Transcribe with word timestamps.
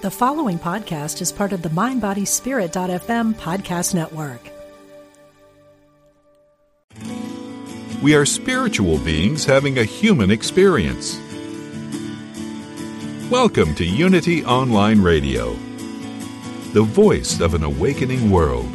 The 0.00 0.12
following 0.12 0.60
podcast 0.60 1.20
is 1.20 1.32
part 1.32 1.52
of 1.52 1.62
the 1.62 1.70
MindBodySpirit.fm 1.70 3.34
podcast 3.34 3.96
network. 3.96 4.40
We 8.00 8.14
are 8.14 8.24
spiritual 8.24 8.98
beings 8.98 9.44
having 9.44 9.76
a 9.78 9.82
human 9.82 10.30
experience. 10.30 11.18
Welcome 13.28 13.74
to 13.74 13.84
Unity 13.84 14.44
Online 14.44 15.02
Radio, 15.02 15.54
the 16.74 16.84
voice 16.84 17.40
of 17.40 17.54
an 17.54 17.64
awakening 17.64 18.30
world. 18.30 18.72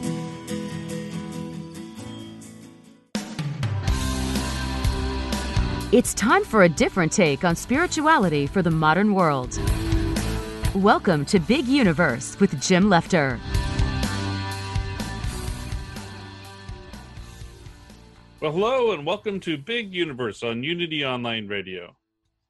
It's 5.93 6.13
time 6.13 6.43
for 6.43 6.63
a 6.63 6.69
different 6.69 7.13
take 7.13 7.45
on 7.45 7.55
spirituality 7.55 8.45
for 8.45 8.61
the 8.61 8.71
modern 8.71 9.13
world. 9.13 9.57
Welcome 10.75 11.23
to 11.25 11.39
Big 11.39 11.67
Universe 11.67 12.39
with 12.39 12.59
Jim 12.59 12.85
Lefter. 12.85 13.39
Well, 18.41 18.51
hello 18.51 18.93
and 18.93 19.05
welcome 19.05 19.39
to 19.41 19.55
Big 19.55 19.93
Universe 19.93 20.41
on 20.41 20.63
Unity 20.63 21.05
Online 21.05 21.47
Radio. 21.47 21.95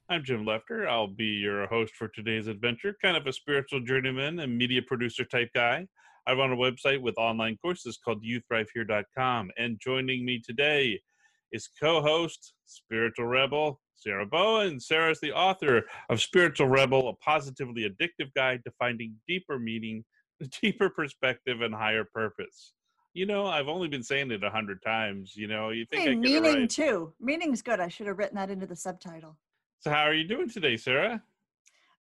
I'm 0.08 0.24
Jim 0.24 0.46
Lefter. 0.46 0.88
I'll 0.88 1.10
be 1.10 1.26
your 1.26 1.68
host 1.68 1.96
for 1.96 2.08
today's 2.08 2.48
adventure, 2.48 2.96
kind 3.02 3.18
of 3.18 3.28
a 3.28 3.34
spiritual 3.34 3.82
journeyman 3.82 4.40
and 4.40 4.58
media 4.58 4.82
producer 4.82 5.26
type 5.26 5.50
guy. 5.54 5.86
I 6.26 6.32
run 6.32 6.54
a 6.54 6.56
website 6.56 7.02
with 7.02 7.18
online 7.18 7.58
courses 7.62 7.98
called 7.98 8.24
youthrivehere.com. 8.24 9.52
And 9.58 9.82
joining 9.82 10.24
me 10.24 10.40
today 10.40 11.02
is 11.52 11.68
co 11.78 12.02
host, 12.02 12.54
spiritual 12.68 13.26
rebel, 13.26 13.82
Sarah 14.04 14.26
Bowen. 14.26 14.78
is 14.78 15.20
the 15.22 15.32
author 15.34 15.84
of 16.10 16.22
Spiritual 16.22 16.68
Rebel, 16.68 17.08
a 17.10 17.14
positively 17.14 17.90
addictive 17.90 18.34
guide 18.36 18.62
to 18.66 18.72
finding 18.78 19.16
deeper 19.28 19.58
meaning, 19.58 20.04
deeper 20.62 20.90
perspective, 20.90 21.62
and 21.62 21.74
higher 21.74 22.04
purpose. 22.04 22.74
You 23.14 23.26
know, 23.26 23.46
I've 23.46 23.68
only 23.68 23.88
been 23.88 24.04
saying 24.04 24.32
it 24.32 24.44
a 24.44 24.50
hundred 24.50 24.82
times. 24.84 25.36
You 25.36 25.48
know, 25.48 25.70
you 25.70 25.86
think 25.86 26.04
Hey, 26.04 26.12
I 26.12 26.14
get 26.16 26.20
meaning 26.22 26.44
it 26.44 26.60
right. 26.60 26.70
too. 26.70 27.14
Meaning's 27.20 27.62
good. 27.62 27.80
I 27.80 27.88
should 27.88 28.08
have 28.08 28.18
written 28.18 28.36
that 28.36 28.50
into 28.50 28.66
the 28.66 28.76
subtitle. 28.76 29.38
So, 29.80 29.92
how 29.92 30.04
are 30.04 30.14
you 30.14 30.28
doing 30.28 30.50
today, 30.50 30.78
Sarah? 30.78 31.22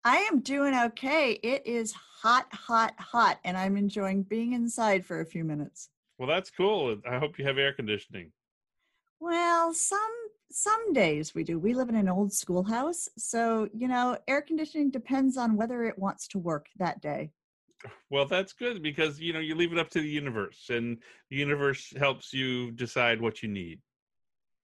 I 0.06 0.18
am 0.18 0.40
doing 0.40 0.74
okay. 0.76 1.34
It 1.44 1.66
is 1.66 1.94
hot, 1.94 2.48
hot, 2.54 2.94
hot, 2.98 3.40
and 3.44 3.58
I'm 3.58 3.76
enjoying 3.76 4.24
being 4.24 4.54
inside 4.54 5.06
for 5.06 5.20
a 5.20 5.26
few 5.26 5.44
minutes. 5.44 5.90
Well, 6.18 6.30
that's 6.30 6.50
cool. 6.50 6.96
I 7.10 7.18
hope 7.18 7.38
you 7.38 7.46
have 7.46 7.58
air 7.58 7.74
conditioning. 7.74 8.32
Well, 9.20 9.74
some 9.74 10.00
some 10.52 10.94
days 10.94 11.36
we 11.36 11.44
do. 11.44 11.60
We 11.60 11.74
live 11.74 11.90
in 11.90 11.96
an 11.96 12.10
old 12.10 12.34
schoolhouse, 12.34 13.10
so 13.18 13.70
you 13.74 13.88
know, 13.88 14.18
air 14.28 14.42
conditioning 14.42 14.90
depends 14.90 15.38
on 15.38 15.56
whether 15.56 15.84
it 15.84 15.98
wants 15.98 16.28
to 16.30 16.40
work 16.40 16.68
that 16.78 17.02
day. 17.02 17.32
Well, 18.10 18.26
that's 18.26 18.54
good 18.54 18.84
because 18.84 19.20
you 19.20 19.34
know 19.34 19.40
you 19.40 19.56
leave 19.56 19.72
it 19.72 19.80
up 19.80 19.90
to 19.92 20.02
the 20.02 20.10
universe, 20.10 20.70
and 20.70 20.98
the 21.30 21.38
universe 21.38 21.94
helps 21.98 22.34
you 22.34 22.72
decide 22.72 23.22
what 23.22 23.42
you 23.42 23.50
need. 23.50 23.80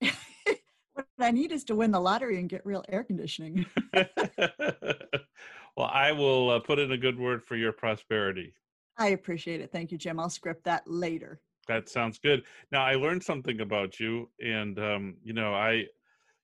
what 0.00 1.06
I 1.18 1.30
need 1.30 1.52
is 1.52 1.64
to 1.64 1.76
win 1.76 1.92
the 1.92 2.00
lottery 2.00 2.38
and 2.38 2.48
get 2.48 2.66
real 2.66 2.84
air 2.88 3.04
conditioning. 3.04 3.64
well, 3.94 5.90
I 5.90 6.12
will 6.12 6.50
uh, 6.50 6.60
put 6.60 6.78
in 6.78 6.92
a 6.92 6.98
good 6.98 7.18
word 7.18 7.44
for 7.44 7.56
your 7.56 7.72
prosperity. 7.72 8.54
I 8.98 9.08
appreciate 9.08 9.60
it. 9.60 9.70
Thank 9.72 9.92
you, 9.92 9.98
Jim. 9.98 10.18
I'll 10.18 10.30
script 10.30 10.64
that 10.64 10.82
later. 10.86 11.40
That 11.68 11.88
sounds 11.88 12.18
good. 12.18 12.44
Now, 12.70 12.84
I 12.84 12.94
learned 12.94 13.22
something 13.22 13.60
about 13.60 13.98
you, 13.98 14.30
and 14.40 14.78
um, 14.78 15.16
you 15.22 15.32
know, 15.32 15.54
I 15.54 15.86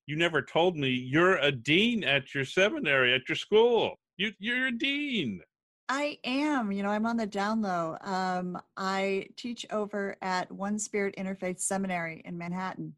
you 0.06 0.16
never 0.16 0.42
told 0.42 0.76
me 0.76 0.88
you're 0.88 1.38
a 1.38 1.52
dean 1.52 2.04
at 2.04 2.34
your 2.34 2.44
seminary 2.44 3.14
at 3.14 3.28
your 3.28 3.36
school. 3.36 3.98
You 4.16 4.32
you're 4.38 4.66
a 4.68 4.72
dean. 4.72 5.40
I 5.88 6.18
am. 6.24 6.72
You 6.72 6.82
know, 6.82 6.88
I'm 6.88 7.06
on 7.06 7.16
the 7.16 7.26
down 7.26 7.60
low. 7.60 7.96
Um, 8.00 8.58
I 8.76 9.26
teach 9.36 9.66
over 9.70 10.16
at 10.22 10.50
One 10.50 10.78
Spirit 10.78 11.14
Interfaith 11.18 11.60
Seminary 11.60 12.22
in 12.24 12.38
Manhattan, 12.38 12.94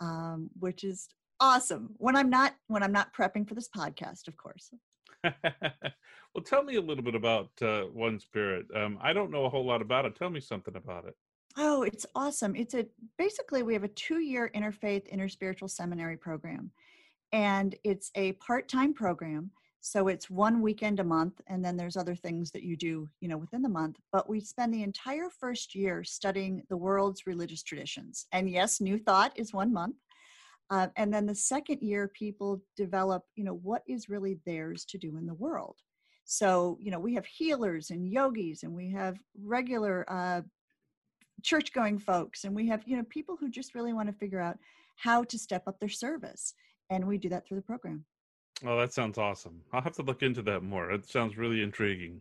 um, 0.00 0.48
which 0.58 0.84
is 0.84 1.08
awesome. 1.40 1.94
When 1.98 2.16
I'm 2.16 2.30
not 2.30 2.54
when 2.68 2.82
I'm 2.82 2.92
not 2.92 3.14
prepping 3.14 3.48
for 3.48 3.54
this 3.54 3.68
podcast, 3.68 4.28
of 4.28 4.36
course. 4.36 4.70
well, 5.24 6.44
tell 6.44 6.62
me 6.62 6.76
a 6.76 6.80
little 6.80 7.04
bit 7.04 7.14
about 7.14 7.50
uh, 7.62 7.82
One 7.92 8.18
Spirit. 8.18 8.66
Um, 8.74 8.98
I 9.02 9.12
don't 9.12 9.30
know 9.30 9.44
a 9.44 9.50
whole 9.50 9.66
lot 9.66 9.82
about 9.82 10.06
it. 10.06 10.16
Tell 10.16 10.30
me 10.30 10.40
something 10.40 10.76
about 10.76 11.06
it. 11.06 11.14
Oh, 11.56 11.82
it's 11.82 12.06
awesome. 12.14 12.54
It's 12.54 12.74
a 12.74 12.86
basically 13.18 13.62
we 13.62 13.74
have 13.74 13.84
a 13.84 13.88
two-year 13.88 14.50
interfaith 14.54 15.12
interspiritual 15.12 15.70
seminary 15.70 16.16
program. 16.16 16.70
And 17.32 17.74
it's 17.84 18.10
a 18.14 18.32
part-time 18.32 18.94
program. 18.94 19.50
So 19.80 20.08
it's 20.08 20.28
one 20.28 20.60
weekend 20.60 21.00
a 21.00 21.04
month 21.04 21.40
and 21.46 21.64
then 21.64 21.76
there's 21.76 21.96
other 21.96 22.14
things 22.14 22.50
that 22.50 22.62
you 22.62 22.76
do, 22.76 23.08
you 23.20 23.28
know, 23.28 23.38
within 23.38 23.62
the 23.62 23.68
month, 23.68 23.96
but 24.12 24.28
we 24.28 24.40
spend 24.40 24.74
the 24.74 24.82
entire 24.82 25.30
first 25.30 25.74
year 25.74 26.04
studying 26.04 26.62
the 26.68 26.76
world's 26.76 27.26
religious 27.26 27.62
traditions. 27.62 28.26
And 28.32 28.50
yes, 28.50 28.80
New 28.80 28.98
Thought 28.98 29.32
is 29.36 29.54
one 29.54 29.72
month. 29.72 29.96
Uh, 30.68 30.88
and 30.96 31.12
then 31.12 31.24
the 31.24 31.34
second 31.34 31.80
year 31.80 32.08
people 32.08 32.62
develop, 32.76 33.24
you 33.36 33.44
know, 33.44 33.54
what 33.62 33.82
is 33.88 34.08
really 34.08 34.38
theirs 34.44 34.84
to 34.84 34.98
do 34.98 35.16
in 35.16 35.26
the 35.26 35.34
world. 35.34 35.76
So, 36.24 36.76
you 36.80 36.90
know, 36.90 37.00
we 37.00 37.14
have 37.14 37.26
healers 37.26 37.90
and 37.90 38.06
yogis 38.06 38.62
and 38.62 38.72
we 38.72 38.90
have 38.92 39.18
regular 39.42 40.04
uh, 40.08 40.42
church 41.42 41.72
going 41.72 41.98
folks 41.98 42.44
and 42.44 42.54
we 42.54 42.66
have 42.68 42.82
you 42.86 42.96
know 42.96 43.04
people 43.08 43.36
who 43.38 43.48
just 43.50 43.74
really 43.74 43.92
want 43.92 44.08
to 44.08 44.12
figure 44.14 44.40
out 44.40 44.58
how 44.96 45.22
to 45.24 45.38
step 45.38 45.62
up 45.66 45.78
their 45.80 45.88
service 45.88 46.54
and 46.90 47.06
we 47.06 47.16
do 47.18 47.28
that 47.28 47.46
through 47.46 47.56
the 47.56 47.62
program 47.62 48.04
Oh, 48.66 48.78
that 48.78 48.92
sounds 48.92 49.16
awesome. 49.16 49.62
I'll 49.72 49.80
have 49.80 49.94
to 49.94 50.02
look 50.02 50.22
into 50.22 50.42
that 50.42 50.62
more. 50.62 50.90
It 50.90 51.08
sounds 51.08 51.38
really 51.38 51.62
intriguing. 51.62 52.20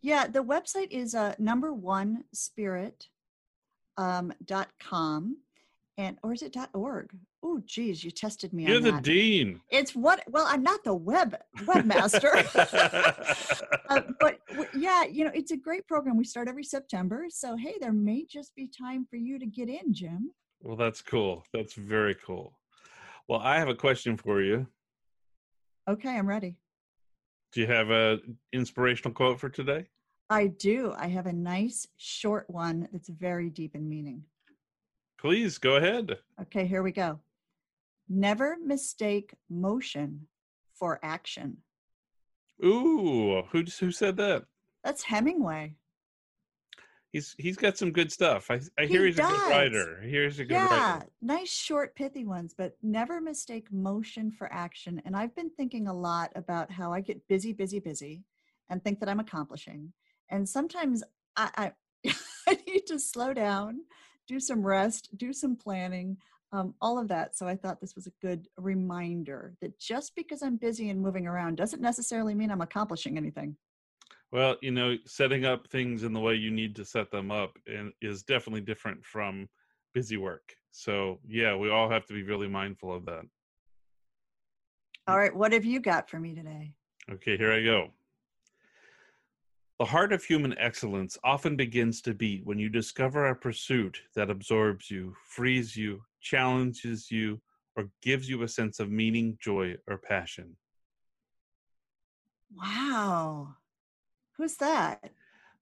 yeah 0.00 0.26
the 0.26 0.42
website 0.42 0.90
is 0.90 1.14
uh, 1.14 1.34
number 1.38 1.72
one 1.74 2.24
spirit 2.32 3.08
um, 3.98 4.32
dot 4.44 4.68
com 4.80 5.36
and 5.98 6.18
or 6.22 6.32
is 6.32 6.42
it 6.42 6.56
org 6.74 7.10
oh 7.42 7.60
geez 7.64 8.04
you 8.04 8.10
tested 8.10 8.52
me 8.52 8.66
You're 8.66 8.80
the 8.80 8.92
that. 8.92 9.02
dean. 9.02 9.60
it's 9.70 9.94
what 9.94 10.22
well 10.28 10.46
i'm 10.48 10.62
not 10.62 10.84
the 10.84 10.94
web 10.94 11.36
webmaster 11.60 12.34
uh, 13.88 14.00
but 14.20 14.38
w- 14.48 14.68
yeah 14.74 15.04
you 15.04 15.24
know 15.24 15.30
it's 15.34 15.52
a 15.52 15.56
great 15.56 15.86
program 15.86 16.16
we 16.16 16.24
start 16.24 16.48
every 16.48 16.64
september 16.64 17.26
so 17.28 17.56
hey 17.56 17.74
there 17.80 17.92
may 17.92 18.24
just 18.24 18.54
be 18.54 18.68
time 18.68 19.06
for 19.08 19.16
you 19.16 19.38
to 19.38 19.46
get 19.46 19.68
in 19.68 19.92
jim 19.92 20.30
well, 20.62 20.74
that's 20.74 21.02
cool. 21.02 21.44
That's 21.52 21.74
very 21.74 22.14
cool. 22.14 22.58
Well, 23.28 23.40
I 23.40 23.58
have 23.58 23.68
a 23.68 23.74
question 23.74 24.16
for 24.16 24.40
you. 24.42 24.66
okay 25.88 26.16
i'm 26.16 26.26
ready 26.26 26.56
Do 27.52 27.60
you 27.60 27.66
have 27.66 27.90
a 27.90 28.18
inspirational 28.52 29.12
quote 29.14 29.38
for 29.38 29.48
today? 29.50 29.86
I 30.30 30.48
do. 30.48 30.92
I 30.98 31.06
have 31.08 31.26
a 31.26 31.32
nice 31.32 31.86
short 31.98 32.46
one 32.48 32.88
that's 32.90 33.08
very 33.10 33.48
deep 33.50 33.76
in 33.76 33.88
meaning. 33.88 34.24
Please 35.18 35.58
go 35.58 35.76
ahead. 35.76 36.18
Okay, 36.42 36.66
here 36.66 36.82
we 36.82 36.92
go. 36.92 37.18
Never 38.08 38.56
mistake 38.64 39.34
motion 39.48 40.26
for 40.74 41.00
action. 41.02 41.58
Ooh, 42.64 43.42
who 43.50 43.64
who 43.80 43.90
said 43.90 44.16
that? 44.18 44.44
That's 44.84 45.02
Hemingway. 45.02 45.74
He's 47.12 47.34
he's 47.38 47.56
got 47.56 47.78
some 47.78 47.92
good 47.92 48.12
stuff. 48.12 48.50
I 48.50 48.60
I 48.78 48.84
hear 48.86 49.00
He 49.02 49.06
he's 49.08 49.18
a 49.18 49.22
good 49.22 49.50
writer. 49.50 50.00
Hear 50.02 50.26
a 50.26 50.30
good 50.30 50.50
Yeah, 50.50 50.94
writer. 50.94 51.06
nice 51.22 51.50
short 51.50 51.94
pithy 51.96 52.24
ones, 52.24 52.54
but 52.56 52.76
never 52.82 53.20
mistake 53.20 53.72
motion 53.72 54.30
for 54.30 54.52
action. 54.52 55.00
And 55.04 55.16
I've 55.16 55.34
been 55.34 55.50
thinking 55.50 55.88
a 55.88 55.94
lot 55.94 56.30
about 56.36 56.70
how 56.70 56.92
I 56.92 57.00
get 57.00 57.26
busy, 57.26 57.52
busy, 57.52 57.80
busy 57.80 58.22
and 58.68 58.82
think 58.82 59.00
that 59.00 59.08
I'm 59.08 59.20
accomplishing. 59.20 59.92
And 60.30 60.48
sometimes 60.48 61.02
I 61.36 61.72
I, 62.04 62.12
I 62.48 62.58
need 62.66 62.86
to 62.86 62.98
slow 62.98 63.32
down, 63.34 63.80
do 64.26 64.40
some 64.40 64.66
rest, 64.66 65.10
do 65.16 65.32
some 65.32 65.56
planning, 65.56 66.16
um, 66.52 66.74
all 66.80 66.98
of 66.98 67.08
that. 67.08 67.36
So 67.36 67.46
I 67.46 67.56
thought 67.56 67.80
this 67.80 67.94
was 67.94 68.06
a 68.06 68.12
good 68.22 68.48
reminder 68.56 69.54
that 69.60 69.78
just 69.78 70.14
because 70.14 70.42
I'm 70.42 70.56
busy 70.56 70.90
and 70.90 71.00
moving 71.00 71.26
around 71.26 71.56
doesn't 71.56 71.82
necessarily 71.82 72.34
mean 72.34 72.50
I'm 72.50 72.60
accomplishing 72.60 73.16
anything. 73.16 73.56
Well, 74.32 74.56
you 74.60 74.70
know, 74.70 74.96
setting 75.06 75.44
up 75.44 75.68
things 75.68 76.02
in 76.02 76.12
the 76.12 76.20
way 76.20 76.34
you 76.34 76.50
need 76.50 76.74
to 76.76 76.84
set 76.84 77.10
them 77.10 77.30
up 77.30 77.56
is 78.00 78.22
definitely 78.22 78.60
different 78.60 79.04
from 79.04 79.48
busy 79.94 80.16
work. 80.16 80.54
So 80.72 81.20
yeah, 81.26 81.54
we 81.56 81.70
all 81.70 81.88
have 81.88 82.06
to 82.06 82.12
be 82.12 82.22
really 82.22 82.48
mindful 82.48 82.94
of 82.94 83.06
that. 83.06 83.22
All 85.08 85.16
right, 85.16 85.34
what 85.34 85.52
have 85.52 85.64
you 85.64 85.80
got 85.80 86.10
for 86.10 86.18
me 86.18 86.34
today? 86.34 86.72
Okay, 87.10 87.36
here 87.36 87.52
I 87.52 87.62
go. 87.62 87.90
The 89.78 89.84
heart 89.84 90.14
of 90.14 90.24
human 90.24 90.56
excellence 90.58 91.18
often 91.22 91.54
begins 91.54 92.00
to 92.02 92.14
beat 92.14 92.46
when 92.46 92.58
you 92.58 92.70
discover 92.70 93.26
a 93.26 93.36
pursuit 93.36 94.00
that 94.14 94.30
absorbs 94.30 94.90
you, 94.90 95.14
frees 95.26 95.76
you, 95.76 96.00
challenges 96.22 97.10
you, 97.10 97.42
or 97.76 97.90
gives 98.00 98.26
you 98.26 98.42
a 98.42 98.48
sense 98.48 98.80
of 98.80 98.90
meaning, 98.90 99.36
joy, 99.38 99.74
or 99.86 99.98
passion. 99.98 100.56
Wow. 102.54 103.54
Who's 104.38 104.56
that? 104.56 105.10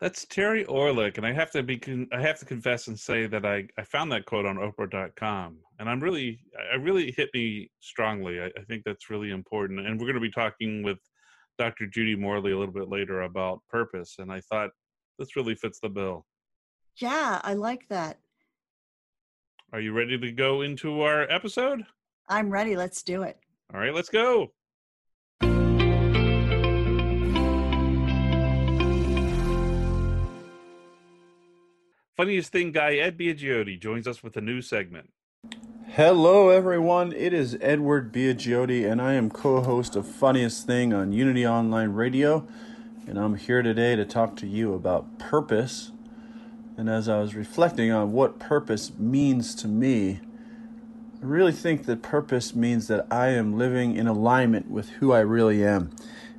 That's 0.01 0.25
Terry 0.27 0.65
Orlick, 0.65 1.17
and 1.17 1.27
I 1.27 1.33
have 1.33 1.51
to 1.53 1.63
be 1.65 1.79
con- 1.79 2.09
I 2.13 2.21
have 2.21 2.39
to 2.39 2.45
confess 2.45 2.87
and 2.87 2.99
say 2.99 3.27
that 3.27 3.45
I, 3.45 3.67
I 3.79 3.83
found 3.83 4.13
that 4.13 4.27
quote 4.27 4.47
on 4.47 4.57
Oprah.com, 4.57 5.57
and 5.79 5.89
I'm 5.89 6.01
really 6.01 6.41
I 6.73 6.77
really 6.77 7.11
hit 7.11 7.31
me 7.33 7.71
strongly. 7.81 8.41
I, 8.41 8.47
I 8.47 8.63
think 8.69 8.85
that's 8.85 9.11
really 9.11 9.31
important, 9.31 9.81
and 9.81 9.99
we're 9.99 10.07
going 10.07 10.15
to 10.15 10.21
be 10.21 10.31
talking 10.31 10.83
with 10.83 10.99
Dr. 11.59 11.87
Judy 11.87 12.17
Morley 12.17 12.53
a 12.53 12.59
little 12.59 12.75
bit 12.75 12.89
later 12.89 13.23
about 13.23 13.61
purpose, 13.69 14.17
and 14.19 14.33
I 14.33 14.41
thought 14.41 14.71
this 15.19 15.37
really 15.37 15.55
fits 15.55 15.79
the 15.81 15.89
bill. 15.89 16.27
Yeah, 16.97 17.41
I 17.43 17.55
like 17.55 17.89
that. 17.89 18.19
Are 19.73 19.81
you 19.81 19.93
ready 19.93 20.19
to 20.19 20.33
go 20.33 20.63
into 20.63 21.03
our 21.03 21.23
episode? 21.31 21.85
I'm 22.29 22.51
ready. 22.51 22.77
Let's 22.77 23.03
do 23.03 23.23
it. 23.23 23.39
All 23.73 23.81
right, 23.81 23.95
let's 23.95 24.09
go. 24.09 24.53
Funniest 32.17 32.53
thing 32.53 32.71
guy 32.71 32.95
Ed 32.95 33.19
Biagiotti 33.19 33.81
joins 33.81 34.07
us 34.07 34.23
with 34.23 34.37
a 34.37 34.41
new 34.41 34.63
segment. 34.63 35.11
Hello, 35.91 36.49
everyone. 36.49 37.13
It 37.13 37.33
is 37.33 37.57
Edward 37.61 38.13
Biagiotti, 38.13 38.91
and 38.91 39.01
I 39.01 39.13
am 39.13 39.31
co 39.31 39.61
host 39.61 39.95
of 39.95 40.09
Funniest 40.09 40.67
Thing 40.67 40.93
on 40.93 41.13
Unity 41.13 41.47
Online 41.47 41.91
Radio. 41.91 42.49
And 43.07 43.17
I'm 43.17 43.37
here 43.37 43.63
today 43.63 43.95
to 43.95 44.05
talk 44.05 44.35
to 44.37 44.47
you 44.49 44.75
about 44.75 45.21
purpose. 45.21 45.93
And 46.77 46.91
as 46.91 47.09
I 47.09 47.21
was 47.21 47.37
reflecting 47.37 47.93
on 47.93 48.13
what 48.13 48.41
purpose 48.41 48.93
means 48.99 49.55
to 49.57 49.69
me, 49.69 50.19
I 51.23 51.27
really 51.27 51.53
think 51.53 51.85
that 51.85 52.03
purpose 52.03 52.57
means 52.57 52.89
that 52.89 53.07
I 53.09 53.29
am 53.29 53.57
living 53.57 53.95
in 53.95 54.09
alignment 54.09 54.69
with 54.69 54.89
who 54.89 55.13
I 55.13 55.21
really 55.21 55.65
am. 55.65 55.95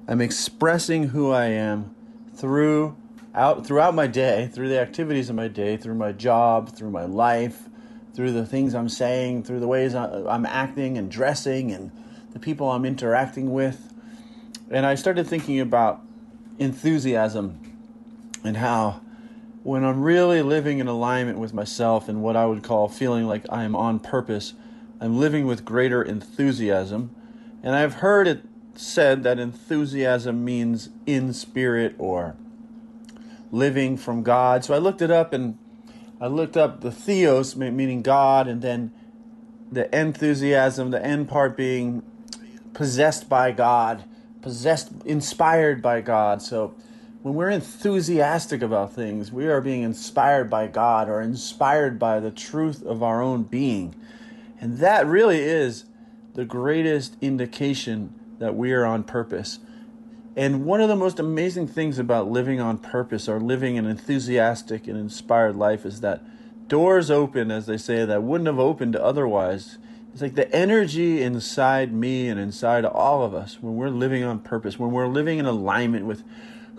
I'm 0.05 0.19
expressing 0.19 1.09
who 1.09 1.31
I 1.31 1.45
am 1.45 1.95
through 2.33 2.97
out 3.33 3.65
throughout 3.65 3.95
my 3.95 4.07
day, 4.07 4.49
through 4.51 4.67
the 4.67 4.79
activities 4.79 5.29
of 5.29 5.35
my 5.37 5.47
day, 5.47 5.77
through 5.77 5.95
my 5.95 6.11
job, 6.11 6.75
through 6.75 6.91
my 6.91 7.05
life, 7.05 7.69
through 8.15 8.31
the 8.31 8.45
things 8.45 8.73
I'm 8.73 8.89
saying, 8.89 9.43
through 9.43 9.59
the 9.59 9.67
ways 9.67 9.93
I'm 9.93 10.45
acting 10.45 10.97
and 10.97 11.11
dressing, 11.11 11.71
and 11.71 11.91
the 12.31 12.39
people 12.39 12.71
I'm 12.71 12.85
interacting 12.85 13.51
with. 13.51 13.93
And 14.69 14.85
I 14.85 14.95
started 14.95 15.27
thinking 15.27 15.59
about 15.59 16.01
enthusiasm 16.57 17.59
and 18.43 18.57
how 18.57 19.01
when 19.63 19.83
I'm 19.83 20.01
really 20.01 20.41
living 20.41 20.79
in 20.79 20.87
alignment 20.87 21.39
with 21.39 21.53
myself 21.53 22.07
and 22.07 22.21
what 22.21 22.35
I 22.35 22.45
would 22.45 22.63
call 22.63 22.87
feeling 22.87 23.25
like 23.25 23.45
I 23.49 23.63
am 23.63 23.75
on 23.75 23.99
purpose, 23.99 24.53
I'm 25.01 25.19
living 25.19 25.45
with 25.47 25.65
greater 25.65 26.03
enthusiasm. 26.03 27.15
And 27.63 27.75
I've 27.75 27.95
heard 27.95 28.27
it 28.27 28.43
said 28.75 29.23
that 29.23 29.39
enthusiasm 29.39 30.45
means 30.45 30.89
in 31.05 31.33
spirit 31.33 31.95
or 31.97 32.35
living 33.51 33.97
from 33.97 34.21
God. 34.21 34.63
So 34.63 34.73
I 34.73 34.77
looked 34.77 35.01
it 35.01 35.11
up 35.11 35.33
and 35.33 35.57
I 36.25 36.27
looked 36.27 36.57
up 36.57 36.81
the 36.81 36.91
theos, 36.91 37.55
meaning 37.55 38.01
God, 38.01 38.47
and 38.47 38.63
then 38.63 38.91
the 39.71 39.95
enthusiasm, 39.95 40.89
the 40.89 41.05
end 41.05 41.29
part 41.29 41.55
being 41.55 42.01
possessed 42.73 43.29
by 43.29 43.51
God, 43.51 44.05
possessed, 44.41 44.91
inspired 45.05 45.83
by 45.83 46.01
God. 46.01 46.41
So 46.41 46.73
when 47.21 47.35
we're 47.35 47.51
enthusiastic 47.51 48.63
about 48.63 48.91
things, 48.91 49.31
we 49.31 49.45
are 49.45 49.61
being 49.61 49.83
inspired 49.83 50.49
by 50.49 50.65
God 50.65 51.09
or 51.09 51.21
inspired 51.21 51.99
by 51.99 52.19
the 52.19 52.31
truth 52.31 52.81
of 52.81 53.03
our 53.03 53.21
own 53.21 53.43
being. 53.43 53.93
And 54.59 54.79
that 54.79 55.05
really 55.05 55.41
is 55.41 55.85
the 56.33 56.43
greatest 56.43 57.17
indication 57.21 58.19
that 58.39 58.55
we 58.55 58.71
are 58.71 58.83
on 58.83 59.03
purpose. 59.03 59.59
And 60.35 60.65
one 60.65 60.81
of 60.81 60.89
the 60.89 60.95
most 60.95 61.19
amazing 61.19 61.67
things 61.67 61.97
about 61.97 62.29
living 62.29 62.59
on 62.59 62.77
purpose 62.77 63.29
or 63.29 63.39
living 63.39 63.77
an 63.77 63.85
enthusiastic 63.85 64.87
and 64.87 64.97
inspired 64.97 65.55
life 65.55 65.85
is 65.85 66.01
that 66.01 66.21
doors 66.67 67.09
open, 67.09 67.51
as 67.51 67.67
they 67.67 67.77
say, 67.77 68.03
that 68.03 68.23
wouldn't 68.23 68.47
have 68.47 68.59
opened 68.59 68.97
otherwise. 68.97 69.77
It's 70.11 70.21
like 70.21 70.35
the 70.35 70.53
energy 70.53 71.21
inside 71.21 71.93
me 71.93 72.27
and 72.27 72.39
inside 72.39 72.83
all 72.83 73.23
of 73.23 73.33
us 73.33 73.59
when 73.61 73.75
we're 73.75 73.89
living 73.89 74.23
on 74.23 74.39
purpose, 74.39 74.77
when 74.77 74.91
we're 74.91 75.07
living 75.07 75.39
in 75.39 75.45
alignment 75.45 76.05
with 76.05 76.23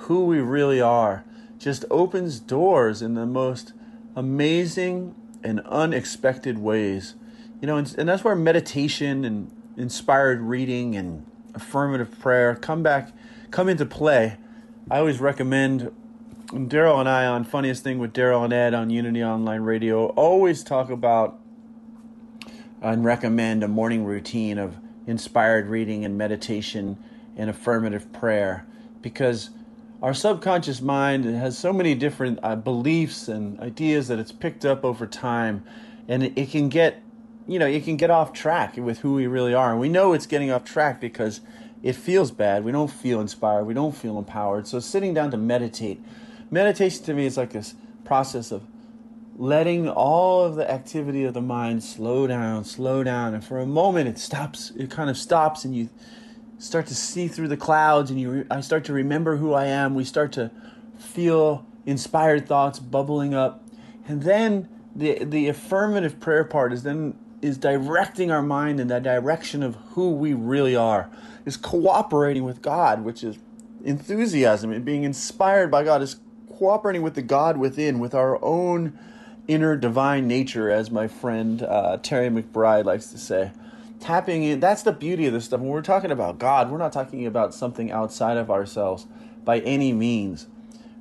who 0.00 0.26
we 0.26 0.38
really 0.40 0.80
are, 0.80 1.24
just 1.58 1.86
opens 1.90 2.40
doors 2.40 3.00
in 3.00 3.14
the 3.14 3.26
most 3.26 3.72
amazing 4.14 5.14
and 5.42 5.60
unexpected 5.60 6.58
ways. 6.58 7.14
You 7.62 7.66
know, 7.66 7.76
and, 7.78 7.94
and 7.96 8.08
that's 8.08 8.22
where 8.22 8.34
meditation 8.34 9.24
and 9.24 9.50
inspired 9.78 10.40
reading 10.40 10.94
and 10.94 11.24
affirmative 11.54 12.18
prayer 12.18 12.54
come 12.54 12.82
back 12.82 13.12
come 13.50 13.68
into 13.68 13.86
play, 13.86 14.36
I 14.90 14.98
always 14.98 15.20
recommend 15.20 15.92
Daryl 16.46 17.00
and 17.00 17.08
I 17.08 17.26
on 17.26 17.44
Funniest 17.44 17.82
Thing 17.82 17.98
with 17.98 18.12
Daryl 18.12 18.44
and 18.44 18.52
Ed 18.52 18.74
on 18.74 18.90
Unity 18.90 19.22
Online 19.22 19.62
Radio 19.62 20.06
always 20.08 20.62
talk 20.62 20.90
about 20.90 21.38
and 22.80 23.04
recommend 23.04 23.64
a 23.64 23.68
morning 23.68 24.04
routine 24.04 24.58
of 24.58 24.76
inspired 25.06 25.66
reading 25.66 26.04
and 26.04 26.16
meditation 26.16 27.02
and 27.36 27.50
affirmative 27.50 28.12
prayer. 28.12 28.66
Because 29.02 29.50
our 30.02 30.14
subconscious 30.14 30.80
mind 30.80 31.24
has 31.24 31.58
so 31.58 31.72
many 31.72 31.94
different 31.94 32.38
uh, 32.42 32.54
beliefs 32.54 33.28
and 33.28 33.58
ideas 33.60 34.08
that 34.08 34.18
it's 34.18 34.32
picked 34.32 34.64
up 34.64 34.84
over 34.84 35.06
time 35.06 35.64
and 36.08 36.22
it, 36.22 36.32
it 36.36 36.50
can 36.50 36.68
get 36.68 37.02
you 37.48 37.58
know 37.58 37.66
it 37.66 37.84
can 37.84 37.96
get 37.96 38.10
off 38.10 38.32
track 38.32 38.76
with 38.76 39.00
who 39.00 39.14
we 39.14 39.26
really 39.26 39.54
are. 39.54 39.70
And 39.70 39.80
we 39.80 39.88
know 39.88 40.12
it's 40.12 40.26
getting 40.26 40.50
off 40.50 40.64
track 40.64 41.00
because 41.00 41.40
it 41.86 41.94
feels 41.94 42.32
bad. 42.32 42.64
We 42.64 42.72
don't 42.72 42.90
feel 42.90 43.20
inspired. 43.20 43.64
We 43.64 43.72
don't 43.72 43.96
feel 43.96 44.18
empowered. 44.18 44.66
So 44.66 44.80
sitting 44.80 45.14
down 45.14 45.30
to 45.30 45.36
meditate, 45.36 46.02
meditation 46.50 47.04
to 47.04 47.14
me 47.14 47.26
is 47.26 47.36
like 47.36 47.50
this 47.50 47.74
process 48.04 48.50
of 48.50 48.64
letting 49.36 49.88
all 49.88 50.42
of 50.42 50.56
the 50.56 50.68
activity 50.68 51.22
of 51.22 51.32
the 51.32 51.40
mind 51.40 51.84
slow 51.84 52.26
down, 52.26 52.64
slow 52.64 53.04
down, 53.04 53.34
and 53.34 53.44
for 53.44 53.60
a 53.60 53.66
moment 53.66 54.08
it 54.08 54.18
stops. 54.18 54.72
It 54.76 54.90
kind 54.90 55.08
of 55.08 55.16
stops, 55.16 55.64
and 55.64 55.76
you 55.76 55.88
start 56.58 56.88
to 56.88 56.94
see 56.96 57.28
through 57.28 57.48
the 57.48 57.56
clouds, 57.56 58.10
and 58.10 58.20
you. 58.20 58.46
I 58.50 58.62
start 58.62 58.84
to 58.86 58.92
remember 58.92 59.36
who 59.36 59.52
I 59.52 59.66
am. 59.66 59.94
We 59.94 60.02
start 60.02 60.32
to 60.32 60.50
feel 60.98 61.64
inspired 61.84 62.48
thoughts 62.48 62.80
bubbling 62.80 63.32
up, 63.32 63.64
and 64.08 64.24
then 64.24 64.68
the 64.96 65.22
the 65.22 65.46
affirmative 65.46 66.18
prayer 66.18 66.42
part 66.42 66.72
is 66.72 66.82
then 66.82 67.16
is 67.42 67.58
directing 67.58 68.32
our 68.32 68.42
mind 68.42 68.80
in 68.80 68.88
that 68.88 69.04
direction 69.04 69.62
of 69.62 69.76
who 69.90 70.10
we 70.10 70.32
really 70.32 70.74
are 70.74 71.08
is 71.46 71.56
cooperating 71.56 72.44
with 72.44 72.60
God, 72.60 73.04
which 73.04 73.24
is 73.24 73.38
enthusiasm 73.84 74.72
and 74.72 74.84
being 74.84 75.04
inspired 75.04 75.70
by 75.70 75.84
God, 75.84 76.02
is 76.02 76.20
cooperating 76.58 77.02
with 77.02 77.14
the 77.14 77.22
God 77.22 77.56
within, 77.56 77.98
with 77.98 78.14
our 78.14 78.42
own 78.44 78.98
inner 79.48 79.76
divine 79.76 80.26
nature, 80.26 80.70
as 80.70 80.90
my 80.90 81.06
friend 81.06 81.62
uh, 81.62 81.98
Terry 82.02 82.28
McBride 82.28 82.84
likes 82.84 83.06
to 83.06 83.18
say. 83.18 83.52
Tapping 84.00 84.42
in, 84.42 84.60
that's 84.60 84.82
the 84.82 84.92
beauty 84.92 85.26
of 85.26 85.32
this 85.32 85.46
stuff. 85.46 85.60
When 85.60 85.70
we're 85.70 85.82
talking 85.82 86.10
about 86.10 86.38
God, 86.38 86.70
we're 86.70 86.78
not 86.78 86.92
talking 86.92 87.24
about 87.26 87.54
something 87.54 87.90
outside 87.90 88.36
of 88.36 88.50
ourselves 88.50 89.06
by 89.44 89.60
any 89.60 89.92
means. 89.92 90.48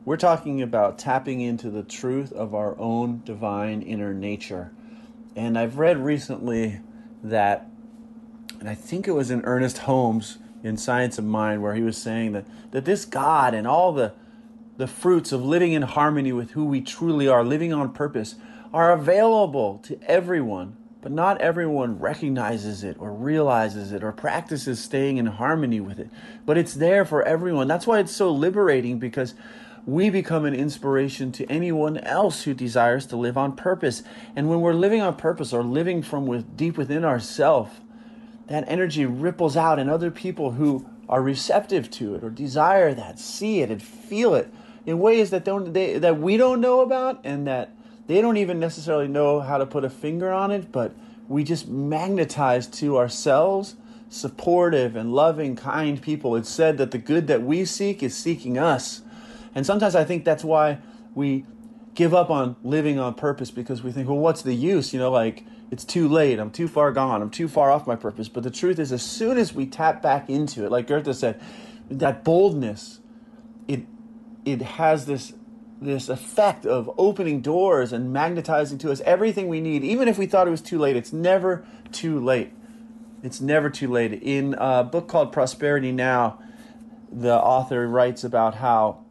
We're 0.05 0.17
talking 0.17 0.61
about 0.61 0.99
tapping 0.99 1.41
into 1.41 1.71
the 1.71 1.81
truth 1.81 2.31
of 2.31 2.53
our 2.53 2.77
own 2.79 3.23
divine 3.25 3.81
inner 3.81 4.13
nature. 4.13 4.71
And 5.35 5.57
I've 5.57 5.79
read 5.79 5.97
recently 5.97 6.79
that 7.23 7.67
and 8.59 8.69
I 8.69 8.75
think 8.75 9.07
it 9.07 9.11
was 9.11 9.31
in 9.31 9.41
Ernest 9.43 9.79
Holmes 9.79 10.37
in 10.63 10.77
Science 10.77 11.17
of 11.17 11.25
Mind 11.25 11.61
where 11.61 11.75
he 11.75 11.81
was 11.81 11.97
saying 11.97 12.31
that, 12.33 12.45
that 12.71 12.85
this 12.85 13.05
God 13.05 13.53
and 13.53 13.67
all 13.67 13.91
the 13.91 14.13
the 14.77 14.87
fruits 14.87 15.31
of 15.31 15.43
living 15.43 15.73
in 15.73 15.83
harmony 15.83 16.31
with 16.31 16.51
who 16.51 16.65
we 16.65 16.81
truly 16.81 17.27
are, 17.27 17.43
living 17.43 17.73
on 17.73 17.93
purpose, 17.93 18.35
are 18.73 18.91
available 18.91 19.79
to 19.83 19.97
everyone, 20.03 20.75
but 21.01 21.11
not 21.11 21.39
everyone 21.39 21.97
recognizes 21.99 22.83
it 22.83 22.97
or 22.99 23.13
realizes 23.13 23.91
it 23.91 24.03
or 24.03 24.11
practices 24.11 24.79
staying 24.79 25.17
in 25.17 25.25
harmony 25.27 25.79
with 25.79 25.99
it. 25.99 26.09
But 26.45 26.57
it's 26.57 26.73
there 26.73 27.05
for 27.05 27.23
everyone. 27.23 27.67
That's 27.67 27.87
why 27.87 27.99
it's 27.99 28.15
so 28.15 28.31
liberating 28.31 28.99
because 28.99 29.33
we 29.85 30.09
become 30.09 30.45
an 30.45 30.55
inspiration 30.55 31.31
to 31.33 31.45
anyone 31.45 31.97
else 31.99 32.43
who 32.43 32.53
desires 32.53 33.05
to 33.07 33.15
live 33.15 33.37
on 33.37 33.55
purpose. 33.55 34.03
And 34.35 34.49
when 34.49 34.59
we're 34.59 34.73
living 34.73 34.99
on 34.99 35.15
purpose 35.15 35.53
or 35.53 35.63
living 35.63 36.01
from 36.01 36.25
with, 36.25 36.57
deep 36.57 36.75
within 36.77 37.05
ourselves, 37.05 37.71
that 38.47 38.63
energy 38.67 39.05
ripples 39.05 39.57
out, 39.57 39.79
and 39.79 39.89
other 39.89 40.11
people 40.11 40.51
who 40.51 40.85
are 41.07 41.21
receptive 41.21 41.89
to 41.91 42.15
it 42.15 42.23
or 42.23 42.29
desire 42.29 42.93
that 42.93 43.19
see 43.19 43.61
it 43.61 43.69
and 43.69 43.81
feel 43.81 44.33
it 44.33 44.51
in 44.85 44.99
ways 44.99 45.29
that 45.29 45.45
don't 45.45 45.73
they, 45.73 45.97
that 45.99 46.19
we 46.19 46.37
don't 46.37 46.59
know 46.59 46.81
about 46.81 47.19
and 47.23 47.47
that 47.47 47.71
they 48.07 48.21
don't 48.21 48.37
even 48.37 48.59
necessarily 48.59 49.07
know 49.07 49.39
how 49.39 49.57
to 49.57 49.65
put 49.65 49.83
a 49.83 49.89
finger 49.89 50.31
on 50.31 50.51
it 50.51 50.71
but 50.71 50.95
we 51.27 51.43
just 51.43 51.67
magnetize 51.67 52.67
to 52.67 52.97
ourselves 52.97 53.75
supportive 54.09 54.95
and 54.95 55.13
loving 55.13 55.55
kind 55.55 56.01
people. 56.01 56.35
It's 56.35 56.49
said 56.49 56.77
that 56.77 56.91
the 56.91 56.97
good 56.97 57.27
that 57.27 57.41
we 57.41 57.65
seek 57.65 58.03
is 58.03 58.15
seeking 58.15 58.57
us. 58.57 59.01
And 59.53 59.65
sometimes 59.65 59.95
i 59.95 60.03
think 60.03 60.25
that's 60.25 60.43
why 60.43 60.79
we 61.13 61.45
give 61.93 62.13
up 62.13 62.29
on 62.29 62.55
living 62.63 62.99
on 62.99 63.13
purpose 63.13 63.51
because 63.51 63.81
we 63.81 63.91
think 63.91 64.07
well 64.07 64.17
what's 64.17 64.41
the 64.41 64.53
use? 64.53 64.93
You 64.93 64.99
know 64.99 65.11
like 65.11 65.43
it's 65.71 65.83
too 65.83 66.07
late. 66.07 66.39
I'm 66.39 66.51
too 66.51 66.67
far 66.67 66.91
gone. 66.91 67.21
I'm 67.21 67.29
too 67.29 67.47
far 67.47 67.71
off 67.71 67.87
my 67.87 67.95
purpose. 67.95 68.29
But 68.29 68.43
the 68.43 68.51
truth 68.51 68.79
is, 68.79 68.91
as 68.91 69.01
soon 69.01 69.37
as 69.37 69.53
we 69.53 69.65
tap 69.65 70.01
back 70.01 70.29
into 70.29 70.65
it, 70.65 70.71
like 70.71 70.87
Goethe 70.87 71.13
said, 71.15 71.41
that 71.89 72.23
boldness, 72.23 72.99
it 73.67 73.85
it 74.45 74.61
has 74.61 75.05
this 75.05 75.33
this 75.81 76.07
effect 76.09 76.65
of 76.65 76.89
opening 76.97 77.41
doors 77.41 77.91
and 77.91 78.13
magnetizing 78.13 78.77
to 78.79 78.91
us 78.91 79.01
everything 79.01 79.47
we 79.47 79.59
need. 79.59 79.83
Even 79.83 80.07
if 80.07 80.17
we 80.17 80.25
thought 80.25 80.47
it 80.47 80.51
was 80.51 80.61
too 80.61 80.79
late, 80.79 80.95
it's 80.95 81.11
never 81.11 81.65
too 81.91 82.19
late. 82.19 82.53
It's 83.23 83.41
never 83.41 83.69
too 83.69 83.91
late. 83.91 84.13
In 84.13 84.55
a 84.57 84.83
book 84.83 85.07
called 85.07 85.31
Prosperity 85.31 85.91
Now, 85.91 86.39
the 87.11 87.35
author 87.35 87.87
writes 87.87 88.23
about 88.23 88.55
how 88.55 89.04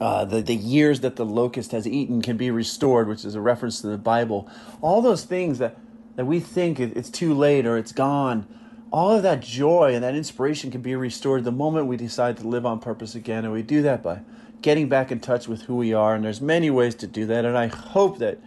uh, 0.00 0.24
the, 0.24 0.42
the 0.42 0.54
years 0.54 1.00
that 1.00 1.16
the 1.16 1.24
locust 1.24 1.72
has 1.72 1.86
eaten 1.86 2.20
can 2.20 2.36
be 2.36 2.50
restored, 2.50 3.08
which 3.08 3.24
is 3.24 3.34
a 3.34 3.40
reference 3.40 3.80
to 3.80 3.86
the 3.86 3.98
Bible. 3.98 4.48
All 4.82 5.00
those 5.00 5.24
things 5.24 5.58
that, 5.58 5.78
that 6.16 6.26
we 6.26 6.40
think 6.40 6.78
it's 6.78 7.10
too 7.10 7.34
late 7.34 7.66
or 7.66 7.78
it's 7.78 7.92
gone, 7.92 8.46
all 8.92 9.12
of 9.12 9.22
that 9.22 9.40
joy 9.40 9.94
and 9.94 10.04
that 10.04 10.14
inspiration 10.14 10.70
can 10.70 10.82
be 10.82 10.94
restored 10.94 11.44
the 11.44 11.52
moment 11.52 11.86
we 11.86 11.96
decide 11.96 12.36
to 12.38 12.46
live 12.46 12.66
on 12.66 12.78
purpose 12.78 13.14
again. 13.14 13.44
And 13.44 13.52
we 13.52 13.62
do 13.62 13.82
that 13.82 14.02
by 14.02 14.20
getting 14.62 14.88
back 14.88 15.10
in 15.10 15.20
touch 15.20 15.48
with 15.48 15.62
who 15.62 15.76
we 15.76 15.92
are. 15.92 16.14
And 16.14 16.24
there's 16.24 16.40
many 16.40 16.70
ways 16.70 16.94
to 16.96 17.06
do 17.06 17.26
that. 17.26 17.44
And 17.44 17.56
I 17.56 17.66
hope 17.66 18.18
that 18.18 18.38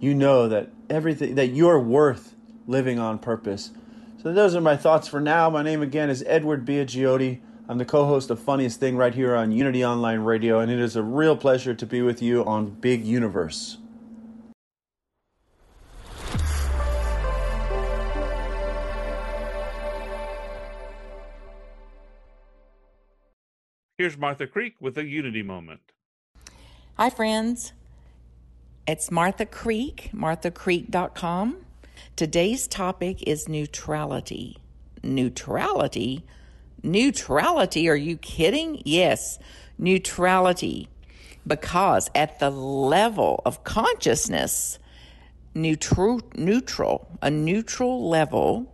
you 0.00 0.14
know 0.14 0.48
that 0.48 0.70
everything, 0.90 1.34
that 1.36 1.48
you're 1.48 1.80
worth 1.80 2.34
living 2.66 2.98
on 2.98 3.18
purpose. 3.18 3.70
So 4.22 4.32
those 4.32 4.54
are 4.54 4.60
my 4.60 4.76
thoughts 4.76 5.08
for 5.08 5.20
now. 5.20 5.48
My 5.50 5.62
name 5.62 5.82
again 5.82 6.10
is 6.10 6.24
Edward 6.26 6.66
Biagiotti. 6.66 7.40
I'm 7.68 7.78
the 7.78 7.84
co 7.84 8.04
host 8.04 8.30
of 8.30 8.38
Funniest 8.38 8.78
Thing 8.78 8.96
right 8.96 9.12
here 9.12 9.34
on 9.34 9.50
Unity 9.50 9.84
Online 9.84 10.20
Radio, 10.20 10.60
and 10.60 10.70
it 10.70 10.78
is 10.78 10.94
a 10.94 11.02
real 11.02 11.36
pleasure 11.36 11.74
to 11.74 11.84
be 11.84 12.00
with 12.00 12.22
you 12.22 12.44
on 12.44 12.70
Big 12.70 13.04
Universe. 13.04 13.78
Here's 23.98 24.16
Martha 24.16 24.46
Creek 24.46 24.74
with 24.80 24.96
a 24.96 25.04
Unity 25.04 25.42
moment. 25.42 25.80
Hi, 26.94 27.10
friends. 27.10 27.72
It's 28.86 29.10
Martha 29.10 29.44
Creek, 29.44 30.10
marthacreek.com. 30.14 31.56
Today's 32.14 32.68
topic 32.68 33.24
is 33.26 33.48
neutrality. 33.48 34.58
Neutrality? 35.02 36.24
Neutrality? 36.86 37.88
Are 37.88 37.96
you 37.96 38.16
kidding? 38.16 38.80
Yes, 38.84 39.40
neutrality. 39.76 40.88
Because 41.44 42.08
at 42.14 42.38
the 42.38 42.50
level 42.50 43.42
of 43.44 43.64
consciousness, 43.64 44.78
neutral, 45.52 46.20
neutral, 46.36 47.08
a 47.20 47.30
neutral 47.30 48.08
level 48.08 48.72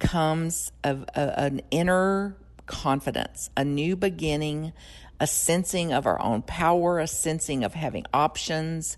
comes 0.00 0.72
of 0.82 1.04
a, 1.14 1.40
an 1.40 1.60
inner 1.70 2.36
confidence, 2.66 3.48
a 3.56 3.64
new 3.64 3.94
beginning, 3.94 4.72
a 5.20 5.26
sensing 5.28 5.92
of 5.92 6.04
our 6.04 6.20
own 6.20 6.42
power, 6.42 6.98
a 6.98 7.06
sensing 7.06 7.62
of 7.62 7.74
having 7.74 8.06
options. 8.12 8.96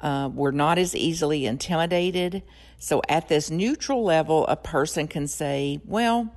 Uh, 0.00 0.30
we're 0.32 0.50
not 0.50 0.78
as 0.78 0.96
easily 0.96 1.44
intimidated. 1.44 2.42
So, 2.78 3.02
at 3.08 3.28
this 3.28 3.50
neutral 3.50 4.02
level, 4.02 4.46
a 4.46 4.56
person 4.56 5.06
can 5.08 5.28
say, 5.28 5.80
Well, 5.84 6.34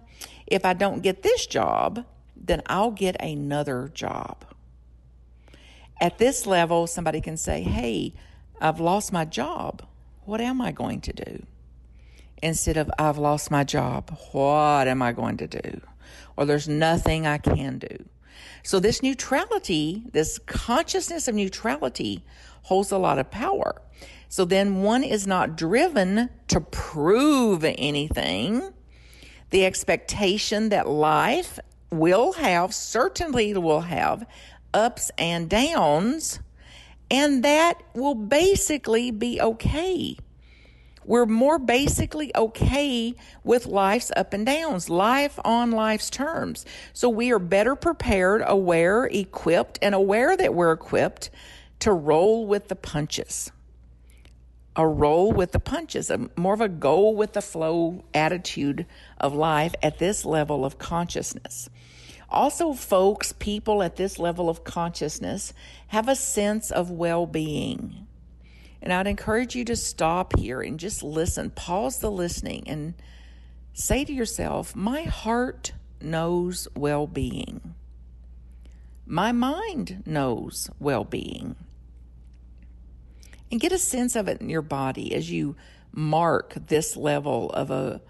if 0.47 0.65
I 0.65 0.73
don't 0.73 1.01
get 1.01 1.23
this 1.23 1.45
job, 1.45 2.05
then 2.35 2.61
I'll 2.67 2.91
get 2.91 3.15
another 3.21 3.89
job. 3.93 4.45
At 5.99 6.17
this 6.17 6.45
level, 6.45 6.87
somebody 6.87 7.21
can 7.21 7.37
say, 7.37 7.61
Hey, 7.61 8.13
I've 8.59 8.79
lost 8.79 9.13
my 9.13 9.25
job. 9.25 9.83
What 10.25 10.41
am 10.41 10.61
I 10.61 10.71
going 10.71 11.01
to 11.01 11.13
do? 11.13 11.45
Instead 12.41 12.77
of, 12.77 12.91
I've 12.99 13.17
lost 13.17 13.49
my 13.49 13.63
job. 13.63 14.15
What 14.31 14.87
am 14.87 15.01
I 15.01 15.13
going 15.13 15.37
to 15.37 15.47
do? 15.47 15.81
Or 16.37 16.45
there's 16.45 16.67
nothing 16.67 17.25
I 17.25 17.37
can 17.37 17.79
do. 17.79 18.05
So, 18.63 18.79
this 18.79 19.01
neutrality, 19.01 20.03
this 20.11 20.39
consciousness 20.39 21.27
of 21.27 21.35
neutrality, 21.35 22.23
holds 22.63 22.91
a 22.91 22.97
lot 22.97 23.19
of 23.19 23.31
power. 23.31 23.81
So 24.27 24.43
then 24.43 24.81
one 24.81 25.03
is 25.03 25.27
not 25.27 25.55
driven 25.55 26.29
to 26.47 26.59
prove 26.59 27.63
anything. 27.63 28.73
The 29.49 29.65
expectation 29.65 30.69
that 30.69 30.87
life 30.87 31.59
will 31.91 32.33
have, 32.33 32.73
certainly 32.73 33.53
will 33.53 33.81
have, 33.81 34.27
ups 34.73 35.11
and 35.17 35.49
downs, 35.49 36.39
and 37.09 37.43
that 37.43 37.81
will 37.93 38.15
basically 38.15 39.11
be 39.11 39.39
okay. 39.39 40.17
We're 41.05 41.27
more 41.27 41.59
basically 41.59 42.35
okay 42.35 43.13
with 43.43 43.67
life's 43.67 44.11
up 44.15 44.33
and 44.33 44.45
downs, 44.45 44.89
life 44.89 45.39
on 45.45 45.71
life's 45.71 46.09
terms. 46.09 46.65
So 46.93 47.09
we 47.09 47.31
are 47.31 47.39
better 47.39 47.75
prepared, 47.75 48.41
aware, 48.45 49.05
equipped, 49.05 49.77
and 49.83 49.93
aware 49.93 50.35
that 50.35 50.55
we're 50.55 50.71
equipped 50.71 51.29
to 51.79 51.91
roll 51.91 52.47
with 52.47 52.69
the 52.69 52.75
punches. 52.75 53.51
A 54.75 54.85
roll 54.85 55.31
with 55.31 55.51
the 55.51 55.59
punches, 55.59 56.09
a, 56.09 56.29
more 56.35 56.53
of 56.53 56.61
a 56.61 56.67
go 56.67 57.09
with 57.09 57.33
the 57.33 57.41
flow 57.41 58.03
attitude 58.13 58.85
of 59.19 59.33
life 59.33 59.73
at 59.81 59.99
this 59.99 60.25
level 60.25 60.65
of 60.65 60.77
consciousness. 60.77 61.69
Also, 62.29 62.73
folks, 62.73 63.33
people 63.33 63.81
at 63.81 63.95
this 63.95 64.19
level 64.19 64.49
of 64.49 64.63
consciousness 64.63 65.53
have 65.87 66.09
a 66.09 66.15
sense 66.15 66.71
of 66.71 66.91
well 66.91 67.25
being. 67.25 68.07
And 68.81 68.91
I'd 68.91 69.07
encourage 69.07 69.55
you 69.55 69.63
to 69.65 69.75
stop 69.75 70.37
here 70.37 70.61
and 70.61 70.79
just 70.79 71.01
listen, 71.01 71.49
pause 71.51 71.99
the 71.99 72.11
listening, 72.11 72.63
and 72.67 72.93
say 73.73 74.03
to 74.03 74.13
yourself, 74.13 74.75
My 74.75 75.03
heart 75.03 75.73
knows 76.01 76.67
well 76.75 77.07
being. 77.07 77.75
My 79.05 79.31
mind 79.31 80.03
knows 80.05 80.69
well 80.79 81.03
being 81.03 81.55
and 83.51 83.59
get 83.59 83.71
a 83.71 83.77
sense 83.77 84.15
of 84.15 84.27
it 84.27 84.41
in 84.41 84.49
your 84.49 84.61
body 84.61 85.13
as 85.13 85.29
you 85.29 85.55
mark 85.91 86.53
this 86.67 86.97
level 86.97 87.49
of 87.51 87.71
a 87.71 88.01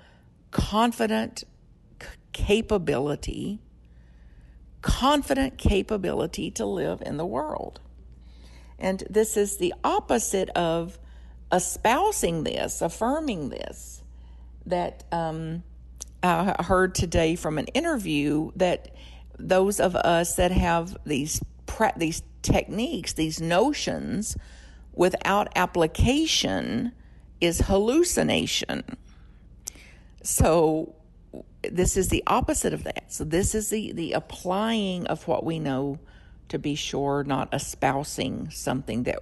confident 0.52 1.44
capability, 2.34 3.60
confident 4.82 5.58
capability 5.58 6.52
to 6.52 6.66
live 6.66 7.02
in 7.06 7.18
the 7.18 7.26
world. 7.26 7.80
And 8.78 9.04
this 9.10 9.38
is 9.38 9.58
the 9.58 9.74
opposite 9.84 10.50
of 10.50 11.00
espousing 11.52 12.44
this, 12.44 12.82
affirming 12.82 13.50
this. 13.50 14.02
That 14.66 15.04
um, 15.12 15.64
I 16.24 16.56
heard 16.64 16.96
today 16.96 17.36
from 17.36 17.58
an 17.58 17.68
interview 17.68 18.52
that 18.56 18.96
those 19.38 19.80
of 19.80 19.96
us 19.96 20.36
that 20.38 20.52
have 20.52 20.98
these 21.06 21.42
these 21.98 22.24
techniques, 22.42 23.14
these 23.14 23.42
notions 23.42 24.36
without 24.96 25.50
application 25.56 26.92
is 27.42 27.60
hallucination. 27.62 28.84
So 30.24 30.96
this 31.62 31.98
is 31.98 32.10
the 32.10 32.24
opposite 32.28 32.74
of 32.74 32.84
that. 32.86 33.12
So 33.12 33.24
this 33.24 33.54
is 33.54 33.70
the 33.70 33.92
the 33.92 34.14
applying 34.14 35.06
of 35.08 35.28
what 35.28 35.44
we 35.44 35.60
know 35.60 36.00
to 36.50 36.60
be 36.60 36.76
sure, 36.76 37.24
not 37.24 37.54
espousing 37.54 38.50
something 38.52 39.04
that 39.04 39.20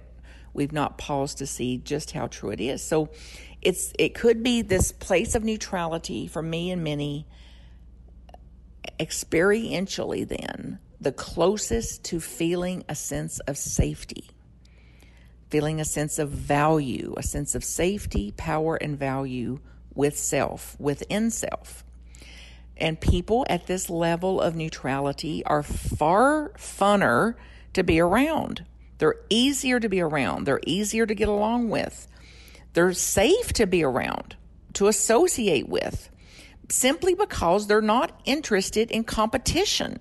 we've 0.52 0.72
not 0.72 0.98
paused 0.98 1.38
to 1.38 1.46
see 1.46 1.78
just 1.78 2.12
how 2.12 2.28
true 2.28 2.50
it 2.50 2.60
is. 2.60 2.82
So 2.82 3.10
it's 3.60 3.92
it 3.98 4.14
could 4.14 4.42
be 4.42 4.62
this 4.62 4.92
place 4.92 5.34
of 5.34 5.42
neutrality 5.42 6.26
for 6.26 6.42
me 6.42 6.70
and 6.70 6.84
many 6.84 7.26
experientially 9.00 10.28
then 10.28 10.78
the 11.00 11.10
closest 11.10 12.04
to 12.04 12.20
feeling 12.20 12.84
a 12.88 12.94
sense 12.94 13.40
of 13.40 13.58
safety 13.58 14.30
feeling 15.54 15.80
a 15.80 15.84
sense 15.84 16.18
of 16.18 16.30
value, 16.30 17.14
a 17.16 17.22
sense 17.22 17.54
of 17.54 17.62
safety, 17.62 18.34
power, 18.36 18.74
and 18.74 18.98
value 18.98 19.60
with 19.94 20.18
self, 20.18 20.74
within 20.80 21.30
self. 21.30 21.84
And 22.76 23.00
people 23.00 23.46
at 23.48 23.68
this 23.68 23.88
level 23.88 24.40
of 24.40 24.56
neutrality 24.56 25.44
are 25.46 25.62
far 25.62 26.50
funner 26.58 27.36
to 27.72 27.84
be 27.84 28.00
around. 28.00 28.64
They're 28.98 29.20
easier 29.30 29.78
to 29.78 29.88
be 29.88 30.00
around. 30.00 30.44
They're 30.44 30.58
easier 30.66 31.06
to 31.06 31.14
get 31.14 31.28
along 31.28 31.70
with. 31.70 32.08
They're 32.72 32.92
safe 32.92 33.52
to 33.52 33.68
be 33.68 33.84
around, 33.84 34.34
to 34.72 34.88
associate 34.88 35.68
with, 35.68 36.10
simply 36.68 37.14
because 37.14 37.68
they're 37.68 37.80
not 37.80 38.20
interested 38.24 38.90
in 38.90 39.04
competition. 39.04 40.00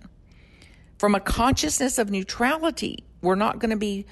From 0.98 1.13
a 1.13 1.19
consciousness 1.19 2.00
of 2.00 2.10
neutrality, 2.10 3.03
we're 3.22 3.36
not 3.36 3.60
going 3.60 3.69
to 3.69 3.77
be 3.77 4.07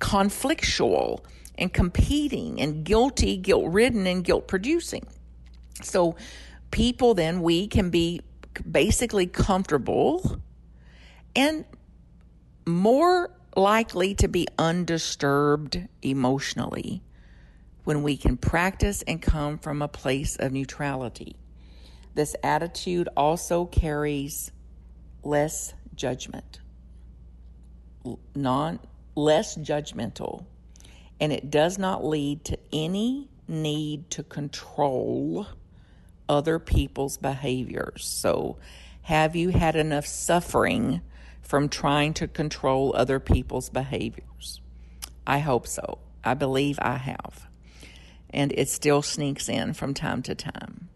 conflictual 0.00 1.24
and 1.56 1.72
competing 1.72 2.60
and 2.60 2.84
guilty, 2.84 3.36
guilt 3.36 3.66
ridden, 3.68 4.06
and 4.06 4.24
guilt 4.24 4.46
producing. 4.46 5.06
So, 5.82 6.16
people 6.70 7.14
then, 7.14 7.42
we 7.42 7.66
can 7.66 7.90
be 7.90 8.20
basically 8.70 9.26
comfortable 9.26 10.40
and 11.34 11.64
more 12.66 13.30
likely 13.56 14.14
to 14.14 14.28
be 14.28 14.46
undisturbed 14.58 15.80
emotionally 16.02 17.02
when 17.84 18.02
we 18.02 18.16
can 18.16 18.36
practice 18.36 19.02
and 19.02 19.22
come 19.22 19.58
from 19.58 19.82
a 19.82 19.88
place 19.88 20.36
of 20.36 20.52
neutrality. 20.52 21.36
This 22.14 22.36
attitude 22.42 23.08
also 23.16 23.64
carries 23.64 24.52
less 25.22 25.74
judgment 25.94 26.60
non 28.34 28.78
less 29.18 29.56
judgmental 29.56 30.44
and 31.20 31.32
it 31.32 31.50
does 31.50 31.78
not 31.78 32.04
lead 32.04 32.44
to 32.44 32.58
any 32.72 33.28
need 33.48 34.08
to 34.10 34.22
control 34.22 35.46
other 36.28 36.58
people's 36.58 37.16
behaviors. 37.16 38.06
So, 38.06 38.58
Have 39.02 39.34
you 39.34 39.48
had 39.48 39.74
enough 39.74 40.06
suffering 40.06 41.00
from 41.40 41.70
trying 41.70 42.12
to 42.14 42.28
control 42.28 42.94
other 42.94 43.18
people's 43.18 43.70
behaviors? 43.70 44.60
I 45.26 45.38
hope 45.38 45.66
so. 45.66 45.98
I 46.22 46.34
believe 46.34 46.78
I 46.82 46.98
have. 46.98 47.48
And 48.28 48.52
it 48.52 48.68
still 48.68 49.00
sneaks 49.00 49.48
in 49.48 49.72
from 49.72 49.94
time 49.94 50.22
to 50.24 50.34
time. 50.34 50.90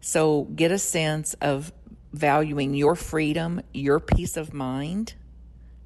So 0.00 0.44
get 0.44 0.72
a 0.72 0.78
sense 0.78 1.34
of 1.42 1.72
valuing 2.14 2.72
your 2.72 2.94
freedom, 2.96 3.60
your 3.74 4.00
peace 4.00 4.38
of 4.38 4.54
mind 4.54 5.14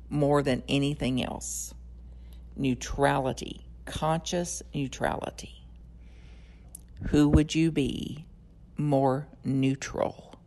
more 0.08 0.42
than 0.42 0.62
anything 0.68 1.22
else. 1.22 1.75
Neutrality, 2.56 3.66
conscious 3.84 4.62
neutrality. 4.75 5.66
Who 7.08 7.28
would 7.28 7.54
you 7.54 7.70
be 7.70 8.26
more 8.76 9.28
neutral? 9.44 10.38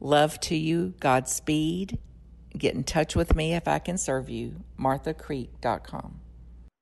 Love 0.00 0.40
to 0.40 0.56
you, 0.56 0.94
Godspeed. 1.00 1.98
Get 2.56 2.74
in 2.74 2.84
touch 2.84 3.14
with 3.14 3.34
me 3.34 3.54
if 3.54 3.68
I 3.68 3.78
can 3.78 3.96
serve 3.98 4.28
you. 4.28 4.56
MarthaCreek.com. 4.78 6.20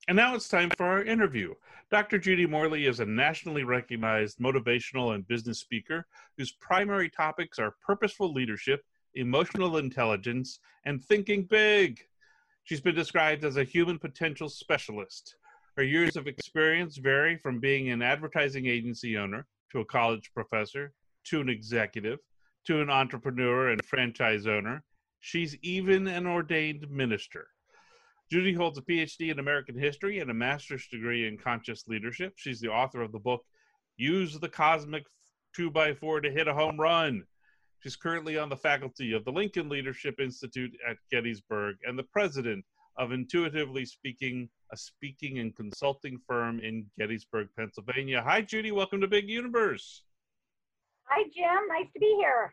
And 0.07 0.17
now 0.17 0.35
it's 0.35 0.49
time 0.49 0.71
for 0.77 0.87
our 0.87 1.03
interview. 1.03 1.55
Dr. 1.91 2.19
Judy 2.19 2.47
Morley 2.47 2.87
is 2.87 3.01
a 3.01 3.07
nationally 3.07 3.65
recognized 3.65 4.39
motivational 4.39 5.15
and 5.15 5.27
business 5.27 5.59
speaker 5.59 6.07
whose 6.37 6.53
primary 6.53 7.09
topics 7.11 7.59
are 7.59 7.75
purposeful 7.85 8.33
leadership, 8.33 8.83
emotional 9.15 9.79
intelligence, 9.79 10.61
and 10.85 11.03
thinking 11.03 11.45
big. 11.45 12.01
She's 12.65 12.81
been 12.81 12.95
described 12.95 13.45
as 13.45 13.57
a 13.57 13.65
human 13.65 13.99
potential 13.99 14.49
specialist. 14.49 15.37
Her 15.77 15.83
years 15.83 16.17
of 16.17 16.27
experience 16.27 16.97
vary 16.97 17.37
from 17.37 17.61
being 17.61 17.91
an 17.91 18.03
advertising 18.03 18.67
agency 18.67 19.17
owner 19.17 19.47
to 19.73 19.81
a 19.81 19.85
college 19.85 20.31
professor 20.35 20.93
to 21.25 21.41
an 21.41 21.49
executive 21.49 22.19
to 22.67 22.83
an 22.83 22.91
entrepreneur 22.91 23.71
and 23.71 23.85
franchise 23.85 24.47
owner. 24.47 24.83
She's 25.21 25.57
even 25.63 26.07
an 26.07 26.27
ordained 26.27 26.91
minister. 26.91 27.49
Judy 28.31 28.53
holds 28.53 28.77
a 28.77 28.83
PhD 28.83 29.31
in 29.31 29.39
American 29.39 29.79
history 29.79 30.19
and 30.19 30.31
a 30.31 30.35
master's 30.35 30.87
degree 30.89 31.27
in 31.27 31.39
conscious 31.39 31.89
leadership. 31.89 32.35
She's 32.37 32.61
the 32.61 32.69
author 32.69 33.01
of 33.01 33.13
the 33.13 33.19
book 33.19 33.43
Use 33.97 34.39
the 34.39 34.49
Cosmic 34.49 35.05
2x4 35.59 36.23
to 36.23 36.31
Hit 36.31 36.47
a 36.47 36.55
Home 36.55 36.79
Run. 36.79 37.25
She's 37.81 37.97
currently 37.97 38.37
on 38.37 38.49
the 38.49 38.57
faculty 38.57 39.13
of 39.13 39.25
the 39.25 39.33
Lincoln 39.33 39.69
Leadership 39.69 40.19
Institute 40.19 40.77
at 40.89 40.97
Gettysburg 41.13 41.77
and 41.87 41.99
the 41.99 42.03
president 42.03 42.65
of 42.97 43.13
Intuitively 43.13 43.85
Speaking, 43.85 44.49
a 44.73 44.77
speaking 44.77 45.39
and 45.39 45.55
consulting 45.55 46.19
firm 46.27 46.59
in 46.59 46.87
Gettysburg, 46.99 47.49
Pennsylvania. 47.57 48.21
Hi, 48.21 48.41
Judy. 48.41 48.73
Welcome 48.73 49.01
to 49.01 49.07
Big 49.07 49.29
Universe. 49.29 50.03
Hi, 51.05 51.23
Jim. 51.33 51.69
Nice 51.69 51.87
to 51.95 52.01
be 52.01 52.17
here. 52.19 52.53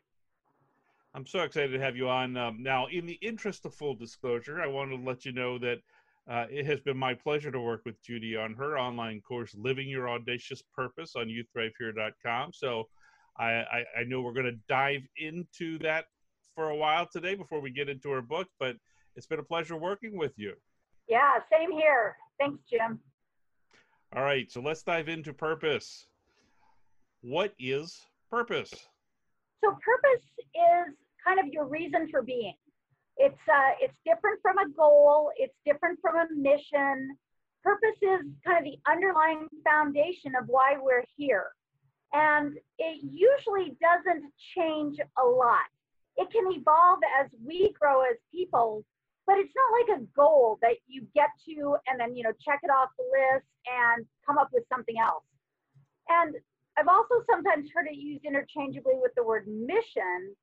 I'm 1.15 1.25
so 1.25 1.39
excited 1.39 1.71
to 1.71 1.79
have 1.79 1.97
you 1.97 2.07
on. 2.07 2.37
Um, 2.37 2.61
now, 2.61 2.85
in 2.87 3.05
the 3.05 3.17
interest 3.21 3.65
of 3.65 3.73
full 3.73 3.95
disclosure, 3.95 4.61
I 4.61 4.67
wanted 4.67 4.97
to 4.97 5.03
let 5.03 5.25
you 5.25 5.31
know 5.31 5.57
that 5.57 5.77
uh, 6.29 6.45
it 6.51 6.65
has 6.65 6.81
been 6.81 6.97
my 6.97 7.13
pleasure 7.13 7.51
to 7.51 7.59
work 7.59 7.81
with 7.85 8.01
Judy 8.03 8.35
on 8.35 8.53
her 8.53 8.77
online 8.77 9.21
course, 9.21 9.55
Living 9.57 9.87
Your 9.87 10.09
Audacious 10.09 10.61
Purpose, 10.75 11.15
on 11.15 11.27
youthrivehere.com. 11.27 12.51
So 12.53 12.89
I, 13.37 13.45
I, 13.45 13.85
I 13.99 14.03
know 14.05 14.21
we're 14.21 14.33
going 14.33 14.45
to 14.45 14.59
dive 14.69 15.01
into 15.17 15.77
that 15.79 16.05
for 16.55 16.69
a 16.69 16.75
while 16.75 17.07
today 17.11 17.35
before 17.35 17.59
we 17.59 17.69
get 17.69 17.89
into 17.89 18.09
her 18.09 18.21
book, 18.21 18.47
but 18.59 18.77
it's 19.15 19.27
been 19.27 19.39
a 19.39 19.43
pleasure 19.43 19.77
working 19.77 20.17
with 20.17 20.33
you. 20.37 20.53
Yeah, 21.07 21.33
same 21.51 21.71
here. 21.71 22.15
Thanks, 22.39 22.59
Jim. 22.69 22.99
All 24.15 24.23
right, 24.23 24.51
so 24.51 24.61
let's 24.61 24.83
dive 24.83 25.09
into 25.09 25.33
purpose. 25.33 26.07
What 27.21 27.53
is 27.59 28.01
purpose? 28.29 28.71
So, 29.63 29.71
purpose 29.71 30.23
is 30.39 30.95
kind 31.25 31.39
of 31.39 31.47
your 31.51 31.65
reason 31.65 32.07
for 32.09 32.21
being. 32.21 32.55
It's 33.17 33.39
uh, 33.51 33.71
it's 33.81 33.95
different 34.05 34.39
from 34.41 34.57
a 34.57 34.69
goal. 34.69 35.31
It's 35.37 35.55
different 35.65 35.99
from 36.01 36.15
a 36.17 36.27
mission. 36.35 37.17
Purpose 37.63 37.97
is 38.01 38.21
kind 38.45 38.59
of 38.59 38.63
the 38.63 38.77
underlying 38.89 39.47
foundation 39.63 40.33
of 40.39 40.47
why 40.47 40.75
we're 40.79 41.03
here, 41.17 41.47
and 42.15 42.55
it 42.79 43.03
usually 43.03 43.75
doesn't 43.81 44.31
change 44.55 44.97
a 45.21 45.25
lot. 45.25 45.67
It 46.15 46.31
can 46.31 46.45
evolve 46.47 46.99
as 47.19 47.27
we 47.45 47.75
grow 47.77 48.03
as 48.03 48.15
people, 48.31 48.85
but 49.27 49.37
it's 49.37 49.51
not 49.53 49.75
like 49.75 49.99
a 49.99 50.05
goal 50.15 50.57
that 50.61 50.75
you 50.87 51.05
get 51.13 51.27
to 51.45 51.75
and 51.87 51.99
then 51.99 52.15
you 52.15 52.23
know 52.23 52.31
check 52.43 52.61
it 52.63 52.69
off 52.69 52.89
the 52.97 53.03
list 53.03 53.45
and 53.67 54.05
come 54.25 54.37
up 54.37 54.49
with 54.53 54.63
something 54.71 54.95
else. 54.97 55.23
And 56.07 56.35
I've 56.77 56.87
also 56.87 57.15
sometimes 57.29 57.69
heard 57.73 57.87
it 57.87 57.97
used 57.97 58.23
interchangeably 58.23 58.95
with 59.01 59.11
the 59.15 59.23
word 59.23 59.47
mission, 59.47 60.35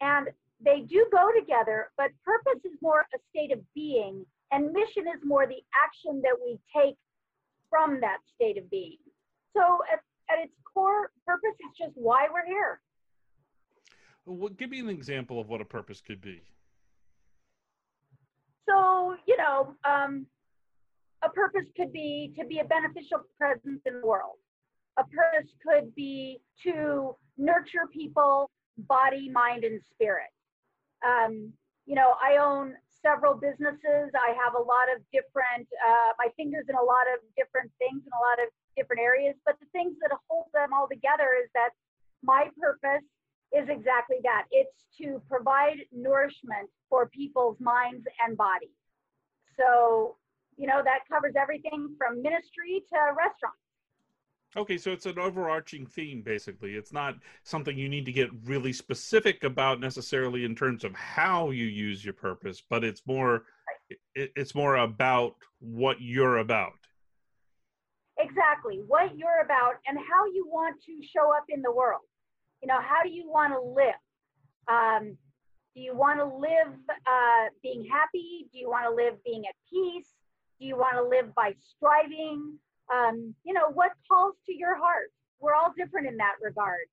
and 0.00 0.28
they 0.64 0.80
do 0.80 1.06
go 1.12 1.30
together, 1.38 1.90
but 1.96 2.10
purpose 2.24 2.60
is 2.64 2.76
more 2.82 3.06
a 3.14 3.18
state 3.30 3.52
of 3.52 3.60
being, 3.74 4.26
and 4.50 4.72
mission 4.72 5.06
is 5.06 5.22
more 5.24 5.46
the 5.46 5.62
action 5.78 6.22
that 6.22 6.34
we 6.42 6.58
take 6.74 6.96
from 7.68 8.00
that 8.00 8.18
state 8.34 8.58
of 8.58 8.68
being. 8.70 8.98
So, 9.56 9.78
at, 9.92 10.00
at 10.30 10.44
its 10.44 10.54
core, 10.74 11.10
purpose 11.26 11.56
is 11.60 11.78
just 11.78 11.92
why 11.94 12.26
we're 12.32 12.46
here. 12.46 12.80
Well, 14.26 14.50
give 14.50 14.70
me 14.70 14.80
an 14.80 14.88
example 14.88 15.40
of 15.40 15.48
what 15.48 15.60
a 15.60 15.64
purpose 15.64 16.00
could 16.00 16.20
be. 16.20 16.42
So, 18.68 19.16
you 19.26 19.36
know, 19.36 19.74
um, 19.84 20.26
a 21.22 21.28
purpose 21.28 21.66
could 21.76 21.92
be 21.92 22.32
to 22.38 22.46
be 22.46 22.60
a 22.60 22.64
beneficial 22.64 23.20
presence 23.36 23.80
in 23.84 24.00
the 24.00 24.06
world. 24.06 24.38
A 24.98 25.04
purpose 25.04 25.50
could 25.66 25.94
be 25.94 26.40
to 26.64 27.16
nurture 27.36 27.88
people, 27.92 28.50
body, 28.78 29.28
mind, 29.30 29.64
and 29.64 29.80
spirit. 29.92 30.30
Um, 31.04 31.52
you 31.86 31.94
know, 31.94 32.14
I 32.22 32.36
own 32.36 32.74
several 33.02 33.34
businesses. 33.34 34.12
I 34.14 34.36
have 34.36 34.54
a 34.54 34.62
lot 34.62 34.92
of 34.94 35.02
different, 35.12 35.66
uh, 35.80 36.12
my 36.18 36.28
fingers 36.36 36.66
in 36.68 36.76
a 36.76 36.84
lot 36.84 37.08
of 37.12 37.24
different 37.36 37.72
things 37.78 38.04
and 38.04 38.12
a 38.12 38.22
lot 38.22 38.38
of 38.44 38.52
different 38.76 39.02
areas. 39.02 39.34
But 39.44 39.58
the 39.60 39.66
things 39.72 39.96
that 40.00 40.10
hold 40.28 40.46
them 40.52 40.72
all 40.72 40.88
together 40.88 41.36
is 41.42 41.50
that 41.54 41.70
my 42.22 42.48
purpose 42.60 43.04
is 43.52 43.68
exactly 43.68 44.18
that 44.22 44.44
it's 44.50 44.84
to 45.00 45.20
provide 45.28 45.78
nourishment 45.92 46.68
for 46.88 47.08
people's 47.08 47.58
minds 47.60 48.04
and 48.24 48.36
bodies. 48.36 48.76
So, 49.58 50.16
you 50.56 50.66
know, 50.66 50.82
that 50.84 51.00
covers 51.10 51.34
everything 51.36 51.94
from 51.98 52.22
ministry 52.22 52.82
to 52.92 52.98
restaurants. 53.16 53.58
Okay, 54.56 54.78
so 54.78 54.90
it's 54.90 55.06
an 55.06 55.18
overarching 55.18 55.86
theme, 55.86 56.22
basically. 56.22 56.74
It's 56.74 56.92
not 56.92 57.14
something 57.44 57.78
you 57.78 57.88
need 57.88 58.04
to 58.06 58.12
get 58.12 58.30
really 58.44 58.72
specific 58.72 59.44
about 59.44 59.78
necessarily 59.78 60.44
in 60.44 60.56
terms 60.56 60.82
of 60.82 60.92
how 60.94 61.50
you 61.50 61.66
use 61.66 62.04
your 62.04 62.14
purpose, 62.14 62.60
but 62.68 62.82
it's 62.82 63.02
more 63.06 63.44
it's 64.14 64.54
more 64.54 64.76
about 64.76 65.34
what 65.60 66.00
you're 66.00 66.38
about. 66.38 66.79
Exactly, 68.22 68.80
what 68.86 69.16
you're 69.16 69.40
about 69.44 69.74
and 69.86 69.98
how 69.98 70.26
you 70.26 70.46
want 70.48 70.76
to 70.86 71.00
show 71.06 71.34
up 71.34 71.44
in 71.48 71.62
the 71.62 71.72
world. 71.72 72.02
You 72.62 72.68
know, 72.68 72.80
how 72.80 73.02
do 73.02 73.10
you 73.10 73.30
want 73.30 73.52
to 73.54 73.60
live? 73.60 74.00
Um, 74.68 75.16
do 75.74 75.80
you 75.80 75.96
want 75.96 76.18
to 76.18 76.24
live 76.24 76.74
uh, 77.06 77.48
being 77.62 77.86
happy? 77.90 78.48
Do 78.52 78.58
you 78.58 78.68
want 78.68 78.84
to 78.84 78.94
live 78.94 79.14
being 79.24 79.44
at 79.48 79.54
peace? 79.70 80.08
Do 80.58 80.66
you 80.66 80.76
want 80.76 80.96
to 80.96 81.02
live 81.02 81.34
by 81.34 81.54
striving? 81.58 82.58
um, 82.92 83.34
you 83.44 83.52
know, 83.52 83.70
what 83.72 83.92
calls 84.10 84.34
to 84.46 84.52
your 84.52 84.76
heart. 84.76 85.10
We're 85.40 85.54
all 85.54 85.72
different 85.76 86.06
in 86.06 86.16
that 86.18 86.34
regard. 86.42 86.86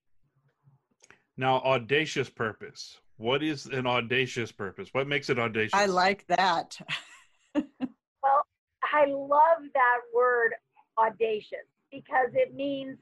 Now, 1.35 1.57
audacious 1.61 2.29
purpose. 2.29 2.99
What 3.17 3.43
is 3.43 3.65
an 3.65 3.87
audacious 3.87 4.51
purpose? 4.51 4.89
What 4.91 5.07
makes 5.07 5.29
it 5.29 5.39
audacious? 5.39 5.73
I 5.73 5.87
like 5.87 6.25
that. 6.27 6.77
well, 7.55 8.45
I 8.93 9.05
love 9.05 9.63
that 9.73 9.99
word 10.15 10.53
audacious 10.99 11.67
because 11.91 12.29
it 12.33 12.53
means 12.53 12.97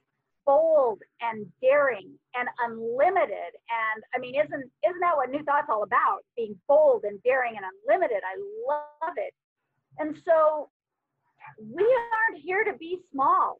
bold 0.45 0.99
and 1.21 1.47
daring 1.59 2.11
and 2.35 2.47
unlimited 2.65 3.51
and 3.69 4.03
i 4.13 4.19
mean 4.19 4.35
isn't 4.35 4.69
isn't 4.85 5.01
that 5.01 5.15
what 5.15 5.31
new 5.31 5.43
thought's 5.43 5.67
all 5.69 5.81
about 5.81 6.19
being 6.37 6.55
bold 6.67 7.03
and 7.03 7.21
daring 7.23 7.55
and 7.57 7.65
unlimited 7.65 8.21
i 8.23 8.37
love 8.69 9.13
it 9.17 9.33
and 9.97 10.15
so 10.23 10.69
we 11.59 11.83
aren't 11.83 12.43
here 12.43 12.63
to 12.63 12.77
be 12.77 12.99
small. 13.11 13.59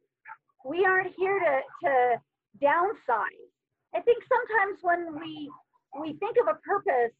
We 0.65 0.85
aren't 0.85 1.13
here 1.17 1.39
to, 1.39 1.87
to 1.87 2.21
downsize. 2.61 3.51
I 3.95 4.01
think 4.01 4.23
sometimes 4.27 4.79
when 4.81 5.19
we 5.19 5.49
we 5.99 6.13
think 6.17 6.35
of 6.41 6.47
a 6.47 6.59
purpose, 6.67 7.15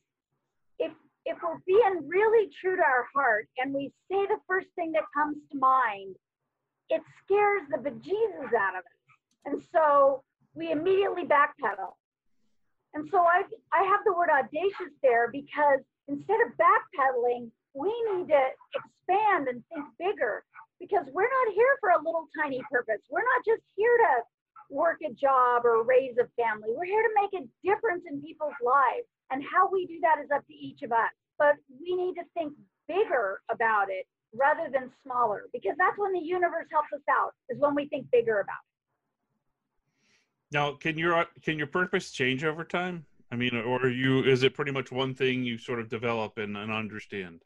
if 0.80 0.92
if 1.26 1.38
we're 1.42 1.60
being 1.66 2.08
really 2.08 2.50
true 2.60 2.76
to 2.76 2.82
our 2.82 3.08
heart 3.14 3.48
and 3.58 3.74
we 3.74 3.92
say 4.12 4.26
the 4.28 4.38
first 4.48 4.68
thing 4.76 4.92
that 4.92 5.04
comes 5.14 5.38
to 5.52 5.58
mind, 5.58 6.16
it 6.90 7.02
scares 7.24 7.64
the 7.70 7.78
bejesus 7.78 8.54
out 8.54 8.76
of 8.76 8.84
us. 8.86 9.02
And 9.46 9.64
so 9.74 10.24
we 10.54 10.72
immediately 10.72 11.24
backpedal. 11.24 11.94
And 12.94 13.08
so 13.12 13.20
I 13.20 13.44
I 13.74 13.84
have 13.84 14.02
the 14.06 14.14
word 14.14 14.30
audacious 14.32 14.94
there 15.04 15.30
because 15.32 15.80
instead 16.08 16.40
of 16.42 16.54
backpedaling, 16.56 17.52
we 17.74 17.92
need 18.14 18.30
to 18.30 18.44
expand 18.74 19.48
and 19.50 19.62
think 19.68 19.86
bigger 20.00 20.44
because 20.80 21.06
we're 21.12 21.30
not 21.30 21.54
here 21.54 21.76
for 21.80 21.90
a 21.90 21.98
little 21.98 22.28
tiny 22.42 22.62
purpose. 22.72 23.02
We're 23.10 23.28
not 23.36 23.44
just 23.46 23.62
here 23.76 23.98
to 23.98 24.24
work 24.70 24.98
a 25.06 25.14
job 25.14 25.66
or 25.66 25.84
raise 25.84 26.16
a 26.18 26.28
family. 26.42 26.70
We're 26.72 26.86
here 26.86 27.04
to 27.04 27.22
make 27.22 27.34
a 27.44 27.48
difference 27.68 28.04
in 28.10 28.22
people's 28.22 28.58
lives. 28.64 29.08
And 29.32 29.44
how 29.44 29.70
we 29.72 29.86
do 29.86 30.00
that 30.02 30.24
is 30.24 30.32
up 30.34 30.46
to 30.48 30.54
each 30.54 30.82
of 30.84 30.92
us. 30.92 31.12
But 31.38 31.56
we 31.68 31.96
need 31.96 32.16
to 32.16 32.24
think 32.34 32.54
bigger 32.88 33.42
about 33.52 33.90
it 33.90 34.08
rather 34.38 34.70
than 34.72 34.92
smaller 35.04 35.44
because 35.54 35.74
that's 35.78 35.98
when 35.98 36.14
the 36.14 36.20
universe 36.20 36.68
helps 36.72 36.92
us 36.94 37.02
out 37.10 37.34
is 37.50 37.60
when 37.60 37.76
we 37.76 37.88
think 37.88 38.08
bigger 38.12 38.40
about 38.40 38.54
it. 38.54 38.76
Now, 40.52 40.74
can 40.74 40.98
your 40.98 41.26
can 41.42 41.58
your 41.58 41.68
purpose 41.68 42.12
change 42.12 42.44
over 42.44 42.64
time? 42.64 43.06
I 43.32 43.36
mean, 43.36 43.56
or 43.56 43.90
you 43.90 44.24
is 44.24 44.44
it 44.44 44.54
pretty 44.54 44.72
much 44.72 44.92
one 44.92 45.14
thing 45.16 45.44
you 45.44 45.58
sort 45.58 45.80
of 45.80 45.90
develop 45.90 46.38
and, 46.38 46.56
and 46.56 46.72
understand? 46.72 47.42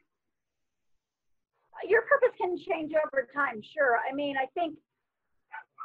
Your 1.88 2.02
purpose 2.02 2.36
can 2.38 2.58
change 2.58 2.92
over 2.92 3.26
time, 3.34 3.62
sure. 3.74 3.98
I 4.08 4.14
mean, 4.14 4.36
I 4.36 4.46
think 4.52 4.76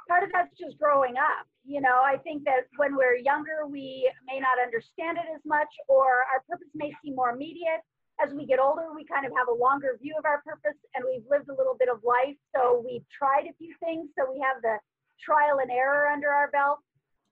part 0.08 0.24
of 0.24 0.30
that's 0.32 0.52
just 0.60 0.78
growing 0.78 1.16
up. 1.18 1.48
You 1.64 1.82
know, 1.82 2.02
I 2.04 2.18
think 2.18 2.44
that 2.44 2.68
when 2.78 2.96
we're 2.96 3.16
younger, 3.16 3.66
we 3.68 4.12
may 4.28 4.40
not 4.40 4.60
understand 4.62 5.18
it 5.18 5.26
as 5.34 5.42
much, 5.46 5.70
or 5.88 6.26
our 6.34 6.44
purpose 6.48 6.68
may 6.76 6.94
seem 7.04 7.16
more 7.16 7.32
immediate. 7.32 7.82
As 8.24 8.34
we 8.34 8.46
get 8.46 8.60
older, 8.60 8.88
we 8.96 9.04
kind 9.06 9.26
of 9.26 9.32
have 9.36 9.48
a 9.48 9.54
longer 9.54 9.98
view 10.02 10.16
of 10.18 10.26
our 10.26 10.42
purpose 10.42 10.78
and 10.96 11.04
we've 11.04 11.26
lived 11.30 11.50
a 11.50 11.56
little 11.56 11.76
bit 11.78 11.90
of 11.90 12.00
life. 12.04 12.38
So 12.56 12.84
we've 12.86 13.06
tried 13.12 13.48
a 13.50 13.54
few 13.58 13.76
things. 13.84 14.10
So 14.18 14.32
we 14.32 14.40
have 14.40 14.62
the 14.62 14.78
trial 15.20 15.60
and 15.60 15.72
error 15.72 16.08
under 16.08 16.30
our 16.30 16.50
belt. 16.52 16.80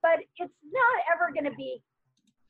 But 0.01 0.19
it's 0.37 0.53
not 0.71 0.97
ever 1.07 1.31
going 1.31 1.49
to 1.49 1.55
be 1.55 1.81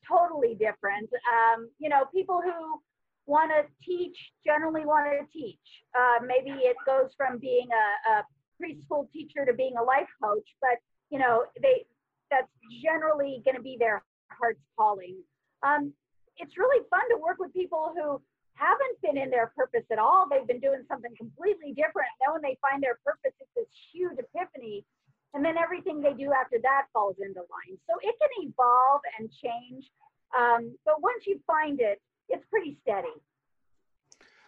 totally 0.07 0.55
different. 0.55 1.09
Um, 1.29 1.69
you 1.77 1.89
know, 1.89 2.05
people 2.13 2.41
who 2.41 2.81
want 3.25 3.51
to 3.51 3.63
teach 3.85 4.17
generally 4.45 4.85
want 4.85 5.05
to 5.11 5.25
teach. 5.31 5.59
Uh, 5.95 6.25
maybe 6.25 6.51
it 6.65 6.75
goes 6.85 7.11
from 7.15 7.37
being 7.37 7.67
a, 7.71 8.19
a 8.19 8.23
preschool 8.61 9.09
teacher 9.11 9.45
to 9.45 9.53
being 9.53 9.75
a 9.77 9.83
life 9.83 10.09
coach, 10.21 10.47
but 10.61 10.77
you 11.09 11.19
know, 11.19 11.45
they 11.61 11.85
that's 12.31 12.49
generally 12.83 13.41
going 13.45 13.55
to 13.55 13.61
be 13.61 13.77
their 13.79 14.03
heart's 14.29 14.59
calling. 14.77 15.17
Um, 15.61 15.93
it's 16.37 16.57
really 16.57 16.83
fun 16.89 17.03
to 17.09 17.17
work 17.17 17.37
with 17.39 17.53
people 17.53 17.93
who 17.95 18.21
haven't 18.55 19.01
been 19.01 19.17
in 19.17 19.29
their 19.29 19.51
purpose 19.55 19.85
at 19.91 19.99
all. 19.99 20.27
They've 20.29 20.47
been 20.47 20.59
doing 20.59 20.83
something 20.87 21.13
completely 21.17 21.73
different. 21.73 22.09
Then 22.21 22.33
when 22.33 22.41
they 22.41 22.57
find 22.61 22.81
their 22.81 22.99
purpose, 23.05 23.33
it's 23.39 23.49
this 23.55 23.69
huge 23.91 24.17
epiphany. 24.17 24.85
And 25.33 25.43
then 25.43 25.57
everything 25.57 26.01
they 26.01 26.13
do 26.13 26.31
after 26.31 26.57
that 26.61 26.85
falls 26.93 27.15
into 27.19 27.41
line. 27.49 27.77
So 27.89 27.97
it 28.01 28.13
can 28.21 28.29
evolve 28.45 29.01
and 29.17 29.29
change. 29.31 29.89
Um, 30.37 30.77
but 30.85 31.01
once 31.01 31.25
you 31.25 31.39
find 31.47 31.81
it, 31.81 31.99
it's 32.29 32.45
pretty 32.49 32.77
steady. 32.81 33.13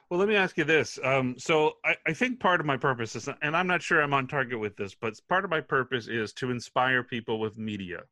Well, 0.09 0.19
let 0.19 0.29
me 0.29 0.35
ask 0.35 0.55
you 0.57 0.63
this. 0.63 0.99
Um, 1.03 1.35
so 1.39 1.73
I, 1.83 1.95
I, 2.05 2.13
think 2.13 2.39
part 2.39 2.59
of 2.59 2.67
my 2.67 2.77
purpose 2.77 3.15
is, 3.15 3.27
and 3.41 3.57
I'm 3.57 3.65
not 3.65 3.81
sure 3.81 4.01
I'm 4.01 4.13
on 4.13 4.27
target 4.27 4.59
with 4.59 4.77
this, 4.77 4.93
but 4.93 5.19
part 5.27 5.43
of 5.43 5.49
my 5.49 5.61
purpose 5.61 6.07
is 6.07 6.31
to 6.33 6.51
inspire 6.51 7.01
people 7.03 7.39
with 7.39 7.57
media. 7.57 8.03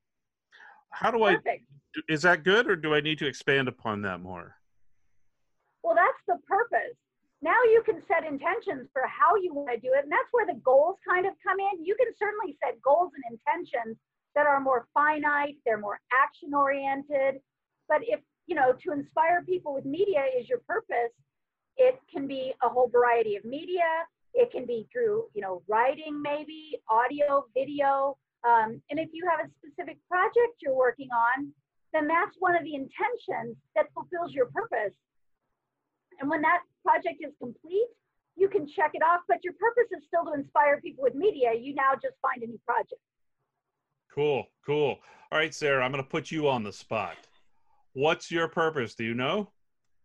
How 0.93 1.11
do 1.11 1.19
Perfect. 1.19 1.47
I, 1.47 2.01
is 2.07 2.21
that 2.21 2.43
good 2.43 2.69
or 2.69 2.75
do 2.75 2.93
I 2.93 3.01
need 3.01 3.17
to 3.19 3.27
expand 3.27 3.67
upon 3.67 4.01
that 4.03 4.21
more? 4.21 4.55
Well, 5.83 5.95
that's 5.95 6.21
the 6.27 6.37
purpose. 6.47 6.95
Now 7.41 7.57
you 7.65 7.83
can 7.85 8.01
set 8.07 8.25
intentions 8.25 8.87
for 8.93 9.03
how 9.05 9.35
you 9.35 9.53
want 9.53 9.69
to 9.73 9.79
do 9.79 9.93
it. 9.93 10.03
And 10.03 10.11
that's 10.11 10.29
where 10.31 10.45
the 10.45 10.59
goals 10.63 10.95
kind 11.07 11.25
of 11.25 11.33
come 11.45 11.59
in. 11.59 11.83
You 11.83 11.95
can 11.95 12.13
certainly 12.17 12.57
set 12.63 12.81
goals 12.81 13.11
and 13.15 13.37
intentions 13.37 13.97
that 14.35 14.47
are 14.47 14.59
more 14.59 14.87
finite, 14.93 15.57
they're 15.65 15.77
more 15.77 15.99
action 16.13 16.53
oriented. 16.53 17.41
But 17.89 18.01
if, 18.03 18.19
you 18.47 18.55
know, 18.55 18.73
to 18.83 18.91
inspire 18.91 19.43
people 19.43 19.73
with 19.73 19.85
media 19.85 20.23
is 20.39 20.47
your 20.47 20.59
purpose, 20.67 21.11
it 21.77 21.99
can 22.11 22.27
be 22.27 22.53
a 22.63 22.69
whole 22.69 22.87
variety 22.89 23.35
of 23.35 23.43
media. 23.45 24.05
It 24.33 24.51
can 24.51 24.65
be 24.65 24.87
through, 24.91 25.25
you 25.33 25.41
know, 25.41 25.61
writing, 25.67 26.21
maybe 26.21 26.79
audio, 26.89 27.45
video. 27.53 28.17
Um, 28.43 28.81
and 28.89 28.99
if 28.99 29.09
you 29.13 29.25
have 29.29 29.39
a 29.39 29.49
specific 29.59 29.97
project 30.09 30.59
you're 30.61 30.75
working 30.75 31.09
on, 31.11 31.51
then 31.93 32.07
that's 32.07 32.35
one 32.39 32.55
of 32.55 32.63
the 32.63 32.75
intentions 32.75 33.55
that 33.75 33.85
fulfills 33.93 34.33
your 34.33 34.47
purpose. 34.47 34.93
And 36.19 36.29
when 36.29 36.41
that 36.41 36.61
project 36.83 37.21
is 37.21 37.33
complete, 37.39 37.87
you 38.35 38.49
can 38.49 38.67
check 38.67 38.91
it 38.93 39.03
off, 39.03 39.21
but 39.27 39.37
your 39.43 39.53
purpose 39.53 39.89
is 39.95 40.03
still 40.07 40.25
to 40.25 40.33
inspire 40.33 40.81
people 40.81 41.03
with 41.03 41.15
media. 41.15 41.53
You 41.53 41.75
now 41.75 41.93
just 41.93 42.15
find 42.21 42.43
a 42.43 42.47
new 42.47 42.59
project. 42.65 42.99
Cool, 44.13 44.45
cool. 44.65 44.97
All 45.31 45.39
right, 45.39 45.53
Sarah, 45.53 45.83
I'm 45.83 45.91
going 45.91 46.03
to 46.03 46.09
put 46.09 46.31
you 46.31 46.47
on 46.47 46.63
the 46.63 46.73
spot. 46.73 47.15
What's 47.93 48.31
your 48.31 48.47
purpose? 48.47 48.95
Do 48.95 49.03
you 49.03 49.13
know? 49.13 49.49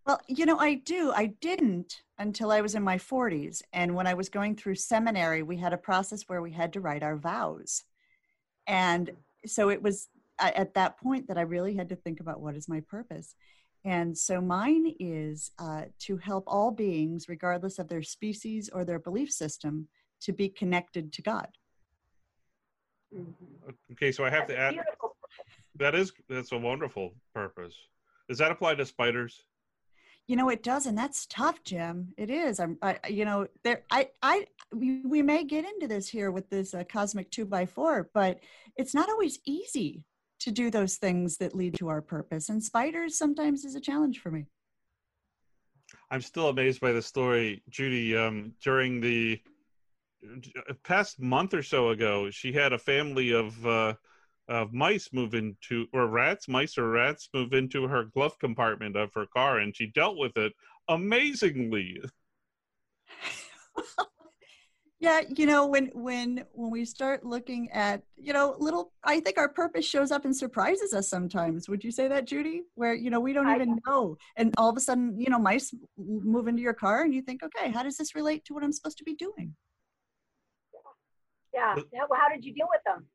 Well, 0.07 0.21
you 0.27 0.47
know, 0.47 0.59
I 0.59 0.75
do. 0.75 1.13
I 1.15 1.27
didn't 1.41 2.03
until 2.19 2.51
I 2.51 2.61
was 2.61 2.75
in 2.75 2.83
my 2.83 2.97
40s. 2.97 3.63
And 3.73 3.95
when 3.95 4.07
I 4.07 4.15
was 4.15 4.29
going 4.29 4.57
through 4.57 4.77
seminary, 4.77 5.43
we 5.43 5.57
had 5.57 5.73
a 5.73 5.79
process 5.79 6.25
where 6.27 6.41
we 6.41 6.53
had 6.53 6.73
to 6.75 6.81
write 6.81 7.03
our 7.03 7.17
vows. 7.17 7.85
And 8.69 9.11
so 9.47 9.71
it 9.71 9.83
was 9.83 10.09
at 10.39 10.75
that 10.75 10.99
point 10.99 11.27
that 11.27 11.39
I 11.39 11.41
really 11.41 11.75
had 11.75 11.89
to 11.89 11.97
think 11.97 12.21
about 12.21 12.41
what 12.41 12.55
is 12.55 12.69
my 12.69 12.81
purpose. 12.81 13.35
And 13.85 14.17
so 14.17 14.41
mine 14.41 14.95
is 15.01 15.51
uh, 15.59 15.85
to 16.01 16.17
help 16.19 16.45
all 16.47 16.71
beings, 16.71 17.29
regardless 17.29 17.79
of 17.79 17.89
their 17.89 18.03
species 18.03 18.69
or 18.73 18.85
their 18.85 18.99
belief 18.99 19.33
system, 19.33 19.89
to 20.21 20.33
be 20.33 20.49
connected 20.49 21.13
to 21.15 21.23
God. 21.23 21.49
Mm-hmm. 23.15 23.71
Okay, 23.93 24.13
so 24.13 24.25
I 24.25 24.31
have 24.31 24.47
that's 24.49 24.75
to 24.75 24.81
add. 24.81 24.85
That 25.77 25.95
is 25.95 26.13
that's 26.29 26.53
a 26.53 26.59
wonderful 26.59 27.15
purpose. 27.35 27.75
Does 28.29 28.39
that 28.39 28.51
apply 28.51 28.75
to 28.75 28.85
spiders? 28.85 29.45
You 30.29 30.37
know 30.37 30.51
it 30.51 30.63
does 30.63 30.87
and 30.87 30.97
that's 30.97 31.27
tough 31.27 31.65
jim. 31.65 32.13
It 32.17 32.31
is. 32.31 32.61
I'm 32.61 32.79
I, 32.83 32.99
you 33.09 33.25
know 33.25 33.49
there 33.65 33.83
i 33.91 34.09
i 34.23 34.47
we, 34.73 35.01
we 35.05 35.23
may 35.23 35.43
get 35.43 35.65
into 35.65 35.89
this 35.89 36.09
here 36.09 36.31
with 36.31 36.49
this 36.51 36.75
uh, 36.75 36.85
cosmic 36.85 37.31
two 37.31 37.47
by 37.47 37.67
four 37.67 38.11
but 38.15 38.39
it's 38.77 38.95
not 38.95 39.09
always 39.09 39.41
easy 39.45 40.05
to 40.41 40.53
do 40.53 40.71
those 40.71 40.97
things 40.97 41.39
that 41.39 41.57
lead 41.57 41.75
to 41.79 41.89
our 41.89 42.03
purpose 42.03 42.51
and 42.51 42.63
spiders 42.63 43.19
sometimes 43.19 43.65
is 43.65 43.75
a 43.75 43.81
challenge 43.81 44.21
for 44.21 44.31
me. 44.31 44.45
I'm 46.11 46.21
still 46.21 46.49
amazed 46.49 46.81
by 46.81 46.93
the 46.93 47.03
story 47.03 47.63
judy 47.71 48.17
um, 48.17 48.53
during 48.63 49.01
the 49.01 49.41
uh, 50.25 50.75
past 50.85 51.19
month 51.19 51.55
or 51.55 51.63
so 51.63 51.89
ago 51.89 52.31
she 52.31 52.53
had 52.53 52.75
a 52.75 52.79
family 52.79 53.33
of 53.33 53.67
uh, 53.67 53.95
of 54.49 54.73
mice 54.73 55.11
move 55.13 55.35
into 55.35 55.87
or 55.93 56.07
rats 56.07 56.49
mice 56.49 56.79
or 56.79 56.91
rats 56.91 57.29
move 57.35 57.53
into 57.53 57.87
her 57.87 58.05
glove 58.05 58.39
compartment 58.39 58.97
of 58.97 59.13
her 59.15 59.27
car 59.27 59.59
and 59.59 59.77
she 59.77 59.87
dealt 59.87 60.17
with 60.17 60.37
it 60.37 60.53
amazingly. 60.89 62.01
Yeah 65.01 65.21
you 65.29 65.47
know 65.47 65.67
when 65.67 65.87
when 65.95 66.45
when 66.53 66.73
we 66.73 66.85
start 66.85 67.25
looking 67.25 67.71
at 67.71 68.03
you 68.17 68.33
know 68.33 68.57
little 68.59 68.93
i 69.05 69.21
think 69.21 69.39
our 69.39 69.49
purpose 69.49 69.85
shows 69.85 70.11
up 70.11 70.25
and 70.25 70.37
surprises 70.37 70.93
us 70.93 71.09
sometimes. 71.09 71.69
Would 71.69 71.85
you 71.85 71.93
say 71.93 72.09
that 72.09 72.25
judy? 72.25 72.63
Where 72.75 72.95
you 72.95 73.11
know 73.11 73.21
we 73.21 73.33
don't 73.33 73.49
even 73.49 73.79
know 73.87 74.17
and 74.37 74.53
all 74.57 74.69
of 74.69 74.77
a 74.77 74.81
sudden 74.81 75.17
you 75.17 75.31
know 75.31 75.39
mice 75.39 75.73
move 75.97 76.49
into 76.49 76.63
your 76.63 76.75
car 76.75 77.03
and 77.03 77.15
you 77.15 77.23
think 77.23 77.45
okay 77.45 77.71
how 77.71 77.85
does 77.85 77.97
this 77.97 78.17
relate 78.17 78.45
to 78.47 78.55
what 78.55 78.65
i'm 78.65 78.73
supposed 78.73 78.99
to 78.99 79.05
be 79.05 79.15
doing? 79.15 79.55
Yeah, 81.55 81.77
yeah. 81.93 82.01
well 82.11 82.19
how 82.21 82.29
did 82.29 82.45
you 82.45 82.53
deal 82.53 82.67
with 82.69 82.83
them 82.85 83.07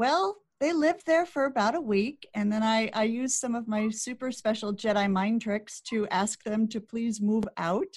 well, 0.00 0.38
they 0.60 0.72
lived 0.72 1.04
there 1.04 1.26
for 1.26 1.44
about 1.44 1.74
a 1.74 1.80
week, 1.80 2.26
and 2.34 2.50
then 2.50 2.62
I, 2.62 2.90
I 2.94 3.02
used 3.02 3.34
some 3.34 3.54
of 3.54 3.68
my 3.68 3.90
super 3.90 4.32
special 4.32 4.74
Jedi 4.74 5.12
mind 5.12 5.42
tricks 5.42 5.82
to 5.90 6.08
ask 6.08 6.42
them 6.42 6.66
to 6.68 6.80
please 6.80 7.20
move 7.20 7.44
out. 7.58 7.92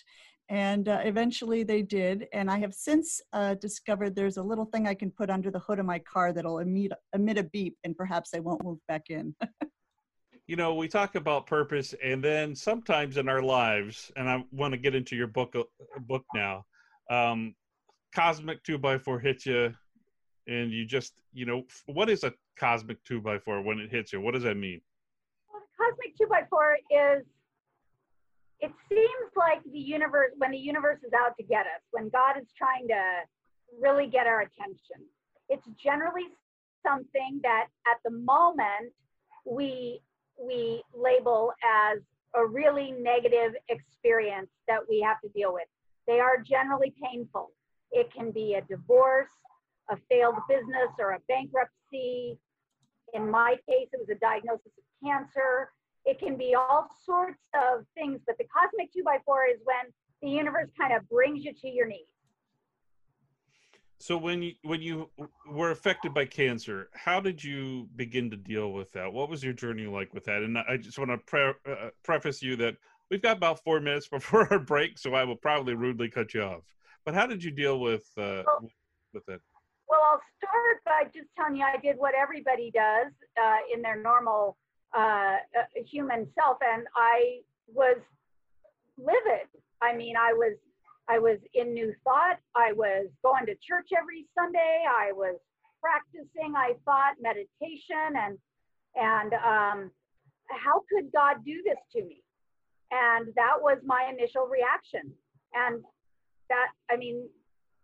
And 0.50 0.90
uh, 0.90 1.00
eventually 1.06 1.64
they 1.64 1.82
did. 1.82 2.28
And 2.34 2.52
I 2.52 2.60
have 2.60 2.74
since 2.74 3.22
uh, 3.32 3.54
discovered 3.54 4.16
there's 4.16 4.36
a 4.36 4.44
little 4.44 4.66
thing 4.66 4.86
I 4.86 4.94
can 4.94 5.12
put 5.12 5.30
under 5.30 5.50
the 5.50 5.60
hood 5.60 5.80
of 5.80 5.86
my 5.86 6.00
car 6.00 6.34
that'll 6.34 6.60
emit, 6.60 6.92
emit 7.14 7.38
a 7.38 7.44
beep, 7.44 7.78
and 7.86 7.96
perhaps 7.96 8.32
they 8.32 8.42
won't 8.42 8.66
move 8.66 8.80
back 8.90 9.04
in. 9.10 9.34
you 10.48 10.58
know, 10.58 10.76
we 10.76 10.90
talk 10.90 11.16
about 11.16 11.48
purpose, 11.48 11.96
and 12.04 12.22
then 12.22 12.54
sometimes 12.54 13.16
in 13.16 13.30
our 13.30 13.42
lives, 13.42 14.12
and 14.18 14.30
I 14.30 14.44
want 14.52 14.74
to 14.74 14.78
get 14.78 14.94
into 14.94 15.16
your 15.16 15.28
book 15.28 15.56
uh, 15.56 15.64
book 16.02 16.26
now. 16.36 16.66
Um, 17.10 17.56
cosmic 18.14 18.62
two 18.64 18.78
by 18.78 18.98
four 18.98 19.22
hits 19.22 19.46
you 19.46 19.74
and 20.48 20.72
you 20.72 20.86
just 20.86 21.14
you 21.34 21.46
know 21.46 21.64
what 21.86 22.10
is 22.10 22.24
a 22.24 22.34
cosmic 22.58 23.04
two 23.04 23.22
by 23.22 23.40
four 23.40 23.62
when 23.62 23.80
it 23.80 23.90
hits 23.90 24.14
you? 24.14 24.22
What 24.22 24.34
does 24.34 24.44
that 24.44 24.58
mean? 24.58 24.82
Well, 25.52 25.64
cosmic 25.78 26.18
two 26.18 26.28
by 26.28 26.42
four 26.50 26.78
is 26.90 27.24
it 28.60 28.72
seems 28.90 29.32
like 29.36 29.62
the 29.72 29.80
universe 29.80 30.32
when 30.38 30.52
the 30.52 30.58
universe 30.58 31.00
is 31.06 31.12
out 31.14 31.36
to 31.38 31.44
get 31.44 31.66
us 31.66 31.82
when 31.92 32.10
god 32.10 32.38
is 32.40 32.48
trying 32.58 32.88
to 32.88 33.02
really 33.82 34.08
get 34.08 34.28
our 34.28 34.42
attention. 34.42 35.06
It's 35.50 35.68
generally 35.82 36.28
something 36.86 37.40
that 37.44 37.68
at 37.88 37.98
the 38.06 38.12
moment 38.12 38.94
we 39.46 40.02
we 40.40 40.84
label 40.96 41.54
as 41.64 42.00
a 42.36 42.46
really 42.46 42.92
negative 42.92 43.54
experience 43.70 44.50
that 44.68 44.80
we 44.90 45.00
have 45.02 45.22
to 45.22 45.30
deal 45.30 45.54
with. 45.54 45.68
They 46.08 46.20
are 46.20 46.38
generally 46.38 46.94
painful. 47.04 47.52
It 47.92 48.12
can 48.12 48.32
be 48.32 48.56
a 48.56 48.62
divorce 48.62 49.30
a 49.90 49.98
failed 50.10 50.36
business 50.48 50.92
or 51.00 51.12
a 51.12 51.20
bankruptcy. 51.28 52.38
In 53.14 53.30
my 53.30 53.56
case, 53.70 53.90
it 53.94 54.00
was 54.00 54.10
a 54.10 54.20
diagnosis 54.20 54.72
of 54.78 55.08
cancer. 55.08 55.70
It 56.06 56.20
can 56.20 56.38
be 56.38 56.56
all 56.56 56.88
sorts 57.06 57.40
of 57.54 57.86
things, 57.96 58.20
but 58.26 58.38
the 58.38 58.46
cosmic 58.46 58.92
two 58.92 59.04
by 59.04 59.18
four 59.26 59.46
is 59.46 59.60
when 59.64 59.92
the 60.22 60.30
universe 60.30 60.70
kind 60.80 60.94
of 60.94 61.08
brings 61.10 61.44
you 61.44 61.54
to 61.54 61.68
your 61.68 61.88
knees. 61.88 62.08
So 64.00 64.18
when 64.18 64.42
you 64.42 64.54
when 64.64 64.82
you 64.82 65.10
were 65.50 65.72
affected 65.72 66.14
by 66.14 66.26
cancer, 66.26 66.90
how 66.94 67.22
did 67.22 67.42
you 67.42 67.88
begin 67.96 68.30
to 68.32 68.36
deal 68.36 68.74
with 68.74 68.92
that? 68.94 69.14
What 69.14 69.30
was 69.30 69.42
your 69.42 69.54
journey 69.54 69.86
like 69.86 70.14
with 70.14 70.26
that? 70.26 70.44
And 70.44 70.58
I 70.58 70.76
just 70.76 70.98
want 71.00 71.12
to 71.12 71.18
pre- 71.20 71.54
uh, 71.72 71.90
preface 72.04 72.42
you 72.42 72.58
that 72.58 72.76
we've 73.10 73.22
got 73.22 73.38
about 73.38 73.64
four 73.64 73.80
minutes 73.80 74.08
before 74.12 74.52
our 74.52 74.60
break, 74.60 74.98
so 74.98 75.14
I 75.14 75.24
will 75.24 75.38
probably 75.38 75.76
rudely 75.76 76.10
cut 76.10 76.34
you 76.34 76.42
off. 76.42 76.64
But 77.06 77.14
how 77.14 77.28
did 77.28 77.42
you 77.42 77.52
deal 77.52 77.80
with 77.80 78.06
uh, 78.18 78.44
well, 78.46 78.70
with 79.14 79.30
it? 79.30 79.42
Well, 79.94 80.02
I'll 80.10 80.22
start 80.42 80.82
by 80.86 81.04
just 81.14 81.30
telling 81.38 81.58
you 81.58 81.64
I 81.64 81.78
did 81.78 81.98
what 82.00 82.16
everybody 82.16 82.72
does 82.74 83.14
uh, 83.38 83.58
in 83.72 83.84
their 83.84 84.02
normal 84.02 84.58
uh, 84.98 85.38
uh, 85.54 85.84
human 85.86 86.26
self, 86.34 86.58
and 86.66 86.88
I 86.96 87.42
was 87.68 87.98
livid. 88.98 89.46
I 89.84 89.96
mean, 89.96 90.16
I 90.18 90.34
was 90.34 90.58
I 91.08 91.20
was 91.20 91.38
in 91.54 91.76
New 91.76 91.94
Thought. 92.04 92.40
I 92.56 92.72
was 92.74 93.06
going 93.24 93.46
to 93.46 93.54
church 93.62 93.90
every 93.96 94.26
Sunday. 94.34 94.84
I 94.90 95.12
was 95.12 95.38
practicing, 95.80 96.56
I 96.56 96.74
thought, 96.86 97.14
meditation 97.22 98.18
and 98.18 98.40
and 98.96 99.34
um, 99.46 99.92
how 100.50 100.82
could 100.90 101.12
God 101.14 101.46
do 101.46 101.62
this 101.64 101.78
to 101.96 102.04
me? 102.04 102.24
And 102.90 103.28
that 103.36 103.62
was 103.62 103.78
my 103.86 104.10
initial 104.12 104.48
reaction. 104.48 105.14
And 105.54 105.84
that, 106.50 106.70
I 106.90 106.98
mean, 106.98 107.30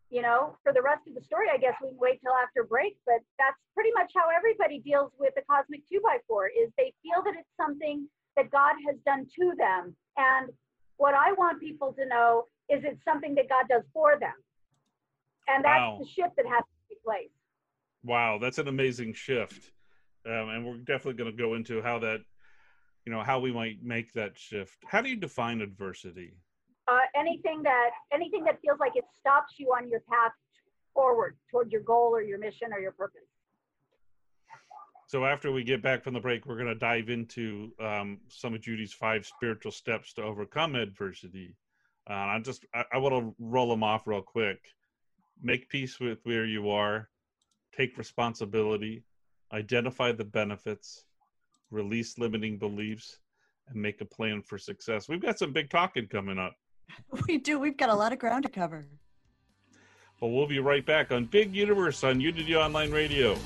you 0.09 0.21
know, 0.21 0.57
for 0.63 0.73
the 0.73 0.81
rest 0.81 1.07
of 1.07 1.13
the 1.13 1.21
story, 1.21 1.47
I 1.53 1.57
guess 1.57 1.75
we 1.81 1.89
can 1.89 1.97
wait 1.99 2.19
till 2.21 2.33
after 2.33 2.63
break, 2.63 2.97
but 3.05 3.21
that's 3.37 3.57
pretty 3.75 3.91
much 3.93 4.11
how 4.15 4.27
everybody 4.35 4.79
deals 4.79 5.11
with 5.19 5.33
the 5.35 5.43
cosmic 5.49 5.87
two 5.87 6.01
by 6.03 6.17
four 6.27 6.47
is 6.47 6.71
they 6.77 6.93
feel 7.03 7.23
that 7.23 7.35
it's 7.37 7.49
something 7.55 8.07
that 8.35 8.49
God 8.49 8.73
has 8.87 8.97
done 9.05 9.27
to 9.39 9.53
them. 9.57 9.95
And 10.17 10.49
what 10.97 11.13
I 11.13 11.33
want 11.33 11.59
people 11.59 11.93
to 11.93 12.05
know 12.05 12.45
is 12.69 12.81
it's 12.83 13.03
something 13.05 13.35
that 13.35 13.49
God 13.49 13.65
does 13.69 13.83
for 13.93 14.17
them. 14.19 14.33
And 15.47 15.63
that's 15.63 15.79
wow. 15.79 15.97
the 15.99 16.07
shift 16.07 16.35
that 16.37 16.45
has 16.45 16.63
to 16.63 16.89
take 16.89 17.03
place. 17.03 17.29
Wow, 18.03 18.39
that's 18.39 18.57
an 18.57 18.67
amazing 18.67 19.13
shift. 19.13 19.71
Um, 20.25 20.49
and 20.49 20.65
we're 20.65 20.77
definitely 20.77 21.13
going 21.13 21.31
to 21.31 21.37
go 21.37 21.53
into 21.53 21.81
how 21.81 21.99
that, 21.99 22.21
you 23.05 23.11
know, 23.11 23.21
how 23.21 23.39
we 23.39 23.51
might 23.51 23.83
make 23.83 24.13
that 24.13 24.37
shift. 24.37 24.77
How 24.87 25.01
do 25.01 25.09
you 25.09 25.15
define 25.15 25.61
adversity? 25.61 26.33
Anything 27.19 27.61
that 27.63 27.89
anything 28.13 28.43
that 28.45 28.59
feels 28.61 28.79
like 28.79 28.95
it 28.95 29.05
stops 29.19 29.53
you 29.57 29.67
on 29.67 29.89
your 29.89 29.99
path 30.01 30.31
forward 30.93 31.35
toward 31.51 31.71
your 31.71 31.81
goal 31.81 32.11
or 32.13 32.21
your 32.21 32.39
mission 32.39 32.69
or 32.71 32.79
your 32.79 32.93
purpose. 32.93 33.21
So 35.07 35.25
after 35.25 35.51
we 35.51 35.63
get 35.63 35.81
back 35.81 36.03
from 36.03 36.13
the 36.13 36.19
break, 36.19 36.45
we're 36.45 36.55
going 36.55 36.67
to 36.67 36.75
dive 36.75 37.09
into 37.09 37.71
um, 37.79 38.19
some 38.27 38.53
of 38.53 38.61
Judy's 38.61 38.93
five 38.93 39.25
spiritual 39.25 39.71
steps 39.71 40.13
to 40.13 40.23
overcome 40.23 40.75
adversity. 40.75 41.55
Uh, 42.07 42.13
I 42.13 42.39
just 42.43 42.65
I, 42.73 42.83
I 42.93 42.97
want 42.99 43.15
to 43.15 43.35
roll 43.39 43.69
them 43.69 43.83
off 43.83 44.05
real 44.05 44.21
quick. 44.21 44.59
Make 45.41 45.67
peace 45.69 45.99
with 45.99 46.19
where 46.23 46.45
you 46.45 46.69
are. 46.69 47.09
Take 47.75 47.97
responsibility. 47.97 49.03
Identify 49.51 50.11
the 50.11 50.25
benefits. 50.25 51.05
Release 51.71 52.17
limiting 52.17 52.57
beliefs, 52.57 53.19
and 53.67 53.81
make 53.81 54.01
a 54.01 54.05
plan 54.05 54.41
for 54.41 54.57
success. 54.57 55.09
We've 55.09 55.21
got 55.21 55.39
some 55.39 55.53
big 55.53 55.69
talking 55.69 56.07
coming 56.07 56.39
up. 56.39 56.55
We 57.27 57.37
do. 57.37 57.59
We've 57.59 57.77
got 57.77 57.89
a 57.89 57.95
lot 57.95 58.13
of 58.13 58.19
ground 58.19 58.43
to 58.43 58.49
cover. 58.49 58.85
Well, 60.19 60.31
we'll 60.31 60.47
be 60.47 60.59
right 60.59 60.85
back 60.85 61.11
on 61.11 61.25
Big 61.25 61.55
Universe 61.55 62.03
on 62.03 62.19
Unity 62.19 62.55
Online 62.55 62.91
Radio. 62.91 63.37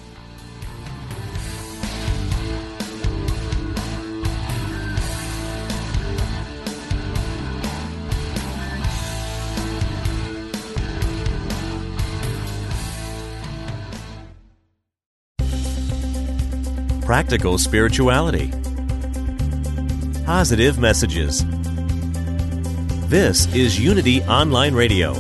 practical 17.04 17.58
spirituality, 17.58 18.50
positive 20.26 20.80
messages. 20.80 21.46
This 23.08 23.54
is 23.54 23.80
Unity 23.80 24.24
Online 24.24 24.74
Radio, 24.74 25.14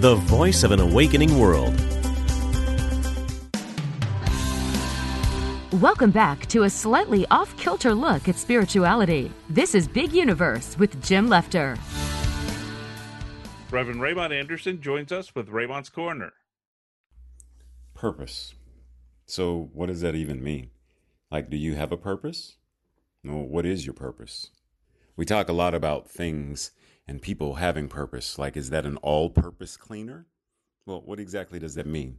the 0.00 0.16
voice 0.26 0.64
of 0.64 0.72
an 0.72 0.80
awakening 0.80 1.38
world. 1.38 1.72
Welcome 5.80 6.10
back 6.10 6.46
to 6.46 6.64
a 6.64 6.70
slightly 6.70 7.26
off 7.30 7.56
kilter 7.56 7.94
look 7.94 8.28
at 8.28 8.36
spirituality. 8.36 9.30
This 9.48 9.74
is 9.74 9.86
Big 9.86 10.12
Universe 10.12 10.76
with 10.78 11.02
Jim 11.02 11.28
Lefter. 11.28 11.78
Reverend 13.70 14.02
Raymond 14.02 14.34
Anderson 14.34 14.82
joins 14.82 15.12
us 15.12 15.34
with 15.34 15.48
Raymond's 15.48 15.88
Corner. 15.88 16.32
Purpose. 17.94 18.54
So, 19.26 19.70
what 19.72 19.86
does 19.86 20.00
that 20.00 20.16
even 20.16 20.42
mean? 20.42 20.70
Like, 21.30 21.48
do 21.48 21.56
you 21.56 21.76
have 21.76 21.92
a 21.92 21.96
purpose? 21.96 22.56
No, 23.22 23.36
what 23.36 23.64
is 23.64 23.86
your 23.86 23.94
purpose? 23.94 24.50
We 25.16 25.26
talk 25.26 25.48
a 25.48 25.52
lot 25.52 25.74
about 25.74 26.08
things 26.08 26.70
and 27.06 27.20
people 27.20 27.54
having 27.54 27.88
purpose. 27.88 28.38
Like, 28.38 28.56
is 28.56 28.70
that 28.70 28.86
an 28.86 28.96
all 28.98 29.28
purpose 29.28 29.76
cleaner? 29.76 30.26
Well, 30.86 31.02
what 31.04 31.20
exactly 31.20 31.58
does 31.58 31.74
that 31.74 31.86
mean? 31.86 32.18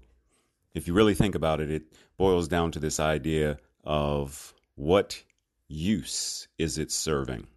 If 0.74 0.88
you 0.88 0.94
really 0.94 1.16
think 1.16 1.36
about 1.36 1.60
it, 1.60 1.70
it 1.70 1.84
boils 2.18 2.48
down 2.48 2.72
to 2.72 2.80
this 2.80 3.00
idea 3.00 3.58
of 3.84 4.54
what 4.76 5.24
use 5.68 6.48
is 6.58 6.78
it 6.78 6.92
serving? 6.92 7.48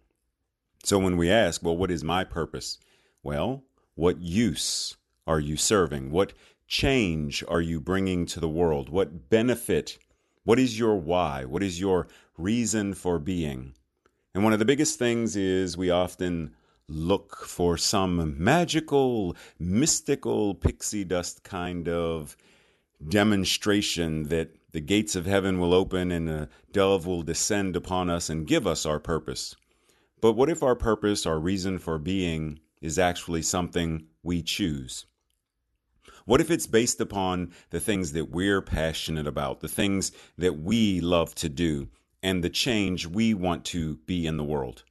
So 0.83 0.99
when 0.99 1.17
we 1.17 1.31
ask, 1.31 1.63
well, 1.63 1.77
what 1.77 1.91
is 1.91 2.03
my 2.03 2.23
purpose? 2.23 2.77
Well, 3.23 3.63
what 3.95 4.19
use 4.19 4.95
are 5.25 5.39
you 5.39 5.57
serving? 5.57 6.11
What 6.11 6.33
change 6.67 7.43
are 7.47 7.61
you 7.61 7.79
bringing 7.79 8.25
to 8.27 8.39
the 8.39 8.49
world? 8.49 8.89
What 8.89 9.29
benefit? 9.29 9.97
What 10.43 10.59
is 10.59 10.79
your 10.79 10.95
why? 10.95 11.45
What 11.45 11.63
is 11.63 11.79
your 11.79 12.07
reason 12.37 12.93
for 12.93 13.19
being? 13.19 13.73
And 14.33 14.43
one 14.43 14.53
of 14.53 14.59
the 14.59 14.65
biggest 14.65 14.99
things 14.99 15.35
is 15.35 15.77
we 15.77 15.89
often 15.89 16.55
look 16.89 17.45
for 17.45 17.77
some 17.77 18.41
magical, 18.41 19.35
mystical 19.59 20.55
pixie 20.55 21.03
dust 21.03 21.43
kind 21.43 21.89
of 21.89 22.37
demonstration 23.05 24.23
that 24.23 24.55
the 24.71 24.81
gates 24.81 25.15
of 25.15 25.25
heaven 25.25 25.59
will 25.59 25.73
open 25.73 26.11
and 26.11 26.29
a 26.29 26.49
dove 26.71 27.05
will 27.05 27.23
descend 27.23 27.75
upon 27.75 28.09
us 28.09 28.29
and 28.29 28.47
give 28.47 28.67
us 28.67 28.85
our 28.85 28.99
purpose. 28.99 29.55
But 30.21 30.33
what 30.33 30.49
if 30.49 30.63
our 30.63 30.75
purpose, 30.75 31.25
our 31.25 31.39
reason 31.39 31.79
for 31.79 31.97
being, 31.97 32.59
is 32.81 32.99
actually 32.99 33.41
something 33.41 34.07
we 34.23 34.41
choose? 34.41 35.05
What 36.25 36.41
if 36.41 36.51
it's 36.51 36.67
based 36.67 36.99
upon 36.99 37.53
the 37.69 37.79
things 37.79 38.11
that 38.13 38.29
we're 38.29 38.61
passionate 38.61 39.27
about, 39.27 39.61
the 39.61 39.67
things 39.67 40.11
that 40.37 40.59
we 40.59 40.99
love 40.99 41.33
to 41.35 41.49
do, 41.49 41.87
and 42.27 42.43
the 42.43 42.49
change 42.49 43.07
we 43.07 43.33
want 43.33 43.63
to 43.63 43.95
be 44.05 44.27
in 44.27 44.35
the 44.35 44.43
world? 44.43 44.83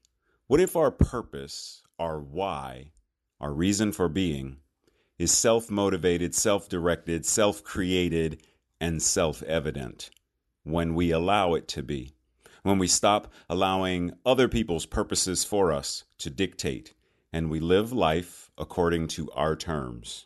What 0.46 0.58
if 0.58 0.74
our 0.74 0.90
purpose, 0.90 1.82
our 1.98 2.18
why, 2.18 2.92
our 3.38 3.52
reason 3.52 3.92
for 3.92 4.08
being, 4.08 4.56
is 5.18 5.32
self 5.32 5.70
motivated, 5.70 6.34
self 6.34 6.66
directed, 6.66 7.26
self 7.26 7.62
created, 7.62 8.42
and 8.80 9.02
self 9.02 9.42
evident 9.42 10.08
when 10.62 10.94
we 10.94 11.10
allow 11.10 11.52
it 11.52 11.68
to 11.68 11.82
be? 11.82 12.14
When 12.62 12.78
we 12.78 12.86
stop 12.88 13.30
allowing 13.50 14.14
other 14.24 14.48
people's 14.48 14.86
purposes 14.86 15.44
for 15.44 15.74
us 15.74 16.04
to 16.16 16.30
dictate 16.30 16.94
and 17.34 17.50
we 17.50 17.60
live 17.60 17.92
life 17.92 18.50
according 18.56 19.08
to 19.08 19.30
our 19.32 19.54
terms. 19.54 20.24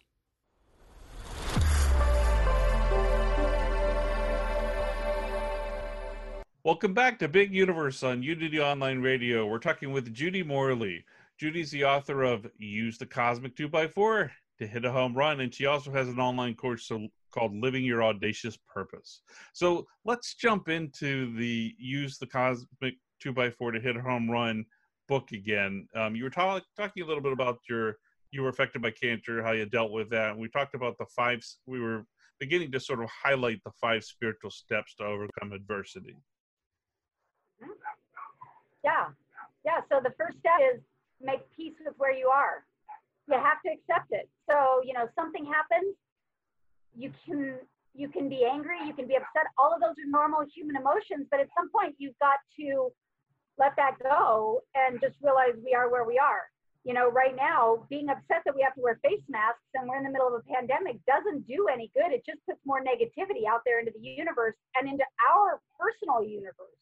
Welcome 6.63 6.93
back 6.93 7.19
to 7.21 7.29
Big 7.29 7.55
Universe 7.55 8.03
on 8.03 8.23
Unity 8.23 8.61
Online 8.61 9.01
Radio. 9.01 9.47
We're 9.47 9.59
talking 9.59 9.93
with 9.93 10.13
Judy 10.13 10.43
Morley. 10.43 11.03
Judy's 11.39 11.71
the 11.71 11.87
author 11.87 12.23
of 12.23 12.47
Use 12.59 12.99
the 12.99 13.07
Cosmic 13.07 13.57
2x4 13.57 14.29
to 14.59 14.67
Hit 14.67 14.85
a 14.85 14.93
Home 14.93 15.15
Run, 15.15 15.41
and 15.41 15.55
she 15.55 15.65
also 15.65 15.91
has 15.91 16.09
an 16.09 16.21
online 16.21 16.55
course 16.55 16.93
called 17.31 17.57
Living 17.57 17.83
Your 17.83 18.03
Audacious 18.03 18.59
Purpose. 18.69 19.23
So 19.55 19.87
let's 20.05 20.35
jump 20.35 20.69
into 20.69 21.35
the 21.35 21.75
Use 21.79 22.19
the 22.19 22.27
Cosmic 22.27 22.97
2x4 23.25 23.73
to 23.73 23.81
Hit 23.81 23.97
a 23.97 24.03
Home 24.03 24.31
Run 24.31 24.67
book 25.09 25.33
again. 25.33 25.89
Um, 25.95 26.15
you 26.15 26.25
were 26.25 26.31
talk- 26.31 26.65
talking 26.77 27.03
a 27.03 27.07
little 27.07 27.23
bit 27.23 27.33
about 27.33 27.61
your 27.71 27.97
you 28.33 28.43
were 28.43 28.51
affected 28.51 28.83
by 28.83 28.91
cancer, 28.91 29.43
how 29.43 29.53
you 29.53 29.65
dealt 29.65 29.93
with 29.93 30.11
that. 30.11 30.37
We 30.37 30.51
talked 30.51 30.75
about 30.75 30.99
the 30.99 31.07
five, 31.17 31.41
we 31.65 31.81
were 31.81 32.05
beginning 32.39 32.71
to 32.73 32.81
sort 32.81 33.03
of 33.03 33.09
highlight 33.09 33.61
the 33.65 33.73
five 33.81 34.05
spiritual 34.05 34.51
steps 34.51 34.95
to 34.97 35.05
overcome 35.05 35.53
adversity. 35.53 36.17
Yeah. 38.85 39.07
Yeah. 39.65 39.81
So 39.91 40.01
the 40.03 40.15
first 40.17 40.39
step 40.39 40.61
is 40.75 40.81
make 41.21 41.41
peace 41.55 41.75
with 41.85 41.95
where 41.99 42.13
you 42.13 42.29
are. 42.29 42.65
You 43.29 43.35
have 43.39 43.61
to 43.67 43.71
accept 43.71 44.11
it. 44.11 44.29
So, 44.49 44.81
you 44.85 44.93
know, 44.93 45.07
something 45.15 45.45
happens, 45.45 45.95
you 46.97 47.13
can 47.25 47.59
you 47.95 48.09
can 48.09 48.29
be 48.29 48.45
angry, 48.45 48.79
you 48.87 48.95
can 48.95 49.07
be 49.07 49.17
upset. 49.17 49.47
All 49.59 49.73
of 49.75 49.81
those 49.81 49.99
are 49.99 50.09
normal 50.09 50.45
human 50.55 50.77
emotions, 50.77 51.27
but 51.31 51.41
at 51.41 51.49
some 51.57 51.71
point 51.71 51.95
you've 51.99 52.19
got 52.19 52.39
to 52.59 52.91
let 53.59 53.77
that 53.77 53.97
go 54.03 54.63
and 54.75 55.01
just 55.01 55.17
realize 55.23 55.55
we 55.63 55.75
are 55.75 55.91
where 55.91 56.05
we 56.05 56.19
are. 56.19 56.49
you 56.85 56.95
know, 56.95 57.11
right 57.11 57.37
now, 57.37 57.85
being 57.91 58.09
upset 58.09 58.41
that 58.45 58.55
we 58.57 58.63
have 58.63 58.75
to 58.75 58.81
wear 58.81 58.99
face 59.05 59.21
masks 59.29 59.61
and 59.75 59.89
we're 59.89 59.99
in 59.99 60.05
the 60.05 60.11
middle 60.11 60.29
of 60.29 60.35
a 60.35 60.53
pandemic 60.53 60.97
doesn't 61.05 61.47
do 61.47 61.69
any 61.69 61.91
good. 61.95 62.11
It 62.11 62.25
just 62.25 62.41
puts 62.49 62.59
more 62.65 62.81
negativity 62.81 63.45
out 63.49 63.61
there 63.67 63.81
into 63.81 63.93
the 63.93 64.01
universe 64.01 64.55
and 64.77 64.89
into 64.89 65.05
our 65.29 65.61
personal 65.79 66.25
universe. 66.25 66.73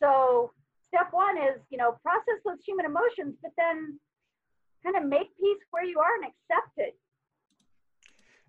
So, 0.00 0.52
step 0.88 1.08
one 1.10 1.36
is, 1.36 1.60
you 1.70 1.78
know, 1.78 1.96
process 2.02 2.40
those 2.44 2.58
human 2.66 2.86
emotions, 2.86 3.34
but 3.42 3.52
then 3.56 3.98
kind 4.84 4.96
of 4.96 5.08
make 5.08 5.28
peace 5.38 5.58
where 5.70 5.84
you 5.84 5.98
are 5.98 6.14
and 6.22 6.24
accept 6.24 6.72
it. 6.76 6.96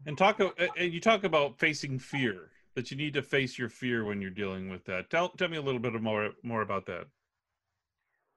And 0.06 0.18
talk, 0.18 0.40
uh, 0.40 0.52
uh, 0.60 0.68
and 0.78 0.94
you 0.94 1.02
talk 1.02 1.24
about 1.24 1.60
facing 1.60 2.00
fear, 2.00 2.52
that 2.76 2.92
you 2.92 2.98
need 2.98 3.14
to 3.14 3.22
face 3.22 3.58
your 3.58 3.70
fear 3.70 4.06
when 4.06 4.22
you're 4.22 4.30
dealing 4.30 4.70
with 4.70 4.86
that. 4.86 5.10
Tell, 5.10 5.30
tell 5.30 5.50
me 5.50 5.58
a 5.58 5.62
little 5.62 5.82
bit 5.82 5.94
more, 6.02 6.32
more 6.44 6.62
about 6.62 6.86
that. 6.86 7.08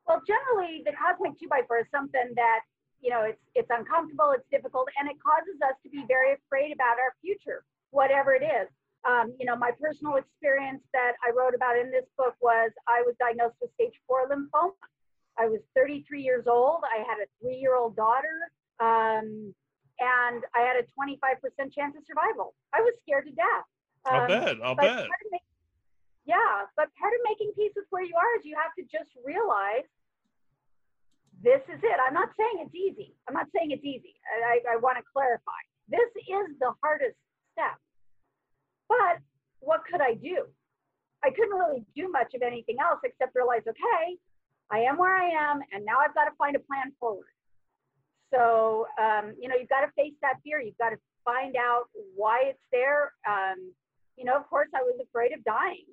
Well, 0.07 0.21
generally, 0.27 0.83
the 0.85 0.93
cosmic 0.93 1.39
two 1.39 1.49
by 1.49 1.63
four 1.67 1.79
is 1.79 1.87
something 1.91 2.35
that 2.35 2.61
you 3.01 3.11
know 3.11 3.23
it's 3.23 3.41
it's 3.55 3.71
uncomfortable, 3.71 4.35
it's 4.35 4.47
difficult, 4.51 4.89
and 4.99 5.09
it 5.09 5.17
causes 5.23 5.59
us 5.63 5.75
to 5.83 5.89
be 5.91 6.05
very 6.09 6.35
afraid 6.35 6.73
about 6.73 6.99
our 6.99 7.15
future, 7.23 7.65
whatever 7.91 8.35
it 8.35 8.43
is. 8.43 8.69
Um, 9.05 9.35
you 9.39 9.47
know, 9.47 9.57
my 9.57 9.73
personal 9.81 10.17
experience 10.17 10.83
that 10.93 11.19
I 11.27 11.35
wrote 11.35 11.55
about 11.55 11.77
in 11.77 11.91
this 11.91 12.07
book 12.17 12.35
was 12.41 12.71
I 12.87 13.03
was 13.03 13.15
diagnosed 13.19 13.57
with 13.61 13.71
stage 13.75 13.95
four 14.07 14.29
lymphoma. 14.29 14.79
I 15.39 15.47
was 15.47 15.61
33 15.75 16.23
years 16.23 16.45
old. 16.47 16.85
I 16.85 17.03
had 17.03 17.19
a 17.19 17.27
three-year-old 17.41 17.97
daughter, 17.97 18.53
um, 18.81 19.55
and 19.99 20.41
I 20.55 20.61
had 20.61 20.77
a 20.77 20.85
25% 20.95 21.73
chance 21.73 21.97
of 21.97 22.05
survival. 22.07 22.55
I 22.75 22.81
was 22.81 22.93
scared 23.03 23.27
to 23.27 23.33
death. 23.33 23.67
Um, 24.05 24.15
I'll 24.15 24.29
bet. 24.29 24.61
I'll 24.63 24.77
bet 24.77 25.09
yeah, 26.25 26.71
but 26.79 26.87
part 26.95 27.11
of 27.11 27.21
making 27.27 27.51
peace 27.59 27.75
with 27.75 27.87
where 27.91 28.07
you 28.07 28.15
are 28.15 28.39
is 28.39 28.47
you 28.47 28.55
have 28.55 28.71
to 28.79 28.85
just 28.87 29.11
realize 29.27 29.87
this 31.43 31.59
is 31.67 31.83
it. 31.83 31.99
I'm 31.99 32.15
not 32.15 32.31
saying 32.39 32.63
it's 32.63 32.75
easy. 32.75 33.19
I'm 33.27 33.35
not 33.35 33.51
saying 33.51 33.75
it's 33.75 33.83
easy. 33.83 34.15
I, 34.31 34.63
I, 34.63 34.75
I 34.75 34.77
want 34.79 34.99
to 35.03 35.05
clarify. 35.11 35.59
This 35.91 36.07
is 36.15 36.55
the 36.63 36.71
hardest 36.79 37.19
step. 37.51 37.75
But 38.93 39.25
what 39.61 39.81
could 39.89 40.03
I 40.03 40.15
do? 40.15 40.45
I 41.25 41.31
couldn't 41.31 41.57
really 41.57 41.85
do 41.97 42.11
much 42.11 42.35
of 42.35 42.43
anything 42.43 42.77
else 42.83 43.01
except 43.05 43.35
realize, 43.35 43.65
okay, 43.69 44.05
I 44.71 44.81
am 44.81 44.99
where 44.99 45.17
I 45.17 45.29
am, 45.31 45.61
and 45.73 45.85
now 45.85 45.99
I've 46.05 46.15
got 46.15 46.25
to 46.25 46.35
find 46.37 46.57
a 46.57 46.65
plan 46.69 46.93
forward. 47.01 47.33
So, 48.33 48.87
um, 49.01 49.35
you 49.41 49.49
know, 49.49 49.57
you've 49.57 49.69
got 49.69 49.83
to 49.87 49.93
face 49.97 50.17
that 50.21 50.37
fear. 50.45 50.61
You've 50.61 50.79
got 50.79 50.91
to 50.91 50.99
find 51.25 51.55
out 51.57 51.85
why 52.17 52.51
it's 52.51 52.67
there. 52.73 53.13
Um, 53.29 53.73
you 54.17 54.25
know, 54.25 54.37
of 54.37 54.49
course, 54.49 54.69
I 54.75 54.83
was 54.83 54.99
afraid 55.01 55.33
of 55.33 55.45
dying 55.45 55.87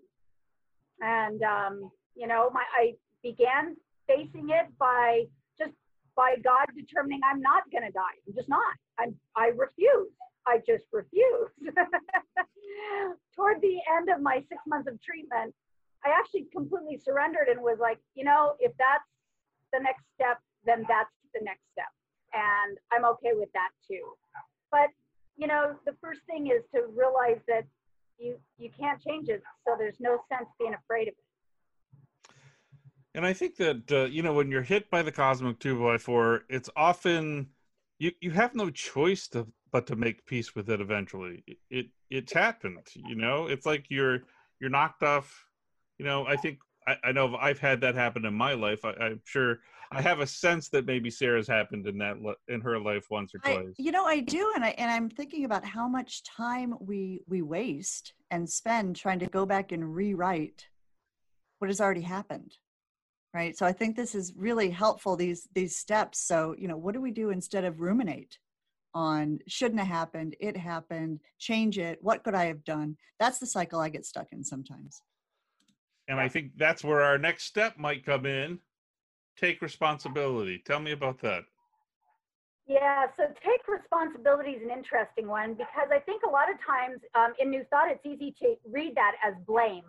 and 1.01 1.41
um, 1.43 1.91
you 2.15 2.27
know 2.27 2.49
my 2.53 2.63
i 2.75 2.93
began 3.23 3.75
facing 4.07 4.49
it 4.49 4.67
by 4.77 5.23
just 5.57 5.71
by 6.15 6.35
god 6.43 6.65
determining 6.75 7.19
i'm 7.29 7.41
not 7.41 7.63
going 7.71 7.83
to 7.83 7.91
die 7.91 8.17
i'm 8.27 8.33
just 8.33 8.49
not 8.49 8.75
i'm 8.97 9.15
i 9.35 9.47
refuse 9.55 10.11
i 10.47 10.57
just 10.65 10.85
refuse 10.91 11.51
toward 13.35 13.61
the 13.61 13.77
end 13.97 14.09
of 14.09 14.21
my 14.21 14.43
six 14.49 14.61
months 14.67 14.87
of 14.87 15.01
treatment 15.01 15.53
i 16.05 16.09
actually 16.09 16.47
completely 16.51 16.97
surrendered 16.97 17.47
and 17.49 17.61
was 17.61 17.77
like 17.79 17.99
you 18.15 18.23
know 18.23 18.53
if 18.59 18.71
that's 18.77 19.09
the 19.73 19.79
next 19.79 20.03
step 20.15 20.39
then 20.65 20.85
that's 20.87 21.09
the 21.33 21.41
next 21.43 21.63
step. 21.71 21.91
And 22.33 22.77
i'm 22.91 23.05
okay 23.13 23.31
with 23.33 23.49
that 23.53 23.69
too. 23.87 24.13
But 24.71 24.89
you 25.37 25.47
know 25.47 25.75
the 25.85 25.95
first 26.01 26.21
thing 26.27 26.47
is 26.47 26.63
to 26.73 26.87
realize 26.95 27.41
that 27.47 27.65
you 28.17 28.37
you 28.57 28.69
can't 28.77 29.01
change 29.01 29.29
it. 29.29 29.41
So 29.65 29.75
there's 29.77 29.99
no 29.99 30.19
sense 30.29 30.49
being 30.59 30.73
afraid 30.73 31.07
of 31.07 31.13
it. 31.13 32.35
And 33.15 33.25
i 33.25 33.33
think 33.33 33.55
that 33.57 33.91
uh, 33.91 34.05
you 34.05 34.21
know 34.21 34.33
when 34.33 34.51
you're 34.51 34.61
hit 34.61 34.89
by 34.89 35.01
the 35.01 35.11
cosmic 35.11 35.59
2 35.59 35.81
by 35.81 35.97
4 35.97 36.43
it's 36.49 36.69
often 36.75 37.49
you 37.97 38.11
you 38.21 38.31
have 38.31 38.53
no 38.53 38.69
choice 38.69 39.27
to 39.29 39.47
but 39.71 39.87
to 39.87 39.95
make 39.95 40.25
peace 40.25 40.55
with 40.55 40.69
it 40.69 40.81
eventually 40.81 41.43
it, 41.47 41.57
it 41.69 41.85
it's 42.09 42.33
happened 42.33 42.85
you 42.95 43.15
know 43.15 43.47
it's 43.47 43.65
like 43.65 43.85
you're 43.89 44.19
you're 44.59 44.69
knocked 44.69 45.03
off 45.03 45.45
you 45.97 46.05
know 46.05 46.25
i 46.27 46.35
think 46.35 46.59
I, 46.87 46.97
I 47.03 47.11
know 47.11 47.35
I've 47.35 47.59
had 47.59 47.81
that 47.81 47.93
happen 47.93 48.25
in 48.25 48.33
my 48.33 48.53
life. 48.53 48.83
I, 48.83 48.93
am 48.99 49.21
sure 49.23 49.59
I 49.91 50.01
have 50.01 50.21
a 50.21 50.25
sense 50.27 50.69
that 50.69 50.85
maybe 50.85 51.11
Sarah's 51.11 51.47
happened 51.47 51.85
in 51.85 51.97
that 51.99 52.15
in 52.47 52.61
her 52.61 52.79
life 52.79 53.07
once 53.11 53.35
or 53.35 53.39
twice. 53.39 53.67
I, 53.67 53.73
you 53.77 53.91
know, 53.91 54.05
I 54.05 54.21
do, 54.21 54.53
and 54.55 54.63
I 54.63 54.69
and 54.69 54.89
I'm 54.89 55.09
thinking 55.09 55.45
about 55.45 55.63
how 55.65 55.87
much 55.87 56.23
time 56.23 56.73
we 56.79 57.21
we 57.27 57.41
waste 57.41 58.13
and 58.31 58.49
spend 58.49 58.95
trying 58.95 59.19
to 59.19 59.27
go 59.27 59.45
back 59.45 59.71
and 59.71 59.93
rewrite 59.93 60.65
what 61.59 61.69
has 61.69 61.81
already 61.81 62.01
happened 62.01 62.57
right 63.33 63.57
so 63.57 63.65
i 63.65 63.71
think 63.71 63.95
this 63.95 64.15
is 64.15 64.33
really 64.35 64.69
helpful 64.69 65.15
these 65.15 65.47
these 65.53 65.75
steps 65.75 66.19
so 66.19 66.55
you 66.57 66.67
know 66.67 66.77
what 66.77 66.93
do 66.93 67.01
we 67.01 67.11
do 67.11 67.29
instead 67.29 67.63
of 67.63 67.81
ruminate 67.81 68.39
on 68.93 69.39
shouldn't 69.47 69.79
have 69.79 69.87
happened 69.87 70.35
it 70.39 70.57
happened 70.57 71.19
change 71.37 71.77
it 71.77 71.99
what 72.01 72.23
could 72.23 72.35
i 72.35 72.45
have 72.45 72.63
done? 72.63 72.97
That's 73.19 73.39
the 73.39 73.45
cycle 73.45 73.79
i 73.79 73.89
get 73.89 74.05
stuck 74.05 74.27
in 74.31 74.43
sometimes. 74.43 75.01
And 76.07 76.19
i 76.19 76.27
think 76.27 76.51
that's 76.57 76.83
where 76.83 77.01
our 77.01 77.17
next 77.17 77.45
step 77.45 77.77
might 77.77 78.05
come 78.05 78.25
in. 78.25 78.59
Take 79.37 79.61
responsibility. 79.61 80.61
Tell 80.65 80.79
me 80.79 80.91
about 80.91 81.19
that. 81.21 81.43
Yeah, 82.69 83.07
so 83.17 83.23
take 83.43 83.67
responsibility 83.67 84.51
is 84.51 84.61
an 84.61 84.69
interesting 84.69 85.27
one 85.27 85.55
because 85.55 85.89
I 85.91 85.97
think 85.97 86.21
a 86.21 86.29
lot 86.29 86.53
of 86.53 86.57
times 86.61 87.01
um, 87.15 87.33
in 87.39 87.49
New 87.49 87.63
Thought, 87.71 87.89
it's 87.89 88.05
easy 88.05 88.35
to 88.43 88.55
read 88.69 88.93
that 88.93 89.13
as 89.25 89.33
blame. 89.47 89.85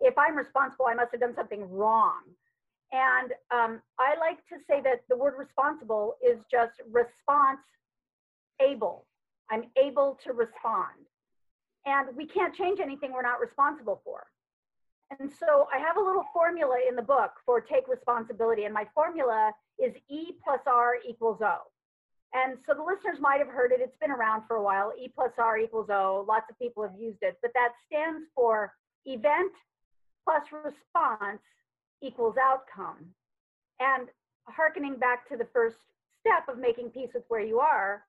If 0.00 0.16
I'm 0.16 0.36
responsible, 0.36 0.86
I 0.86 0.94
must 0.94 1.10
have 1.10 1.20
done 1.20 1.34
something 1.34 1.68
wrong. 1.68 2.22
And 2.92 3.32
um, 3.50 3.82
I 3.98 4.14
like 4.18 4.38
to 4.46 4.62
say 4.68 4.80
that 4.82 5.02
the 5.08 5.16
word 5.16 5.34
responsible 5.38 6.14
is 6.22 6.38
just 6.48 6.74
response 6.92 7.58
able. 8.60 9.06
I'm 9.50 9.64
able 9.76 10.18
to 10.24 10.32
respond. 10.32 11.06
And 11.86 12.14
we 12.16 12.26
can't 12.26 12.54
change 12.54 12.78
anything 12.80 13.12
we're 13.12 13.22
not 13.22 13.40
responsible 13.40 14.00
for. 14.04 14.26
And 15.18 15.30
so 15.30 15.66
I 15.74 15.78
have 15.78 15.96
a 15.96 16.00
little 16.00 16.24
formula 16.32 16.78
in 16.88 16.94
the 16.94 17.02
book 17.02 17.32
for 17.44 17.60
take 17.60 17.88
responsibility. 17.88 18.64
And 18.64 18.74
my 18.74 18.86
formula 18.94 19.52
is 19.78 19.94
E 20.08 20.32
plus 20.44 20.60
R 20.66 20.96
equals 21.08 21.40
O. 21.42 21.56
And 22.32 22.58
so 22.64 22.74
the 22.74 22.82
listeners 22.82 23.18
might 23.20 23.38
have 23.38 23.48
heard 23.48 23.72
it. 23.72 23.80
It's 23.80 23.96
been 23.96 24.12
around 24.12 24.44
for 24.46 24.56
a 24.56 24.62
while. 24.62 24.92
E 25.00 25.10
plus 25.12 25.32
R 25.38 25.58
equals 25.58 25.88
O. 25.90 26.24
Lots 26.28 26.46
of 26.48 26.58
people 26.58 26.82
have 26.84 26.94
used 26.98 27.18
it, 27.22 27.38
but 27.42 27.50
that 27.54 27.70
stands 27.86 28.26
for 28.36 28.72
event 29.04 29.52
plus 30.24 30.44
response 30.52 31.42
equals 32.02 32.36
outcome. 32.40 33.06
And 33.80 34.08
harkening 34.44 34.96
back 34.96 35.28
to 35.28 35.36
the 35.36 35.48
first 35.52 35.76
step 36.20 36.48
of 36.48 36.58
making 36.58 36.90
peace 36.90 37.10
with 37.14 37.24
where 37.28 37.40
you 37.40 37.58
are, 37.58 38.04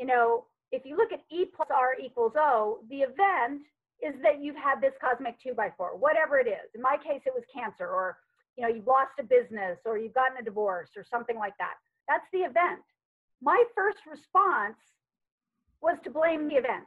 you 0.00 0.06
know, 0.06 0.46
if 0.72 0.86
you 0.86 0.96
look 0.96 1.12
at 1.12 1.20
E 1.30 1.44
plus 1.44 1.68
R 1.70 1.94
equals 2.02 2.32
O, 2.36 2.80
the 2.88 3.02
event 3.02 3.62
is 4.02 4.14
that 4.22 4.40
you've 4.40 4.56
had 4.56 4.80
this 4.80 4.94
cosmic 5.00 5.38
two 5.38 5.52
by 5.52 5.70
four, 5.76 5.96
whatever 5.96 6.38
it 6.38 6.48
is. 6.48 6.72
In 6.74 6.80
my 6.80 6.96
case, 6.96 7.22
it 7.26 7.34
was 7.34 7.44
cancer, 7.52 7.86
or 7.86 8.16
you 8.56 8.62
know, 8.64 8.72
you've 8.74 8.86
lost 8.86 9.12
a 9.20 9.22
business, 9.22 9.78
or 9.84 9.98
you've 9.98 10.14
gotten 10.14 10.38
a 10.38 10.42
divorce, 10.42 10.90
or 10.96 11.04
something 11.04 11.36
like 11.36 11.56
that. 11.58 11.74
That's 12.08 12.26
the 12.32 12.40
event 12.40 12.80
my 13.42 13.62
first 13.74 13.98
response 14.10 14.76
was 15.80 15.96
to 16.04 16.10
blame 16.10 16.48
the 16.48 16.56
event, 16.56 16.86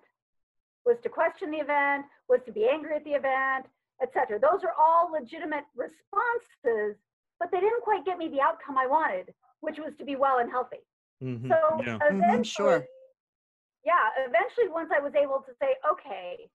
was 0.85 0.97
to 1.03 1.09
question 1.09 1.51
the 1.51 1.57
event, 1.57 2.05
was 2.29 2.39
to 2.45 2.51
be 2.51 2.67
angry 2.67 2.95
at 2.95 3.03
the 3.03 3.11
event, 3.11 3.65
etc. 4.01 4.39
Those 4.39 4.63
are 4.63 4.73
all 4.79 5.11
legitimate 5.11 5.65
responses, 5.75 6.97
but 7.39 7.49
they 7.51 7.59
didn't 7.59 7.81
quite 7.81 8.05
get 8.05 8.17
me 8.17 8.27
the 8.29 8.41
outcome 8.41 8.77
I 8.77 8.85
wanted, 8.85 9.33
which 9.61 9.79
was 9.79 9.93
to 9.97 10.05
be 10.05 10.15
well 10.15 10.39
and 10.39 10.51
healthy. 10.51 10.85
Mm-hmm. 11.23 11.49
So 11.49 11.81
yeah. 11.85 11.97
Eventually, 12.01 12.21
mm-hmm, 12.21 12.41
sure. 12.43 12.85
Yeah, 13.83 14.09
eventually 14.17 14.71
once 14.71 14.89
I 14.95 14.99
was 14.99 15.13
able 15.15 15.43
to 15.45 15.51
say, 15.61 15.75
okay, 15.83 16.49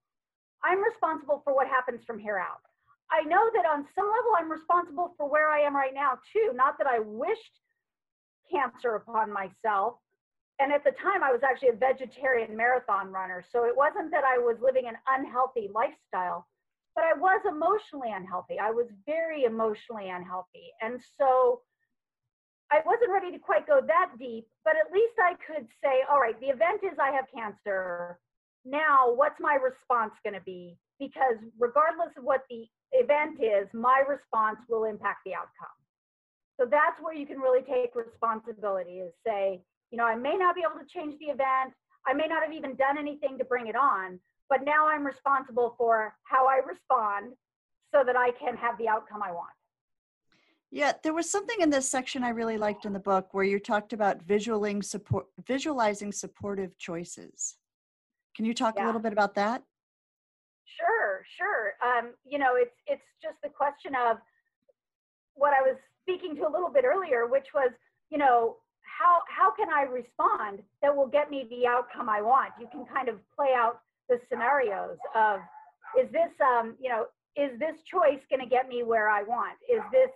I'm 0.65 0.83
responsible 0.83 1.41
for 1.45 1.55
what 1.55 1.69
happens 1.69 2.03
from 2.07 2.19
here 2.19 2.39
out. 2.39 2.65
I 3.11 3.23
know 3.25 3.51
that 3.55 3.65
on 3.65 3.87
some 3.95 4.07
level 4.07 4.33
I'm 4.37 4.51
responsible 4.51 5.15
for 5.17 5.29
where 5.29 5.49
I 5.49 5.61
am 5.61 5.75
right 5.75 5.95
now 5.95 6.19
too. 6.33 6.53
Not 6.55 6.77
that 6.79 6.87
I 6.87 6.99
wished 6.99 7.61
cancer 8.51 8.97
upon 8.97 9.33
myself. 9.33 9.95
And 10.59 10.73
at 10.73 10.83
the 10.83 10.91
time, 10.91 11.23
I 11.23 11.31
was 11.31 11.43
actually 11.45 11.69
a 11.69 11.79
vegetarian 11.79 12.57
marathon 12.57 13.13
runner. 13.13 13.45
So 13.53 13.65
it 13.65 13.77
wasn't 13.77 14.11
that 14.11 14.25
I 14.25 14.39
was 14.39 14.57
living 14.61 14.89
an 14.89 14.97
unhealthy 15.07 15.71
lifestyle, 15.73 16.49
but 16.97 17.05
I 17.05 17.15
was 17.15 17.41
emotionally 17.47 18.11
unhealthy. 18.13 18.59
I 18.59 18.71
was 18.71 18.87
very 19.07 19.45
emotionally 19.45 20.11
unhealthy. 20.11 20.73
And 20.83 21.01
so 21.17 21.61
I 22.71 22.81
wasn't 22.85 23.11
ready 23.11 23.33
to 23.33 23.39
quite 23.39 23.67
go 23.67 23.81
that 23.81 24.11
deep, 24.19 24.47
but 24.65 24.75
at 24.77 24.93
least 24.93 25.15
I 25.19 25.35
could 25.41 25.67
say, 25.83 26.05
all 26.11 26.21
right, 26.21 26.39
the 26.41 26.53
event 26.53 26.85
is 26.85 26.99
I 27.01 27.13
have 27.13 27.25
cancer. 27.35 28.19
Now, 28.65 29.13
what's 29.15 29.41
my 29.41 29.55
response 29.55 30.13
going 30.23 30.35
to 30.35 30.45
be? 30.45 30.77
Because 31.01 31.41
regardless 31.59 32.13
of 32.19 32.25
what 32.25 32.45
the 32.51 32.67
event 32.93 33.41
is, 33.41 33.69
my 33.73 34.03
response 34.07 34.59
will 34.69 34.85
impact 34.85 35.21
the 35.25 35.35
outcome. 35.35 35.77
So 36.61 36.67
that's 36.69 37.01
where 37.01 37.15
you 37.15 37.27
can 37.27 37.39
really 37.39 37.63
take 37.63 37.95
responsibility 37.95 38.99
is 38.99 39.13
say, 39.25 39.63
you 39.91 39.97
know, 39.97 40.05
I 40.05 40.17
may 40.17 40.37
not 40.37 40.55
be 40.55 40.63
able 40.63 40.85
to 40.85 40.93
change 40.93 41.19
the 41.19 41.33
event. 41.33 41.73
I 42.07 42.13
may 42.13 42.27
not 42.27 42.43
have 42.43 42.53
even 42.53 42.75
done 42.75 42.99
anything 42.99 43.39
to 43.39 43.45
bring 43.45 43.69
it 43.69 43.77
on, 43.77 44.19
but 44.51 44.65
now 44.65 44.87
I'm 44.87 45.07
responsible 45.07 45.75
for 45.79 46.15
how 46.25 46.47
I 46.49 46.61
respond 46.67 47.33
so 47.95 48.03
that 48.05 48.17
I 48.17 48.33
can 48.33 48.57
have 48.57 48.77
the 48.77 48.89
outcome 48.89 49.23
I 49.23 49.33
want. 49.33 49.58
Yeah, 50.71 50.93
there 51.03 51.15
was 51.15 51.31
something 51.31 51.61
in 51.61 51.71
this 51.71 51.89
section 51.89 52.23
I 52.23 52.29
really 52.31 52.59
liked 52.59 52.85
in 52.85 52.93
the 52.93 52.99
book 52.99 53.29
where 53.33 53.45
you 53.45 53.59
talked 53.59 53.93
about 53.93 54.23
visualizing 54.23 54.83
support 54.83 55.27
visualizing 55.47 56.13
supportive 56.13 56.77
choices. 56.79 57.57
Can 58.37 58.45
you 58.45 58.53
talk 58.55 58.77
Yeah. 58.77 58.85
a 58.85 58.87
little 58.87 59.01
bit 59.01 59.13
about 59.13 59.35
that? 59.37 59.63
Sure, 60.67 61.25
sure. 61.37 61.75
Um, 61.83 62.15
you 62.25 62.39
know, 62.39 62.57
it's 62.57 62.77
it's 62.87 63.03
just 63.23 63.37
the 63.43 63.49
question 63.49 63.95
of 63.95 64.19
what 65.35 65.55
I 65.55 65.63
was 65.63 65.77
speaking 66.03 66.37
to 66.37 66.47
a 66.47 66.51
little 66.51 66.69
bit 66.71 66.85
earlier, 66.85 67.27
which 67.27 67.47
was, 67.55 67.71
you 68.11 68.19
know, 68.19 68.59
how 68.83 69.23
how 69.29 69.51
can 69.51 69.71
I 69.73 69.83
respond 69.83 70.63
that 70.83 70.95
will 70.95 71.07
get 71.07 71.31
me 71.31 71.47
the 71.49 71.67
outcome 71.67 72.09
I 72.11 72.21
want? 72.21 72.53
You 72.61 72.69
can 72.71 72.85
kind 72.85 73.09
of 73.09 73.19
play 73.35 73.55
out 73.57 73.81
the 74.11 74.21
scenarios 74.29 74.99
of 75.15 75.41
is 75.99 76.11
this 76.13 76.31
um, 76.41 76.77
you 76.79 76.91
know, 76.91 77.07
is 77.37 77.59
this 77.59 77.77
choice 77.91 78.21
going 78.29 78.41
to 78.41 78.47
get 78.49 78.69
me 78.69 78.83
where 78.83 79.09
I 79.09 79.23
want? 79.23 79.57
Is 79.73 79.81
this 79.91 80.11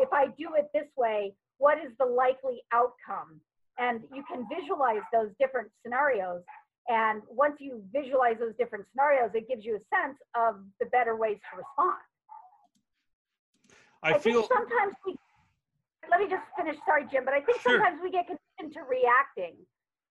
if 0.00 0.12
I 0.12 0.26
do 0.38 0.54
it 0.56 0.68
this 0.74 0.88
way, 0.96 1.34
what 1.58 1.78
is 1.78 1.92
the 1.98 2.06
likely 2.06 2.62
outcome? 2.72 3.40
And 3.78 4.02
you 4.14 4.24
can 4.30 4.46
visualize 4.48 5.02
those 5.12 5.30
different 5.38 5.70
scenarios 5.82 6.42
and 6.88 7.22
once 7.28 7.56
you 7.58 7.82
visualize 7.92 8.38
those 8.38 8.54
different 8.58 8.86
scenarios, 8.92 9.30
it 9.34 9.48
gives 9.48 9.64
you 9.64 9.74
a 9.74 9.82
sense 9.90 10.18
of 10.38 10.62
the 10.78 10.86
better 10.86 11.16
ways 11.16 11.38
to 11.50 11.58
respond. 11.58 11.98
I 14.02 14.18
feel 14.18 14.46
think 14.46 14.54
sometimes 14.54 14.94
we, 15.04 15.18
let 16.08 16.20
me 16.20 16.30
just 16.30 16.46
finish, 16.54 16.78
sorry, 16.86 17.06
Jim, 17.10 17.24
but 17.24 17.34
I 17.34 17.40
think 17.42 17.60
Sure. 17.60 17.82
sometimes 17.82 17.98
we 18.02 18.10
get 18.14 18.30
conditioned 18.30 18.70
to 18.78 18.86
reacting. 18.86 19.58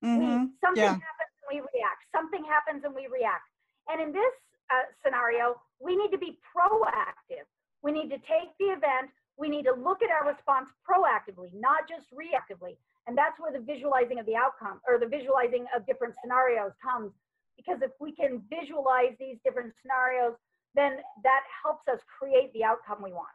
Mhm, 0.04 0.20
We, 0.20 0.60
something 0.60 0.84
yeah. 0.84 1.00
happens 1.00 1.32
and 1.40 1.48
we 1.48 1.58
react. 1.64 2.04
Something 2.12 2.44
happens 2.44 2.84
and 2.84 2.94
we 2.94 3.08
react. 3.08 3.48
And 3.88 4.02
in 4.02 4.12
this 4.12 4.34
uh, 4.70 4.84
scenario, 5.04 5.56
we 5.80 5.96
need 5.96 6.12
to 6.12 6.18
be 6.18 6.40
proactive. 6.52 7.48
We 7.84 7.94
need 7.94 8.10
to 8.10 8.20
take 8.28 8.52
the 8.60 8.76
event. 8.76 9.12
We 9.38 9.50
need 9.50 9.64
to 9.64 9.74
look 9.74 10.02
at 10.02 10.10
our 10.10 10.28
response 10.28 10.70
proactively, 10.88 11.52
not 11.54 11.90
just 11.90 12.08
reactively. 12.12 12.78
And 13.08 13.18
that's 13.18 13.40
where 13.40 13.52
the 13.52 13.60
visualizing 13.60 14.20
of 14.20 14.26
the 14.26 14.36
outcome 14.36 14.80
or 14.88 14.98
the 14.98 15.08
visualizing 15.08 15.66
of 15.76 15.86
different 15.86 16.16
scenarios 16.22 16.72
comes. 16.82 17.12
Because 17.58 17.82
if 17.82 17.92
we 18.00 18.12
can 18.14 18.42
visualize 18.50 19.16
these 19.20 19.38
different 19.44 19.74
scenarios, 19.82 20.36
then 20.74 20.98
that 21.24 21.42
helps 21.64 21.88
us 21.88 22.00
create 22.20 22.52
the 22.54 22.64
outcome 22.64 22.98
we 23.04 23.12
want. 23.12 23.28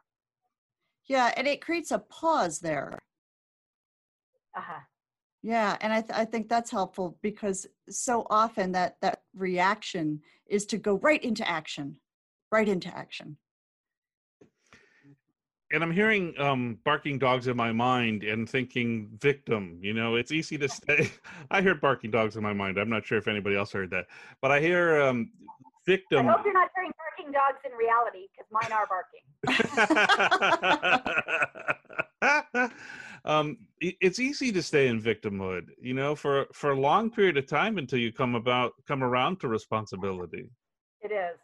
Yeah, 1.07 1.33
and 1.35 1.47
it 1.47 1.61
creates 1.61 1.91
a 1.91 1.99
pause 1.99 2.59
there. 2.59 2.97
Uh-huh. 4.55 4.81
Yeah, 5.43 5.77
and 5.81 5.91
I, 5.91 6.01
th- 6.01 6.13
I 6.13 6.25
think 6.25 6.49
that's 6.49 6.69
helpful 6.69 7.17
because 7.21 7.65
so 7.89 8.27
often 8.29 8.73
that 8.73 8.97
that 9.01 9.21
reaction 9.33 10.21
is 10.47 10.65
to 10.67 10.77
go 10.77 10.99
right 10.99 11.23
into 11.23 11.47
action, 11.49 11.97
right 12.51 12.67
into 12.67 12.95
action. 12.95 13.37
And 15.71 15.83
I'm 15.83 15.91
hearing 15.91 16.33
um, 16.39 16.77
barking 16.83 17.17
dogs 17.17 17.47
in 17.47 17.55
my 17.55 17.71
mind 17.71 18.23
and 18.23 18.49
thinking 18.49 19.09
victim. 19.19 19.79
You 19.81 19.93
know, 19.93 20.15
it's 20.15 20.31
easy 20.31 20.57
to 20.57 20.69
say. 20.69 21.11
I 21.51 21.61
heard 21.61 21.81
barking 21.81 22.11
dogs 22.11 22.35
in 22.35 22.43
my 22.43 22.53
mind. 22.53 22.77
I'm 22.77 22.89
not 22.89 23.05
sure 23.05 23.17
if 23.17 23.27
anybody 23.27 23.55
else 23.55 23.71
heard 23.71 23.89
that, 23.91 24.07
but 24.41 24.51
I 24.51 24.59
hear 24.59 25.01
um, 25.01 25.31
I 25.87 25.95
hope 25.95 26.45
you're 26.45 26.53
not 26.53 26.69
hearing 26.75 26.91
barking 26.97 27.31
dogs 27.33 27.57
in 27.65 27.71
reality 27.75 28.27
because 28.31 28.45
mine 28.51 28.71
are 28.71 28.87
barking. 28.87 29.23
um, 33.25 33.57
it's 33.79 34.19
easy 34.19 34.51
to 34.51 34.61
stay 34.61 34.87
in 34.87 35.01
victimhood, 35.01 35.69
you 35.81 35.95
know, 35.95 36.15
for 36.15 36.45
for 36.53 36.71
a 36.71 36.79
long 36.79 37.09
period 37.09 37.37
of 37.37 37.47
time 37.47 37.79
until 37.79 37.97
you 37.97 38.11
come 38.13 38.35
about 38.35 38.73
come 38.87 39.03
around 39.03 39.39
to 39.39 39.47
responsibility. 39.47 40.49
It 41.01 41.11
is, 41.11 41.37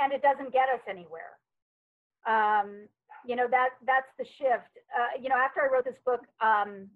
and 0.00 0.12
it 0.12 0.22
doesn't 0.22 0.52
get 0.52 0.70
us 0.70 0.80
anywhere. 0.88 1.36
Um, 2.26 2.88
you 3.26 3.36
know 3.36 3.46
that 3.50 3.70
that's 3.86 4.10
the 4.18 4.24
shift. 4.24 4.72
Uh, 4.92 5.20
you 5.20 5.28
know, 5.28 5.36
after 5.36 5.60
I 5.62 5.72
wrote 5.72 5.84
this 5.84 6.00
book 6.04 6.20
um, 6.40 6.88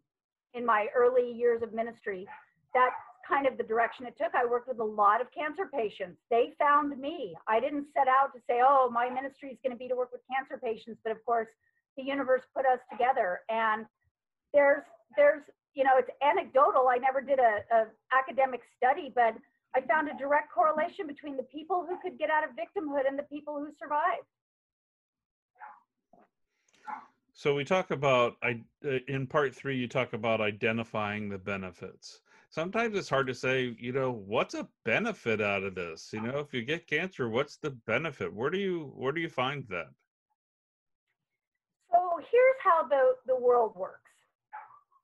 in 0.55 0.64
my 0.64 0.87
early 0.95 1.31
years 1.33 1.62
of 1.62 1.72
ministry, 1.72 2.27
that's 2.74 2.95
kind 3.27 3.47
of 3.47 3.59
the 3.59 3.64
direction 3.64 4.07
it 4.07 4.14
took. 4.16 4.35
I 4.35 4.47
worked 4.47 4.68
with 4.68 4.79
a 4.79 4.85
lot 4.85 5.20
of 5.20 5.27
cancer 5.33 5.68
patients. 5.72 6.18
They 6.31 6.55
found 6.59 6.99
me. 6.99 7.35
I 7.49 7.61
didn't 7.61 7.87
set 7.95 8.09
out 8.09 8.33
to 8.35 8.41
say, 8.49 8.61
"Oh, 8.62 8.91
my 8.93 9.09
ministry 9.09 9.51
is 9.51 9.59
going 9.62 9.72
to 9.72 9.79
be 9.79 9.89
to 9.89 9.97
work 9.97 10.12
with 10.12 10.22
cancer 10.31 10.61
patients," 10.62 11.01
but 11.03 11.12
of 11.12 11.24
course, 11.24 11.49
the 11.97 12.03
universe 12.03 12.43
put 12.55 12.66
us 12.66 12.81
together. 12.91 13.41
And 13.49 13.87
there's 14.53 14.85
there's 15.16 15.43
you 15.77 15.85
know, 15.85 16.01
it's 16.01 16.09
anecdotal. 16.24 16.89
I 16.89 16.97
never 16.97 17.20
did 17.20 17.39
a, 17.39 17.61
a 17.70 17.87
academic 18.11 18.62
study, 18.81 19.12
but 19.14 19.37
I 19.77 19.85
found 19.85 20.09
a 20.09 20.16
direct 20.16 20.51
correlation 20.51 21.07
between 21.07 21.37
the 21.37 21.45
people 21.45 21.85
who 21.87 22.01
could 22.01 22.18
get 22.18 22.31
out 22.33 22.43
of 22.43 22.57
victimhood 22.57 23.05
and 23.07 23.18
the 23.18 23.29
people 23.29 23.61
who 23.61 23.68
survived. 23.79 24.24
So 27.39 27.55
we 27.55 27.64
talk 27.64 27.91
about 27.91 28.37
I 28.43 28.62
uh, 28.82 28.99
in 29.09 29.26
part 29.26 29.55
three. 29.55 29.76
You 29.76 29.87
talk 29.87 30.14
about 30.14 30.41
identifying 30.41 31.28
the 31.28 31.37
benefits. 31.37 32.22
Sometimes 32.49 32.97
it's 32.97 33.11
hard 33.11 33.26
to 33.26 33.34
say, 33.34 33.76
you 33.78 33.93
know, 33.93 34.11
what's 34.11 34.55
a 34.55 34.66
benefit 34.87 35.43
out 35.43 35.62
of 35.62 35.74
this? 35.74 36.09
You 36.14 36.22
know, 36.22 36.39
if 36.39 36.55
you 36.55 36.62
get 36.62 36.87
cancer, 36.87 37.28
what's 37.28 37.59
the 37.59 37.72
benefit? 37.87 38.32
Where 38.32 38.49
do 38.49 38.57
you 38.57 38.91
where 38.97 39.12
do 39.12 39.20
you 39.20 39.28
find 39.28 39.64
that? 39.68 39.89
So 41.93 41.99
here's 42.32 42.61
how 42.64 42.89
the, 42.89 43.16
the 43.26 43.37
world 43.37 43.74
works. 43.76 44.01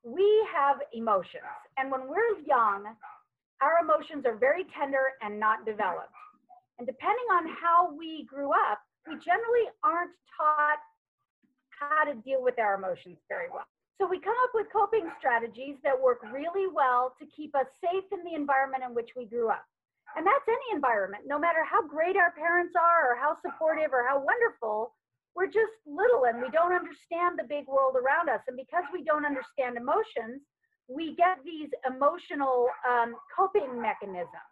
We 0.03 0.27
have 0.51 0.77
emotions, 0.91 1.53
and 1.77 1.91
when 1.91 2.07
we're 2.07 2.41
young, 2.47 2.95
our 3.61 3.77
emotions 3.79 4.25
are 4.25 4.35
very 4.35 4.65
tender 4.75 5.13
and 5.21 5.39
not 5.39 5.67
developed. 5.67 6.17
And 6.79 6.87
depending 6.87 7.27
on 7.31 7.47
how 7.61 7.93
we 7.95 8.25
grew 8.25 8.49
up, 8.49 8.81
we 9.07 9.13
generally 9.19 9.69
aren't 9.83 10.11
taught 10.35 10.81
how 11.89 12.03
to 12.05 12.15
deal 12.21 12.41
with 12.41 12.59
our 12.59 12.75
emotions 12.75 13.17
very 13.27 13.49
well. 13.51 13.67
So 13.99 14.07
we 14.07 14.19
come 14.19 14.35
up 14.43 14.51
with 14.53 14.67
coping 14.73 15.09
strategies 15.19 15.77
that 15.83 15.95
work 15.95 16.19
really 16.33 16.67
well 16.67 17.15
to 17.19 17.25
keep 17.29 17.55
us 17.55 17.67
safe 17.79 18.03
in 18.11 18.23
the 18.25 18.35
environment 18.35 18.83
in 18.83 18.93
which 18.93 19.11
we 19.15 19.25
grew 19.25 19.49
up. 19.49 19.63
And 20.15 20.25
that's 20.25 20.45
any 20.47 20.75
environment, 20.75 21.23
no 21.25 21.39
matter 21.39 21.63
how 21.63 21.81
great 21.81 22.17
our 22.17 22.31
parents 22.31 22.73
are 22.77 23.11
or 23.11 23.15
how 23.15 23.37
supportive 23.41 23.93
or 23.93 24.05
how 24.07 24.21
wonderful, 24.21 24.93
we're 25.35 25.47
just 25.47 25.73
little 25.87 26.25
and 26.25 26.41
we 26.41 26.49
don't 26.51 26.73
understand 26.73 27.39
the 27.39 27.47
big 27.47 27.65
world 27.67 27.95
around 27.97 28.29
us. 28.29 28.41
And 28.47 28.57
because 28.57 28.83
we 28.93 29.03
don't 29.03 29.25
understand 29.25 29.77
emotions, 29.77 30.41
we 30.87 31.15
get 31.15 31.39
these 31.43 31.69
emotional 31.87 32.67
um, 32.87 33.15
coping 33.35 33.81
mechanisms. 33.81 34.51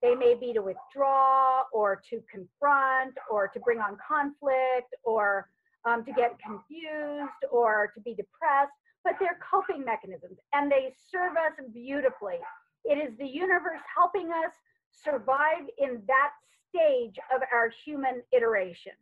They 0.00 0.14
may 0.14 0.34
be 0.34 0.52
to 0.52 0.62
withdraw 0.62 1.62
or 1.72 2.00
to 2.10 2.22
confront 2.30 3.14
or 3.30 3.48
to 3.48 3.60
bring 3.60 3.78
on 3.78 3.96
conflict 4.00 4.94
or 5.04 5.48
um, 5.84 6.04
to 6.04 6.12
get 6.12 6.38
confused 6.38 7.42
or 7.50 7.92
to 7.94 8.00
be 8.00 8.14
depressed, 8.14 8.72
but 9.04 9.14
they're 9.18 9.38
coping 9.42 9.84
mechanisms 9.84 10.38
and 10.52 10.70
they 10.70 10.94
serve 11.10 11.32
us 11.32 11.52
beautifully. 11.72 12.38
It 12.84 12.98
is 12.98 13.16
the 13.18 13.26
universe 13.26 13.80
helping 13.94 14.30
us 14.30 14.52
survive 14.90 15.66
in 15.78 16.02
that 16.06 16.30
stage 16.68 17.16
of 17.34 17.42
our 17.52 17.70
human 17.84 18.22
iteration. 18.32 18.92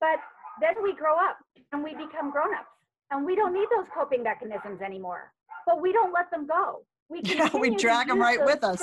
But 0.00 0.18
then 0.60 0.74
we 0.82 0.94
grow 0.94 1.14
up 1.16 1.38
and 1.72 1.82
we 1.82 1.92
become 1.94 2.30
grown-ups 2.30 2.76
and 3.10 3.24
we 3.24 3.34
don't 3.36 3.52
need 3.52 3.68
those 3.74 3.86
coping 3.94 4.22
mechanisms 4.22 4.80
anymore 4.80 5.32
but 5.66 5.82
we 5.82 5.92
don't 5.92 6.12
let 6.12 6.30
them 6.30 6.46
go 6.46 6.82
we 7.08 7.20
Yeah, 7.24 7.50
we 7.54 7.74
drag 7.76 8.08
'em 8.08 8.16
use 8.16 8.22
right 8.24 8.44
with 8.44 8.64
us. 8.64 8.82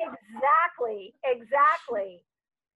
exactly 0.00 1.14
exactly 1.24 2.24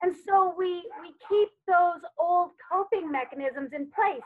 and 0.03 0.14
so 0.26 0.55
we 0.57 0.84
we 1.01 1.12
keep 1.28 1.49
those 1.66 2.03
old 2.18 2.51
coping 2.70 3.11
mechanisms 3.11 3.70
in 3.72 3.90
place 3.90 4.20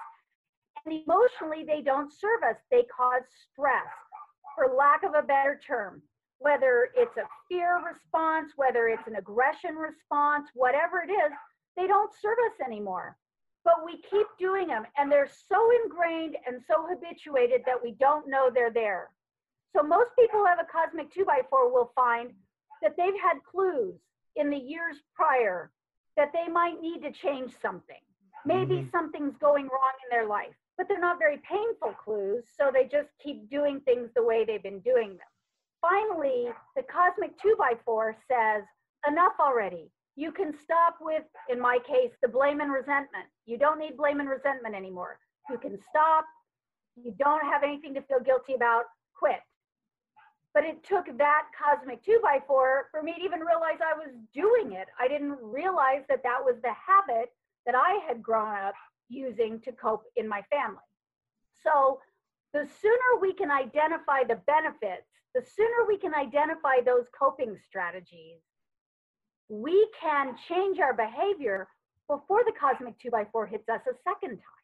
and 0.84 1.02
emotionally 1.06 1.64
they 1.66 1.82
don't 1.82 2.12
serve 2.12 2.42
us 2.48 2.56
they 2.70 2.84
cause 2.94 3.22
stress 3.50 3.90
for 4.54 4.74
lack 4.76 5.02
of 5.02 5.14
a 5.14 5.26
better 5.26 5.60
term 5.66 6.02
whether 6.38 6.88
it's 6.96 7.16
a 7.16 7.28
fear 7.48 7.80
response 7.84 8.52
whether 8.56 8.88
it's 8.88 9.06
an 9.06 9.16
aggression 9.16 9.74
response 9.76 10.48
whatever 10.54 11.02
it 11.06 11.12
is 11.12 11.32
they 11.76 11.86
don't 11.86 12.12
serve 12.20 12.36
us 12.46 12.66
anymore. 12.66 13.16
But 13.64 13.84
we 13.84 14.02
keep 14.10 14.26
doing 14.38 14.68
them, 14.68 14.84
and 14.96 15.10
they're 15.10 15.28
so 15.48 15.70
ingrained 15.84 16.36
and 16.46 16.60
so 16.66 16.86
habituated 16.88 17.62
that 17.66 17.82
we 17.82 17.92
don't 18.00 18.28
know 18.28 18.50
they're 18.52 18.72
there. 18.72 19.10
So 19.76 19.82
most 19.82 20.10
people 20.18 20.40
who 20.40 20.46
have 20.46 20.58
a 20.58 20.64
cosmic 20.70 21.12
2 21.12 21.24
by 21.24 21.40
4 21.48 21.72
will 21.72 21.92
find 21.94 22.32
that 22.82 22.96
they've 22.96 23.20
had 23.22 23.44
clues 23.50 23.94
in 24.36 24.50
the 24.50 24.56
years 24.56 24.96
prior 25.14 25.70
that 26.16 26.32
they 26.32 26.48
might 26.48 26.80
need 26.80 27.02
to 27.02 27.12
change 27.12 27.56
something. 27.60 28.00
Maybe 28.44 28.76
Mhm. 28.76 28.90
something's 28.90 29.36
going 29.36 29.68
wrong 29.68 29.92
in 30.04 30.10
their 30.10 30.26
life, 30.26 30.56
but 30.76 30.88
they're 30.88 30.98
not 30.98 31.18
very 31.18 31.38
painful 31.38 31.92
clues, 31.94 32.48
so 32.48 32.70
they 32.70 32.86
just 32.86 33.16
keep 33.18 33.48
doing 33.48 33.80
things 33.82 34.12
the 34.14 34.22
way 34.22 34.44
they've 34.44 34.62
been 34.62 34.80
doing 34.80 35.16
them. 35.16 35.28
Finally, 35.80 36.52
the 36.74 36.82
cosmic 36.84 37.36
2 37.38 37.56
by 37.56 37.74
4 37.84 38.14
says, 38.28 38.64
enough 39.06 39.38
already. 39.40 39.90
You 40.16 40.32
can 40.32 40.52
stop 40.52 41.00
with, 41.00 41.24
in 41.48 41.58
my 41.60 41.78
case, 41.80 42.16
the 42.20 42.28
blame 42.28 42.60
and 42.60 42.72
resentment. 42.72 43.28
You 43.46 43.56
don't 43.56 43.78
need 43.78 43.96
blame 43.96 44.20
and 44.20 44.28
resentment 44.28 44.74
anymore. 44.74 45.18
You 45.48 45.56
can 45.58 45.78
stop. 45.78 46.26
You 46.96 47.12
don't 47.12 47.44
have 47.44 47.62
anything 47.62 47.94
to 47.94 48.02
feel 48.02 48.20
guilty 48.20 48.54
about. 48.54 48.84
Quit. 49.14 49.40
But 50.53 50.64
it 50.64 50.82
took 50.82 51.07
that 51.18 51.44
cosmic 51.57 52.03
2 52.05 52.20
by 52.22 52.40
4 52.46 52.88
for 52.90 53.03
me 53.03 53.14
to 53.14 53.20
even 53.22 53.40
realize 53.40 53.78
I 53.80 53.96
was 53.96 54.14
doing 54.34 54.72
it. 54.72 54.88
I 54.98 55.07
didn't 55.07 55.38
realize 55.40 56.03
that 56.09 56.22
that 56.24 56.40
was 56.44 56.57
the 56.62 56.72
habit 56.72 57.32
that 57.66 57.74
I 57.74 58.01
had 58.07 58.22
grown 58.22 58.57
up 58.57 58.74
using 59.09 59.61
to 59.61 59.72
cope 59.72 60.05
in 60.16 60.28
my 60.28 60.42
family. 60.51 60.78
So 61.62 62.01
the 62.53 62.66
sooner 62.80 63.20
we 63.20 63.32
can 63.32 63.51
identify 63.51 64.24
the 64.24 64.40
benefits, 64.46 65.07
the 65.34 65.42
sooner 65.42 65.86
we 65.86 65.98
can 65.98 66.14
identify 66.14 66.80
those 66.84 67.07
coping 67.16 67.57
strategies, 67.68 68.40
we 69.48 69.88
can 70.01 70.36
change 70.48 70.78
our 70.78 70.94
behavior 70.94 71.68
before 72.09 72.42
the 72.44 72.53
cosmic 72.59 72.98
two 72.98 73.11
by 73.11 73.26
four 73.30 73.46
hits 73.46 73.68
us 73.68 73.82
a 73.86 73.94
second 74.05 74.36
time. 74.36 74.59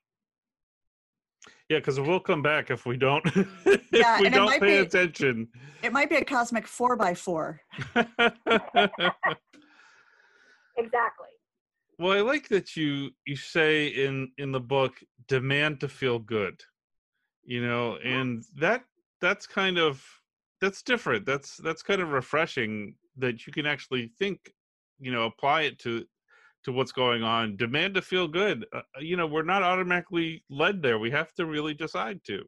Yeah, 1.68 1.78
because 1.78 1.98
we'll 1.98 2.20
come 2.20 2.42
back 2.42 2.70
if 2.70 2.86
we 2.86 2.96
don't 2.96 3.24
if 3.66 3.86
Yeah, 3.92 4.20
we 4.20 4.28
don't 4.30 4.60
pay 4.60 4.80
be- 4.80 4.86
attention. 4.86 5.48
It 5.82 5.92
might 5.92 6.08
be 6.08 6.16
a 6.16 6.24
cosmic 6.24 6.66
four 6.66 6.96
by 6.96 7.14
four. 7.14 7.60
Exactly. 10.78 11.28
well, 11.98 12.12
I 12.12 12.20
like 12.20 12.48
that 12.48 12.76
you 12.76 13.10
you 13.24 13.34
say 13.36 13.86
in 13.86 14.30
in 14.36 14.52
the 14.52 14.60
book 14.60 14.92
demand 15.26 15.80
to 15.80 15.88
feel 15.88 16.18
good. 16.18 16.60
You 17.44 17.66
know, 17.66 17.96
and 18.04 18.44
that 18.56 18.84
that's 19.20 19.46
kind 19.46 19.78
of 19.78 20.04
that's 20.60 20.82
different. 20.82 21.24
That's 21.24 21.56
that's 21.56 21.82
kind 21.82 22.02
of 22.02 22.10
refreshing 22.10 22.94
that 23.16 23.46
you 23.46 23.52
can 23.52 23.64
actually 23.64 24.12
think, 24.18 24.52
you 24.98 25.10
know, 25.10 25.24
apply 25.24 25.62
it 25.62 25.78
to 25.80 26.04
to 26.66 26.72
what's 26.72 26.92
going 26.92 27.22
on. 27.22 27.56
Demand 27.56 27.94
to 27.94 28.02
feel 28.02 28.28
good. 28.28 28.66
Uh, 28.74 28.82
you 29.00 29.16
know, 29.16 29.26
we're 29.26 29.42
not 29.42 29.62
automatically 29.62 30.44
led 30.50 30.82
there. 30.82 30.98
We 30.98 31.10
have 31.12 31.32
to 31.34 31.46
really 31.46 31.74
decide 31.74 32.20
to. 32.26 32.42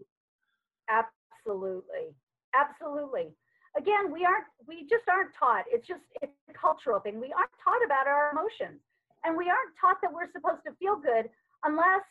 Absolutely. 0.91 2.15
Absolutely. 2.55 3.31
Again, 3.77 4.13
we 4.13 4.25
aren't 4.25 4.51
we 4.67 4.83
just 4.91 5.07
aren't 5.09 5.31
taught. 5.39 5.65
It's 5.71 5.87
just 5.87 6.03
it's 6.21 6.33
a 6.51 6.53
cultural 6.53 6.99
thing. 6.99 7.21
We 7.21 7.33
aren't 7.33 7.55
taught 7.63 7.85
about 7.87 8.07
our 8.07 8.33
emotions. 8.33 8.83
And 9.25 9.37
we 9.37 9.47
aren't 9.49 9.75
taught 9.81 9.99
that 10.03 10.13
we're 10.13 10.31
supposed 10.33 10.67
to 10.67 10.75
feel 10.79 10.97
good 10.97 11.31
unless 11.65 12.03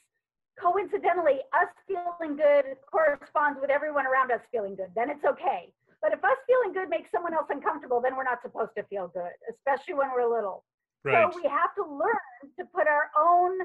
coincidentally 0.60 1.44
us 1.52 1.72
feeling 1.88 2.36
good 2.36 2.80
corresponds 2.90 3.60
with 3.60 3.70
everyone 3.70 4.08
around 4.08 4.32
us 4.32 4.42
feeling 4.52 4.76
good. 4.76 4.92
Then 4.96 5.10
it's 5.10 5.24
okay. 5.26 5.72
But 6.02 6.14
if 6.14 6.24
us 6.24 6.40
feeling 6.48 6.72
good 6.72 6.90
makes 6.90 7.12
someone 7.12 7.34
else 7.34 7.48
uncomfortable, 7.50 8.00
then 8.00 8.16
we're 8.16 8.28
not 8.28 8.42
supposed 8.42 8.72
to 8.78 8.84
feel 8.84 9.12
good, 9.12 9.34
especially 9.52 9.96
when 9.96 10.08
we're 10.16 10.30
little. 10.30 10.64
Right. 11.08 11.32
So 11.34 11.40
we 11.42 11.50
have 11.50 11.74
to 11.76 11.84
learn 11.84 12.52
to 12.60 12.66
put 12.74 12.88
our 12.88 13.10
own 13.20 13.58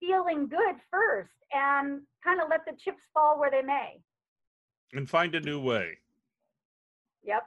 feeling 0.00 0.48
good 0.48 0.76
first 0.90 1.30
and 1.52 2.00
kind 2.24 2.40
of 2.40 2.48
let 2.48 2.64
the 2.64 2.72
chips 2.82 3.02
fall 3.12 3.38
where 3.38 3.50
they 3.50 3.62
may. 3.62 4.00
and 4.92 5.08
find 5.08 5.34
a 5.34 5.40
new 5.40 5.60
way. 5.60 5.98
Yep. 7.22 7.42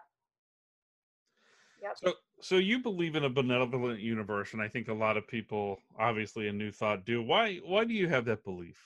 Yep. 1.82 1.98
So, 2.04 2.14
so 2.42 2.56
you 2.58 2.80
believe 2.80 3.16
in 3.16 3.26
a 3.26 3.30
benevolent 3.30 4.00
universe, 4.00 4.54
and 4.54 4.62
I 4.62 4.68
think 4.68 4.88
a 4.88 4.94
lot 4.94 5.18
of 5.18 5.28
people, 5.28 5.80
obviously, 6.00 6.48
in 6.48 6.58
New 6.58 6.72
Thought, 6.72 7.06
do. 7.06 7.22
Why? 7.22 7.58
Why 7.58 7.84
do 7.84 7.94
you 7.94 8.08
have 8.08 8.26
that 8.26 8.44
belief? 8.44 8.78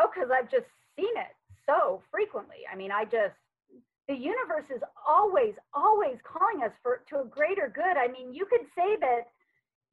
Oh, 0.00 0.08
because 0.12 0.30
I've 0.32 0.50
just 0.50 0.66
seen 0.96 1.14
it 1.16 1.36
so 1.66 2.02
frequently. 2.10 2.58
I 2.72 2.76
mean, 2.76 2.90
I 2.90 3.04
just 3.04 3.36
the 4.08 4.14
universe 4.18 4.66
is 4.74 4.82
always, 5.06 5.54
always 5.74 6.18
calling 6.26 6.66
us 6.66 6.74
for 6.82 7.02
to 7.10 7.22
a 7.22 7.26
greater 7.26 7.70
good. 7.70 7.94
I 7.94 8.08
mean, 8.10 8.34
you 8.34 8.46
could 8.46 8.66
say 8.74 8.98
that, 8.98 9.30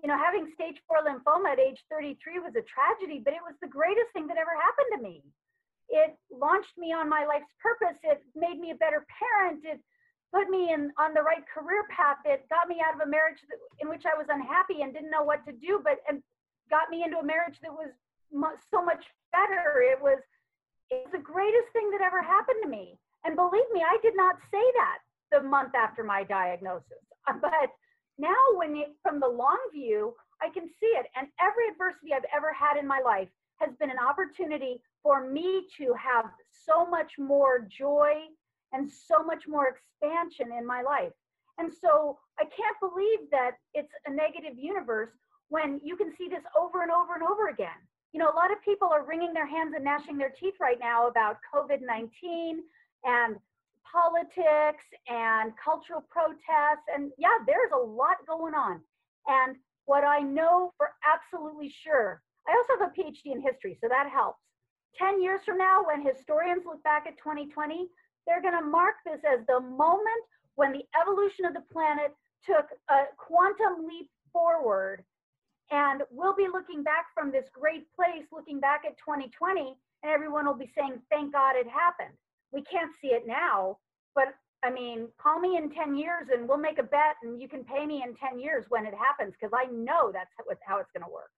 you 0.01 0.09
know, 0.09 0.17
having 0.17 0.49
stage 0.55 0.81
four 0.87 1.05
lymphoma 1.05 1.53
at 1.53 1.59
age 1.59 1.77
33 1.91 2.39
was 2.39 2.55
a 2.57 2.65
tragedy, 2.65 3.21
but 3.21 3.37
it 3.37 3.43
was 3.45 3.53
the 3.61 3.69
greatest 3.69 4.09
thing 4.13 4.25
that 4.27 4.41
ever 4.41 4.55
happened 4.57 4.91
to 4.97 5.01
me. 5.05 5.21
It 5.89 6.17
launched 6.29 6.73
me 6.77 6.93
on 6.93 7.09
my 7.09 7.25
life's 7.25 7.53
purpose. 7.61 7.97
It 8.01 8.21
made 8.33 8.57
me 8.57 8.71
a 8.71 8.81
better 8.81 9.05
parent. 9.09 9.65
It 9.65 9.81
put 10.33 10.49
me 10.49 10.73
in 10.73 10.93
on 10.97 11.13
the 11.13 11.25
right 11.25 11.45
career 11.49 11.85
path. 11.89 12.21
It 12.25 12.45
got 12.49 12.69
me 12.69 12.81
out 12.81 12.93
of 12.93 13.01
a 13.01 13.09
marriage 13.09 13.41
that, 13.49 13.57
in 13.81 13.89
which 13.89 14.05
I 14.05 14.17
was 14.17 14.29
unhappy 14.29 14.81
and 14.81 14.93
didn't 14.93 15.09
know 15.09 15.25
what 15.25 15.45
to 15.45 15.53
do, 15.53 15.81
but 15.83 16.01
and 16.07 16.21
got 16.69 16.89
me 16.89 17.01
into 17.03 17.17
a 17.17 17.25
marriage 17.25 17.57
that 17.61 17.73
was 17.73 17.89
so 18.69 18.85
much 18.85 19.01
better. 19.33 19.81
It 19.81 19.97
was 20.01 20.21
it 20.89 21.05
was 21.05 21.13
the 21.13 21.25
greatest 21.25 21.69
thing 21.73 21.89
that 21.91 22.01
ever 22.01 22.21
happened 22.21 22.61
to 22.63 22.69
me. 22.69 22.97
And 23.25 23.35
believe 23.35 23.69
me, 23.73 23.83
I 23.83 23.97
did 24.01 24.15
not 24.15 24.35
say 24.51 24.63
that 24.77 24.99
the 25.31 25.41
month 25.41 25.75
after 25.75 26.03
my 26.03 26.23
diagnosis. 26.23 27.03
But 27.41 27.69
now, 28.17 28.35
when 28.55 28.83
from 29.03 29.19
the 29.19 29.27
long 29.27 29.59
view, 29.71 30.15
I 30.41 30.49
can 30.49 30.67
see 30.67 30.87
it. 30.87 31.05
And 31.15 31.27
every 31.39 31.67
adversity 31.69 32.13
I've 32.13 32.25
ever 32.35 32.51
had 32.51 32.77
in 32.77 32.87
my 32.87 33.01
life 33.05 33.27
has 33.57 33.75
been 33.79 33.91
an 33.91 33.99
opportunity 33.99 34.81
for 35.03 35.29
me 35.29 35.67
to 35.77 35.93
have 35.93 36.25
so 36.65 36.85
much 36.85 37.13
more 37.17 37.67
joy 37.69 38.13
and 38.73 38.89
so 38.89 39.23
much 39.23 39.47
more 39.47 39.67
expansion 39.67 40.51
in 40.57 40.65
my 40.65 40.81
life. 40.81 41.11
And 41.57 41.71
so 41.71 42.17
I 42.39 42.45
can't 42.45 42.79
believe 42.79 43.29
that 43.31 43.51
it's 43.73 43.91
a 44.05 44.11
negative 44.11 44.57
universe 44.57 45.11
when 45.49 45.81
you 45.83 45.95
can 45.97 46.13
see 46.17 46.29
this 46.29 46.43
over 46.57 46.81
and 46.83 46.91
over 46.91 47.13
and 47.15 47.23
over 47.23 47.49
again. 47.49 47.79
You 48.13 48.19
know, 48.19 48.29
a 48.29 48.35
lot 48.35 48.51
of 48.51 48.61
people 48.63 48.89
are 48.91 49.05
wringing 49.05 49.33
their 49.33 49.47
hands 49.47 49.73
and 49.75 49.83
gnashing 49.83 50.17
their 50.17 50.31
teeth 50.31 50.55
right 50.59 50.79
now 50.79 51.07
about 51.07 51.37
COVID 51.53 51.79
19 51.85 52.61
and 53.03 53.37
politics 53.91 54.83
and 55.07 55.53
cultural 55.63 56.03
protests. 56.09 56.85
And 56.93 57.11
yeah, 57.17 57.37
there's 57.45 57.71
a 57.73 57.79
lot 57.79 58.17
going 58.27 58.53
on. 58.53 58.81
And 59.27 59.55
what 59.85 60.03
I 60.03 60.19
know 60.19 60.73
for 60.77 60.91
absolutely 61.03 61.73
sure, 61.83 62.21
I 62.47 62.51
also 62.53 62.79
have 62.79 62.91
a 62.91 62.93
PhD 62.93 63.33
in 63.33 63.41
history, 63.41 63.77
so 63.81 63.87
that 63.89 64.09
helps. 64.09 64.39
10 64.97 65.21
years 65.21 65.41
from 65.45 65.57
now, 65.57 65.83
when 65.85 66.05
historians 66.05 66.63
look 66.65 66.81
back 66.83 67.05
at 67.07 67.17
2020, 67.17 67.87
they're 68.25 68.41
going 68.41 68.57
to 68.57 68.65
mark 68.65 68.95
this 69.05 69.21
as 69.25 69.45
the 69.47 69.59
moment 69.59 70.23
when 70.55 70.71
the 70.71 70.83
evolution 70.99 71.45
of 71.45 71.53
the 71.53 71.63
planet 71.71 72.13
took 72.45 72.65
a 72.89 73.05
quantum 73.17 73.87
leap 73.87 74.09
forward. 74.31 75.03
And 75.71 76.01
we'll 76.09 76.35
be 76.35 76.47
looking 76.51 76.83
back 76.83 77.05
from 77.13 77.31
this 77.31 77.45
great 77.53 77.85
place, 77.95 78.25
looking 78.31 78.59
back 78.59 78.81
at 78.85 78.97
2020, 78.97 79.77
and 80.03 80.11
everyone 80.11 80.45
will 80.45 80.57
be 80.57 80.71
saying, 80.75 80.99
thank 81.09 81.33
God 81.33 81.55
it 81.55 81.67
happened. 81.67 82.17
We 82.51 82.63
can't 82.63 82.91
see 83.01 83.09
it 83.09 83.27
now, 83.27 83.77
but 84.15 84.33
I 84.63 84.71
mean, 84.71 85.07
call 85.21 85.39
me 85.39 85.57
in 85.57 85.69
10 85.69 85.95
years 85.95 86.27
and 86.33 86.47
we'll 86.47 86.57
make 86.57 86.79
a 86.79 86.83
bet 86.83 87.15
and 87.23 87.41
you 87.41 87.47
can 87.47 87.63
pay 87.63 87.85
me 87.85 88.03
in 88.05 88.15
10 88.15 88.39
years 88.39 88.65
when 88.69 88.85
it 88.85 88.93
happens 88.93 89.33
because 89.39 89.53
I 89.55 89.71
know 89.71 90.11
that's 90.11 90.31
how, 90.37 90.43
how 90.65 90.79
it's 90.79 90.91
going 90.91 91.05
to 91.05 91.13
work. 91.13 91.31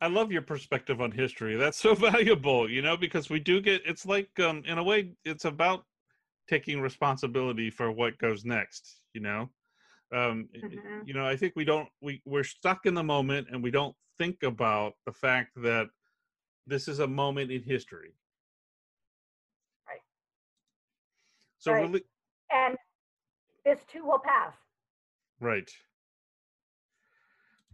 I 0.00 0.08
love 0.08 0.32
your 0.32 0.42
perspective 0.42 1.00
on 1.00 1.12
history. 1.12 1.56
That's 1.56 1.78
so 1.78 1.94
valuable, 2.10 2.68
you 2.68 2.82
know, 2.82 2.96
because 2.96 3.30
we 3.30 3.38
do 3.40 3.60
get. 3.60 3.82
It's 3.86 4.06
like, 4.06 4.30
um, 4.40 4.62
in 4.66 4.78
a 4.78 4.82
way, 4.82 5.12
it's 5.24 5.44
about 5.44 5.84
taking 6.48 6.80
responsibility 6.80 7.70
for 7.70 7.92
what 7.92 8.18
goes 8.18 8.44
next. 8.44 9.00
You 9.14 9.20
know, 9.20 9.50
um, 10.12 10.48
Mhm. 10.54 11.06
you 11.06 11.14
know, 11.14 11.26
I 11.26 11.36
think 11.36 11.54
we 11.56 11.64
don't. 11.64 11.88
We 12.00 12.22
we're 12.24 12.44
stuck 12.44 12.86
in 12.86 12.94
the 12.94 13.04
moment, 13.04 13.48
and 13.50 13.62
we 13.62 13.70
don't 13.70 13.96
think 14.16 14.42
about 14.42 14.94
the 15.06 15.12
fact 15.12 15.52
that 15.62 15.90
this 16.66 16.88
is 16.88 16.98
a 16.98 17.06
moment 17.06 17.50
in 17.50 17.62
history. 17.62 18.14
Right. 19.88 20.02
So 21.58 21.72
Right. 21.72 21.82
really, 21.82 22.04
And 22.50 22.78
this 23.64 23.84
too 23.92 24.04
will 24.04 24.20
pass. 24.20 24.54
Right. 25.40 25.70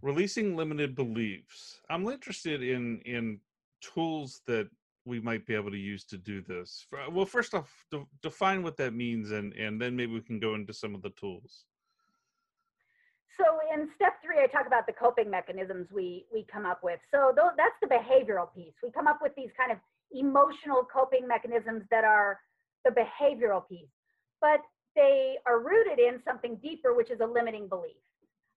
Releasing 0.03 0.57
limited 0.57 0.95
beliefs. 0.95 1.81
I'm 1.89 2.07
interested 2.09 2.63
in 2.63 3.01
in 3.03 3.41
tools 3.81 4.43
that 4.47 4.69
we 5.07 5.21
might 5.21 5.47
be 5.47 5.55
able 5.55 5.71
to 5.71 5.77
use 5.79 6.05
to 6.07 6.19
do 6.19 6.41
this. 6.41 6.87
Well, 7.11 7.27
first 7.27 7.55
off, 7.55 7.87
de- 7.91 8.07
define 8.23 8.63
what 8.63 8.77
that 8.79 8.95
means, 8.95 9.31
and 9.31 9.53
and 9.55 9.81
then 9.81 9.95
maybe 9.97 10.13
we 10.13 10.21
can 10.23 10.41
go 10.41 10.55
into 10.55 10.73
some 10.73 10.95
of 10.95 11.03
the 11.03 11.11
tools. 11.11 11.67
So 13.39 13.61
in 13.73 13.91
step 13.95 14.15
three, 14.23 14.41
I 14.43 14.47
talk 14.47 14.67
about 14.67 14.87
the 14.87 14.93
coping 14.93 15.31
mechanisms 15.31 15.91
we 15.91 16.27
we 16.33 16.45
come 16.45 16.67
up 16.67 16.83
with. 16.83 17.01
So 17.11 17.33
tho- 17.37 17.53
that's 17.57 17.77
the 17.81 17.87
behavioral 17.89 18.53
piece. 18.55 18.75
We 18.83 18.91
come 18.91 19.07
up 19.07 19.21
with 19.23 19.35
these 19.37 19.51
kind 19.57 19.71
of 19.73 19.79
emotional 20.13 20.85
coping 20.85 21.27
mechanisms 21.29 21.85
that 21.91 22.05
are 22.05 22.41
the 22.85 22.91
behavioral 22.91 23.67
piece, 23.69 23.89
but 24.41 24.61
they 24.95 25.37
are 25.47 25.59
rooted 25.61 25.99
in 25.99 26.21
something 26.25 26.57
deeper, 26.63 26.95
which 26.95 27.11
is 27.11 27.21
a 27.21 27.27
limiting 27.27 27.69
belief. 27.69 27.97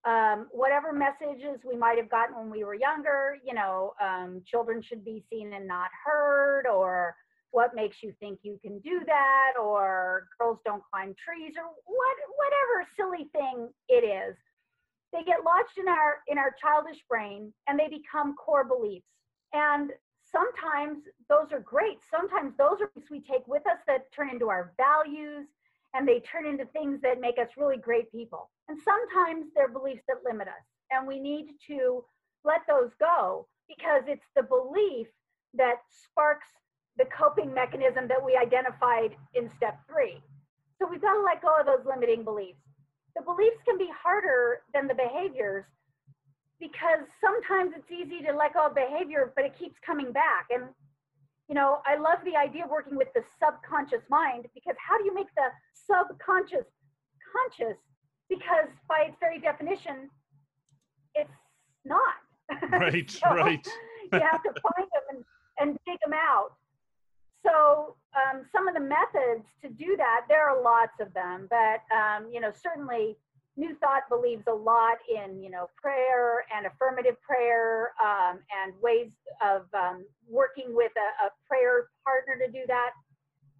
Um, 0.06 0.46
whatever 0.52 0.92
messages 0.92 1.60
we 1.66 1.76
might 1.76 1.98
have 1.98 2.10
gotten 2.10 2.36
when 2.36 2.50
we 2.50 2.64
were 2.64 2.74
younger, 2.74 3.36
you 3.44 3.54
know, 3.54 3.94
um, 4.00 4.42
children 4.46 4.80
should 4.80 5.04
be 5.04 5.24
seen 5.30 5.52
and 5.52 5.66
not 5.66 5.90
heard, 6.04 6.66
or 6.66 7.14
what 7.50 7.74
makes 7.74 7.96
you 8.02 8.12
think 8.20 8.38
you 8.42 8.58
can 8.62 8.78
do 8.78 9.00
that, 9.06 9.54
or 9.60 10.28
girls 10.38 10.58
don't 10.64 10.82
climb 10.92 11.14
trees, 11.22 11.54
or 11.56 11.64
what, 11.84 12.16
whatever 12.36 12.86
silly 12.96 13.28
thing 13.32 13.68
it 13.88 14.04
is 14.04 14.36
they 15.12 15.24
get 15.24 15.44
lodged 15.44 15.78
in 15.78 15.88
our 15.88 16.18
in 16.28 16.38
our 16.38 16.54
childish 16.60 17.00
brain 17.08 17.52
and 17.66 17.78
they 17.78 17.88
become 17.88 18.34
core 18.36 18.64
beliefs 18.64 19.06
and 19.52 19.90
sometimes 20.30 20.98
those 21.28 21.52
are 21.52 21.60
great. 21.60 21.98
Sometimes 22.10 22.52
those 22.56 22.80
are 22.80 22.90
things 22.94 23.10
we 23.10 23.20
take 23.20 23.46
with 23.46 23.66
us 23.66 23.78
that 23.86 24.10
turn 24.12 24.30
into 24.30 24.48
our 24.48 24.72
values 24.76 25.46
and 25.94 26.06
they 26.06 26.20
turn 26.20 26.46
into 26.46 26.66
things 26.66 27.00
that 27.02 27.20
make 27.20 27.38
us 27.38 27.48
really 27.56 27.78
great 27.78 28.10
people. 28.12 28.50
And 28.68 28.78
sometimes 28.78 29.46
they're 29.54 29.68
beliefs 29.68 30.02
that 30.08 30.18
limit 30.24 30.48
us 30.48 30.64
and 30.90 31.06
we 31.06 31.18
need 31.18 31.54
to 31.68 32.04
let 32.44 32.60
those 32.68 32.90
go 33.00 33.46
because 33.68 34.02
it's 34.06 34.26
the 34.36 34.42
belief 34.42 35.06
that 35.54 35.76
sparks 35.90 36.48
the 36.96 37.06
coping 37.06 37.52
mechanism 37.54 38.08
that 38.08 38.24
we 38.24 38.36
identified 38.36 39.16
in 39.34 39.48
step 39.56 39.78
three. 39.90 40.20
So 40.78 40.86
we've 40.88 41.00
got 41.00 41.14
to 41.14 41.22
let 41.22 41.42
go 41.42 41.56
of 41.58 41.66
those 41.66 41.86
limiting 41.86 42.24
beliefs. 42.24 42.60
The 43.16 43.22
beliefs 43.22 43.58
can 43.64 43.78
be 43.78 43.88
harder 43.90 44.60
than 44.74 44.86
the 44.86 44.94
behaviors 44.94 45.64
because 46.60 47.06
sometimes 47.20 47.72
it's 47.76 47.90
easy 47.90 48.24
to 48.26 48.32
let 48.32 48.54
go 48.54 48.66
of 48.66 48.74
behavior, 48.74 49.32
but 49.36 49.44
it 49.44 49.58
keeps 49.58 49.76
coming 49.84 50.12
back. 50.12 50.46
And, 50.50 50.64
you 51.48 51.54
know, 51.54 51.80
I 51.86 51.96
love 51.96 52.18
the 52.24 52.36
idea 52.36 52.64
of 52.64 52.70
working 52.70 52.96
with 52.96 53.08
the 53.14 53.22
subconscious 53.38 54.02
mind 54.10 54.46
because 54.54 54.74
how 54.76 54.98
do 54.98 55.04
you 55.04 55.14
make 55.14 55.28
the 55.36 55.48
subconscious 55.74 56.66
conscious? 57.32 57.78
Because 58.28 58.68
by 58.88 59.06
its 59.08 59.16
very 59.20 59.38
definition, 59.38 60.10
it's 61.14 61.30
not. 61.84 62.16
Right, 62.70 63.10
So 63.10 63.28
right. 63.30 63.66
you 64.12 64.18
have 64.18 64.42
to 64.42 64.52
find 64.60 64.88
them 64.88 65.04
and, 65.10 65.24
and 65.60 65.78
dig 65.86 65.98
them 66.02 66.14
out. 66.14 66.52
So 67.44 67.96
um, 68.16 68.44
some 68.52 68.66
of 68.68 68.74
the 68.74 68.80
methods 68.80 69.44
to 69.62 69.68
do 69.68 69.96
that, 69.96 70.22
there 70.28 70.48
are 70.48 70.62
lots 70.62 70.98
of 71.00 71.12
them, 71.14 71.46
but 71.50 71.84
um, 71.94 72.28
you 72.32 72.40
know 72.40 72.50
certainly 72.52 73.16
New 73.58 73.74
Thought 73.80 74.02
believes 74.08 74.44
a 74.46 74.54
lot 74.54 74.98
in 75.10 75.42
you 75.42 75.50
know 75.50 75.68
prayer 75.76 76.44
and 76.54 76.64
affirmative 76.66 77.20
prayer 77.20 77.90
um, 78.00 78.38
and 78.54 78.72
ways 78.80 79.10
of 79.44 79.62
um, 79.74 80.04
working 80.28 80.74
with 80.74 80.92
a, 80.96 81.26
a 81.26 81.30
prayer 81.48 81.88
partner 82.04 82.38
to 82.46 82.50
do 82.52 82.64
that. 82.68 82.90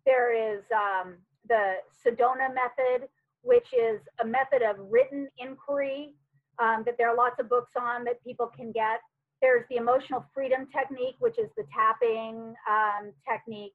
There 0.07 0.33
is 0.33 0.63
um, 0.73 1.17
the 1.49 1.83
Sedona 1.91 2.49
method, 2.55 3.09
which 3.43 3.67
is 3.75 4.01
a 4.23 4.25
method 4.25 4.63
of 4.63 4.77
written 4.89 5.29
inquiry 5.37 6.15
um, 6.61 6.85
that 6.87 6.97
there 6.97 7.11
are 7.11 7.17
lots 7.17 7.41
of 7.41 7.49
books 7.49 7.73
on 7.77 8.05
that 8.05 8.23
people 8.23 8.47
can 8.47 8.71
get. 8.71 9.01
There's 9.43 9.65
the 9.69 9.77
emotional 9.77 10.25
freedom 10.33 10.67
technique, 10.75 11.17
which 11.19 11.39
is 11.39 11.51
the 11.57 11.65
tapping 11.75 12.55
um, 12.71 13.13
technique. 13.29 13.75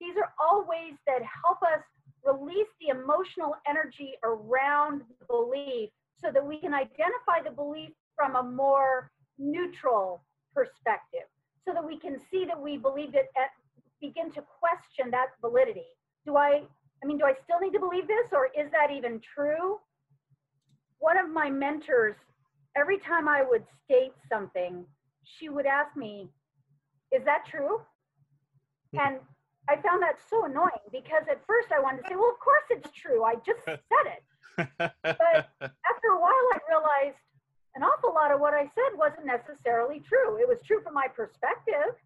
These 0.00 0.16
are 0.16 0.30
all 0.40 0.66
ways 0.68 0.94
that 1.06 1.20
help 1.44 1.58
us 1.62 1.82
release 2.24 2.68
the 2.80 2.88
emotional 2.88 3.54
energy 3.68 4.14
around 4.22 5.02
the 5.20 5.26
belief 5.26 5.90
so 6.22 6.30
that 6.32 6.44
we 6.44 6.58
can 6.58 6.72
identify 6.72 7.42
the 7.44 7.50
belief 7.50 7.90
from 8.16 8.36
a 8.36 8.42
more 8.42 9.10
neutral 9.38 10.22
perspective, 10.54 11.28
so 11.66 11.74
that 11.74 11.84
we 11.84 11.98
can 11.98 12.20
see 12.30 12.44
that 12.46 12.60
we 12.60 12.76
believed 12.76 13.14
it 13.14 13.26
and 13.36 13.48
begin 14.00 14.30
to 14.32 14.42
question 14.60 15.10
that 15.10 15.28
validity. 15.40 15.86
Do 16.24 16.36
I, 16.36 16.62
I 17.02 17.06
mean, 17.06 17.18
do 17.18 17.24
I 17.24 17.34
still 17.44 17.60
need 17.60 17.72
to 17.72 17.80
believe 17.80 18.06
this 18.06 18.26
or 18.32 18.46
is 18.46 18.70
that 18.70 18.94
even 18.94 19.20
true? 19.34 19.78
One 20.98 21.18
of 21.18 21.28
my 21.28 21.50
mentors, 21.50 22.14
every 22.76 22.98
time 22.98 23.28
I 23.28 23.42
would 23.42 23.64
state 23.84 24.12
something, 24.32 24.86
she 25.38 25.48
would 25.48 25.66
ask 25.66 25.96
me, 25.96 26.28
Is 27.12 27.24
that 27.24 27.44
true? 27.50 27.80
Hmm. 28.94 29.00
And 29.00 29.16
I 29.68 29.76
found 29.76 30.02
that 30.02 30.16
so 30.28 30.44
annoying 30.44 30.84
because 30.92 31.22
at 31.30 31.40
first 31.46 31.68
I 31.72 31.80
wanted 31.80 32.02
to 32.02 32.08
say, 32.08 32.16
Well, 32.16 32.30
of 32.30 32.38
course 32.40 32.64
it's 32.70 32.90
true. 32.92 33.24
I 33.24 33.34
just 33.46 33.60
said 33.66 34.06
it. 34.06 34.22
But 34.56 35.48
after 35.60 36.08
a 36.14 36.20
while, 36.20 36.46
I 36.52 36.58
realized 36.68 37.18
an 37.74 37.82
awful 37.82 38.14
lot 38.14 38.30
of 38.30 38.38
what 38.40 38.54
I 38.54 38.64
said 38.74 38.96
wasn't 38.96 39.26
necessarily 39.26 40.00
true. 40.00 40.36
It 40.38 40.46
was 40.46 40.58
true 40.64 40.80
from 40.82 40.94
my 40.94 41.08
perspective, 41.08 41.96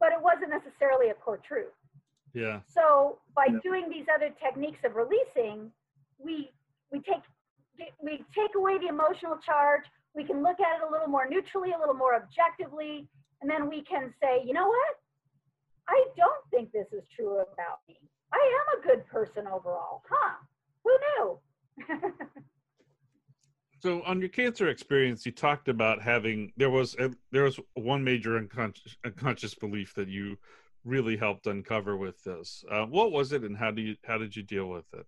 but 0.00 0.10
it 0.12 0.20
wasn't 0.20 0.50
necessarily 0.50 1.10
a 1.10 1.14
core 1.14 1.38
truth. 1.46 1.72
yeah. 2.34 2.60
So 2.66 3.18
by 3.36 3.48
doing 3.62 3.88
these 3.88 4.06
other 4.12 4.30
techniques 4.42 4.80
of 4.84 4.96
releasing, 4.96 5.70
we 6.18 6.50
we 6.90 7.00
take 7.00 7.22
we 8.02 8.24
take 8.34 8.54
away 8.56 8.78
the 8.78 8.88
emotional 8.88 9.36
charge. 9.38 9.84
We 10.14 10.24
can 10.24 10.42
look 10.42 10.58
at 10.60 10.80
it 10.80 10.88
a 10.88 10.90
little 10.90 11.08
more 11.08 11.26
neutrally, 11.28 11.72
a 11.72 11.78
little 11.78 11.94
more 11.94 12.14
objectively, 12.14 13.08
and 13.40 13.50
then 13.50 13.68
we 13.68 13.82
can 13.82 14.12
say, 14.20 14.42
you 14.44 14.52
know 14.52 14.66
what? 14.66 14.96
I 15.92 16.04
don't 16.16 16.44
think 16.50 16.72
this 16.72 16.86
is 16.92 17.02
true 17.14 17.34
about 17.40 17.80
me. 17.86 17.96
I 18.32 18.58
am 18.60 18.80
a 18.80 18.86
good 18.86 19.06
person 19.06 19.46
overall. 19.46 20.02
Huh? 20.08 20.36
Who 20.84 20.98
knew? 20.98 21.38
So 23.82 24.00
on 24.02 24.20
your 24.20 24.28
cancer 24.28 24.68
experience, 24.68 25.26
you 25.26 25.32
talked 25.32 25.66
about 25.66 26.00
having 26.00 26.52
there 26.56 26.70
was 26.70 26.94
a, 27.00 27.10
there 27.32 27.42
was 27.42 27.58
one 27.74 28.04
major 28.04 28.36
unconscious 28.36 28.96
unconscious 29.04 29.56
belief 29.56 29.92
that 29.94 30.06
you 30.06 30.38
really 30.84 31.16
helped 31.16 31.48
uncover 31.48 31.96
with 31.96 32.22
this. 32.22 32.64
Uh, 32.70 32.84
what 32.84 33.10
was 33.10 33.32
it, 33.32 33.42
and 33.42 33.56
how 33.56 33.72
do 33.72 33.82
you 33.82 33.96
how 34.04 34.18
did 34.18 34.36
you 34.36 34.44
deal 34.44 34.68
with 34.68 34.84
it? 34.94 35.04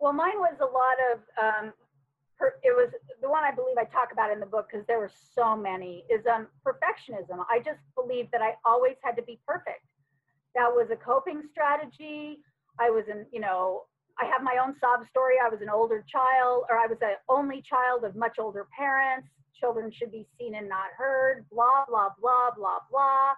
Well, 0.00 0.12
mine 0.12 0.38
was 0.38 0.56
a 0.60 0.64
lot 0.64 0.96
of, 1.12 1.66
um, 1.66 1.72
per, 2.38 2.54
it 2.62 2.74
was 2.74 2.90
the 3.20 3.28
one 3.28 3.44
I 3.44 3.50
believe 3.50 3.76
I 3.78 3.84
talk 3.84 4.12
about 4.12 4.32
in 4.32 4.40
the 4.40 4.46
book 4.46 4.68
because 4.70 4.86
there 4.86 4.98
were 4.98 5.10
so 5.34 5.56
many, 5.56 6.04
is 6.08 6.24
um, 6.26 6.46
perfectionism. 6.64 7.44
I 7.50 7.58
just 7.58 7.80
believed 7.94 8.30
that 8.32 8.42
I 8.42 8.54
always 8.64 8.96
had 9.02 9.16
to 9.16 9.22
be 9.22 9.38
perfect. 9.46 9.84
That 10.54 10.68
was 10.68 10.88
a 10.90 10.96
coping 10.96 11.42
strategy. 11.50 12.38
I 12.78 12.90
was 12.90 13.04
in, 13.10 13.26
you 13.32 13.40
know, 13.40 13.82
I 14.20 14.26
have 14.26 14.42
my 14.42 14.58
own 14.62 14.74
sob 14.80 15.06
story. 15.08 15.34
I 15.42 15.48
was 15.48 15.60
an 15.62 15.68
older 15.68 16.04
child, 16.08 16.64
or 16.70 16.78
I 16.78 16.86
was 16.86 16.98
an 17.02 17.14
only 17.28 17.62
child 17.62 18.04
of 18.04 18.16
much 18.16 18.38
older 18.38 18.66
parents. 18.76 19.28
Children 19.58 19.92
should 19.92 20.10
be 20.10 20.26
seen 20.38 20.54
and 20.54 20.68
not 20.68 20.90
heard, 20.96 21.44
blah, 21.50 21.84
blah, 21.88 22.10
blah, 22.20 22.50
blah, 22.56 22.78
blah. 22.90 23.34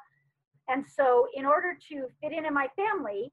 And 0.69 0.85
so, 0.87 1.27
in 1.35 1.45
order 1.45 1.77
to 1.91 2.07
fit 2.23 2.33
in 2.33 2.45
in 2.47 2.55
my 2.55 2.69
family, 2.77 3.33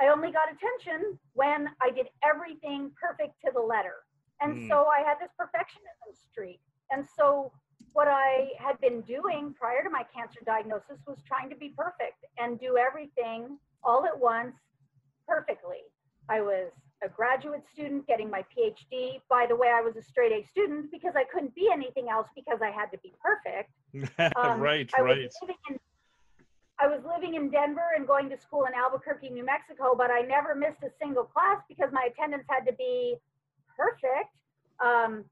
I 0.00 0.08
only 0.08 0.32
got 0.32 0.48
attention 0.48 1.18
when 1.34 1.68
I 1.82 1.90
did 1.90 2.06
everything 2.24 2.90
perfect 3.00 3.34
to 3.44 3.50
the 3.52 3.60
letter. 3.60 3.96
And 4.40 4.56
Mm. 4.56 4.68
so 4.68 4.86
I 4.86 5.00
had 5.00 5.18
this 5.18 5.30
perfectionism 5.38 6.14
streak. 6.14 6.60
And 6.90 7.06
so 7.06 7.52
what 7.92 8.08
I 8.08 8.50
had 8.58 8.80
been 8.80 9.02
doing 9.02 9.54
prior 9.54 9.82
to 9.82 9.90
my 9.90 10.04
cancer 10.14 10.40
diagnosis 10.44 10.98
was 11.06 11.22
trying 11.22 11.50
to 11.50 11.56
be 11.56 11.70
perfect 11.70 12.24
and 12.38 12.58
do 12.58 12.76
everything 12.76 13.58
all 13.82 14.06
at 14.06 14.18
once 14.18 14.56
perfectly. 15.26 15.82
I 16.28 16.40
was 16.40 16.72
a 17.02 17.08
graduate 17.08 17.66
student 17.66 18.06
getting 18.06 18.30
my 18.30 18.44
PhD. 18.54 19.20
By 19.28 19.46
the 19.48 19.56
way, 19.56 19.68
I 19.68 19.80
was 19.80 19.96
a 19.96 20.02
straight 20.02 20.32
A 20.32 20.46
student 20.46 20.90
because 20.90 21.14
I 21.16 21.24
couldn't 21.24 21.54
be 21.54 21.70
anything 21.72 22.08
else 22.08 22.28
because 22.34 22.60
I 22.62 22.70
had 22.70 22.90
to 22.92 22.98
be 22.98 23.12
perfect. 23.22 23.70
Um, 24.36 24.60
right, 24.60 24.88
I 24.96 25.02
right. 25.02 25.18
in 25.68 25.78
I 26.78 26.86
was 26.86 27.04
living 27.04 27.34
in 27.34 27.50
Denver 27.50 27.92
and 27.94 28.06
going 28.06 28.30
to 28.30 28.38
school 28.38 28.64
in 28.64 28.72
Albuquerque, 28.72 29.28
New 29.28 29.44
Mexico, 29.44 29.94
but 29.94 30.10
I 30.10 30.22
never 30.22 30.54
missed 30.54 30.82
a 30.82 30.90
single 30.98 31.24
class 31.24 31.60
because 31.68 31.92
my 31.92 32.08
attendance 32.10 32.46
had 32.48 32.64
to 32.64 32.72
be 32.72 33.16
perfect. 33.80 34.28
Um, 34.84 35.24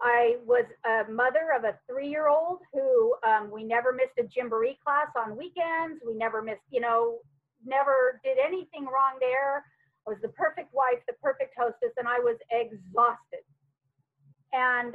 I 0.00 0.36
was 0.46 0.66
a 0.84 1.10
mother 1.10 1.50
of 1.56 1.64
a 1.64 1.74
three-year-old 1.88 2.60
who 2.72 3.16
um, 3.26 3.50
we 3.50 3.64
never 3.64 3.92
missed 3.92 4.14
a 4.18 4.24
Gymboree 4.24 4.78
class 4.84 5.08
on 5.16 5.36
weekends. 5.36 6.02
We 6.06 6.14
never 6.14 6.42
missed, 6.42 6.68
you 6.70 6.80
know, 6.80 7.18
never 7.64 8.20
did 8.22 8.38
anything 8.38 8.84
wrong 8.84 9.18
there. 9.18 9.64
I 10.06 10.10
was 10.10 10.18
the 10.22 10.28
perfect 10.28 10.72
wife, 10.72 11.00
the 11.08 11.14
perfect 11.22 11.54
hostess, 11.58 11.96
and 11.96 12.06
I 12.06 12.18
was 12.20 12.36
exhausted. 12.52 13.42
And 14.52 14.94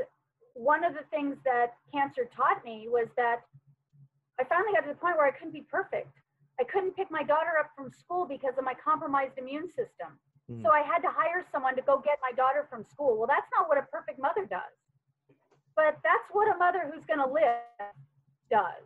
one 0.53 0.83
of 0.83 0.93
the 0.93 1.03
things 1.09 1.35
that 1.43 1.73
cancer 1.91 2.29
taught 2.35 2.63
me 2.63 2.87
was 2.87 3.07
that 3.17 3.41
I 4.39 4.43
finally 4.45 4.71
got 4.73 4.85
to 4.87 4.93
the 4.93 4.99
point 4.99 5.17
where 5.17 5.27
I 5.27 5.31
couldn't 5.31 5.53
be 5.53 5.65
perfect. 5.69 6.13
I 6.59 6.63
couldn't 6.63 6.95
pick 6.95 7.09
my 7.09 7.23
daughter 7.23 7.57
up 7.59 7.71
from 7.75 7.91
school 7.91 8.25
because 8.25 8.53
of 8.57 8.63
my 8.63 8.75
compromised 8.77 9.37
immune 9.37 9.67
system. 9.69 10.19
Mm. 10.51 10.63
So 10.63 10.69
I 10.69 10.81
had 10.83 10.99
to 10.99 11.11
hire 11.11 11.45
someone 11.51 11.75
to 11.75 11.81
go 11.81 12.01
get 12.03 12.19
my 12.21 12.35
daughter 12.35 12.67
from 12.69 12.83
school. 12.83 13.17
Well, 13.17 13.27
that's 13.27 13.47
not 13.55 13.69
what 13.69 13.77
a 13.77 13.83
perfect 13.87 14.19
mother 14.19 14.45
does. 14.45 14.75
But 15.75 15.97
that's 16.03 16.27
what 16.31 16.53
a 16.53 16.57
mother 16.57 16.91
who's 16.91 17.05
going 17.07 17.23
to 17.23 17.31
live 17.31 17.95
does. 18.51 18.83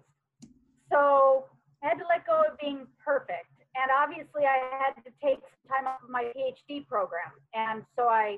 So 0.92 1.50
I 1.82 1.90
had 1.90 1.98
to 1.98 2.06
let 2.08 2.26
go 2.28 2.46
of 2.46 2.58
being 2.62 2.86
perfect. 3.04 3.50
And 3.76 3.92
obviously, 3.92 4.46
I 4.48 4.62
had 4.72 4.96
to 5.04 5.12
take 5.20 5.42
some 5.42 5.66
time 5.68 5.86
off 5.90 6.00
of 6.04 6.10
my 6.10 6.32
PhD 6.32 6.88
program. 6.88 7.34
And 7.54 7.84
so 7.98 8.08
I 8.08 8.38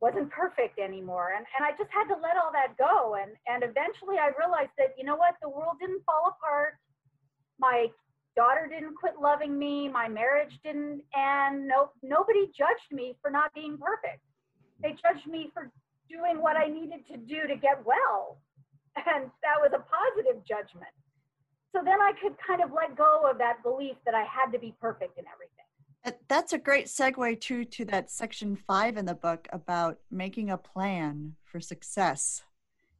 wasn't 0.00 0.28
perfect 0.28 0.78
anymore. 0.78 1.32
And, 1.32 1.46
and 1.56 1.64
I 1.64 1.72
just 1.78 1.88
had 1.88 2.04
to 2.12 2.20
let 2.20 2.36
all 2.36 2.52
that 2.52 2.76
go. 2.76 3.16
And, 3.16 3.32
and 3.46 3.62
eventually 3.64 4.20
I 4.20 4.34
realized 4.36 4.74
that, 4.76 4.92
you 4.98 5.04
know 5.04 5.16
what, 5.16 5.40
the 5.40 5.48
world 5.48 5.80
didn't 5.80 6.04
fall 6.04 6.36
apart. 6.36 6.76
My 7.58 7.88
daughter 8.36 8.68
didn't 8.70 8.94
quit 8.94 9.14
loving 9.20 9.58
me. 9.58 9.88
My 9.88 10.08
marriage 10.08 10.58
didn't 10.64 11.02
end. 11.16 11.66
No, 11.66 11.90
nobody 12.02 12.46
judged 12.56 12.92
me 12.92 13.16
for 13.22 13.30
not 13.30 13.52
being 13.54 13.78
perfect. 13.78 14.20
They 14.82 14.90
judged 14.90 15.26
me 15.26 15.50
for 15.54 15.70
doing 16.10 16.40
what 16.40 16.56
I 16.56 16.66
needed 16.66 17.06
to 17.10 17.16
do 17.16 17.46
to 17.46 17.56
get 17.56 17.84
well. 17.84 18.38
And 18.96 19.30
that 19.42 19.58
was 19.60 19.72
a 19.74 19.82
positive 19.82 20.44
judgment. 20.44 20.92
So 21.74 21.82
then 21.84 22.00
I 22.00 22.12
could 22.22 22.36
kind 22.46 22.62
of 22.62 22.70
let 22.72 22.96
go 22.96 23.28
of 23.28 23.38
that 23.38 23.62
belief 23.62 23.96
that 24.06 24.14
I 24.14 24.22
had 24.22 24.52
to 24.52 24.58
be 24.58 24.74
perfect 24.80 25.18
in 25.18 25.24
everything. 25.26 26.20
That's 26.28 26.52
a 26.52 26.58
great 26.58 26.86
segue 26.86 27.40
too 27.40 27.64
to 27.64 27.84
that 27.86 28.10
section 28.10 28.56
five 28.56 28.96
in 28.96 29.06
the 29.06 29.14
book 29.14 29.48
about 29.52 29.98
making 30.10 30.50
a 30.50 30.58
plan 30.58 31.34
for 31.44 31.60
success. 31.60 32.42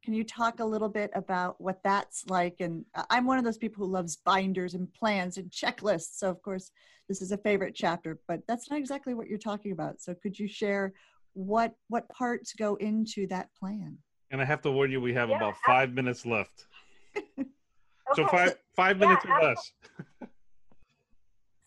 Can 0.04 0.12
you 0.12 0.22
talk 0.22 0.60
a 0.60 0.64
little 0.64 0.90
bit 0.90 1.10
about 1.14 1.58
what 1.58 1.82
that's 1.82 2.26
like? 2.28 2.56
And 2.60 2.84
I- 2.94 3.06
I'm 3.08 3.24
one 3.24 3.38
of 3.38 3.44
those 3.44 3.56
people 3.56 3.86
who 3.86 3.90
loves 3.90 4.16
binders 4.16 4.74
and 4.74 4.92
plans 4.92 5.38
and 5.38 5.50
checklists. 5.50 6.18
So 6.18 6.28
of 6.28 6.42
course, 6.42 6.70
this 7.08 7.22
is 7.22 7.32
a 7.32 7.38
favorite 7.38 7.74
chapter, 7.74 8.18
but 8.28 8.46
that's 8.46 8.68
not 8.70 8.78
exactly 8.78 9.14
what 9.14 9.28
you're 9.28 9.38
talking 9.38 9.72
about. 9.72 10.02
So 10.02 10.14
could 10.14 10.38
you 10.38 10.46
share 10.46 10.92
what 11.32 11.74
what 11.88 12.06
parts 12.10 12.52
go 12.52 12.74
into 12.76 13.26
that 13.28 13.48
plan? 13.58 13.96
And 14.30 14.42
I 14.42 14.44
have 14.44 14.60
to 14.62 14.70
warn 14.70 14.90
you, 14.90 15.00
we 15.00 15.14
have 15.14 15.30
Yeah, 15.30 15.36
about 15.38 15.56
five 15.64 15.92
minutes 15.94 16.26
left. 16.26 16.66
So 18.12 18.22
Okay. 18.24 18.30
five 18.36 18.58
five 18.76 18.98
Yeah, 19.00 19.06
minutes 19.06 19.24
or 19.24 19.28
absolutely. 19.28 19.48
less. 19.48 19.72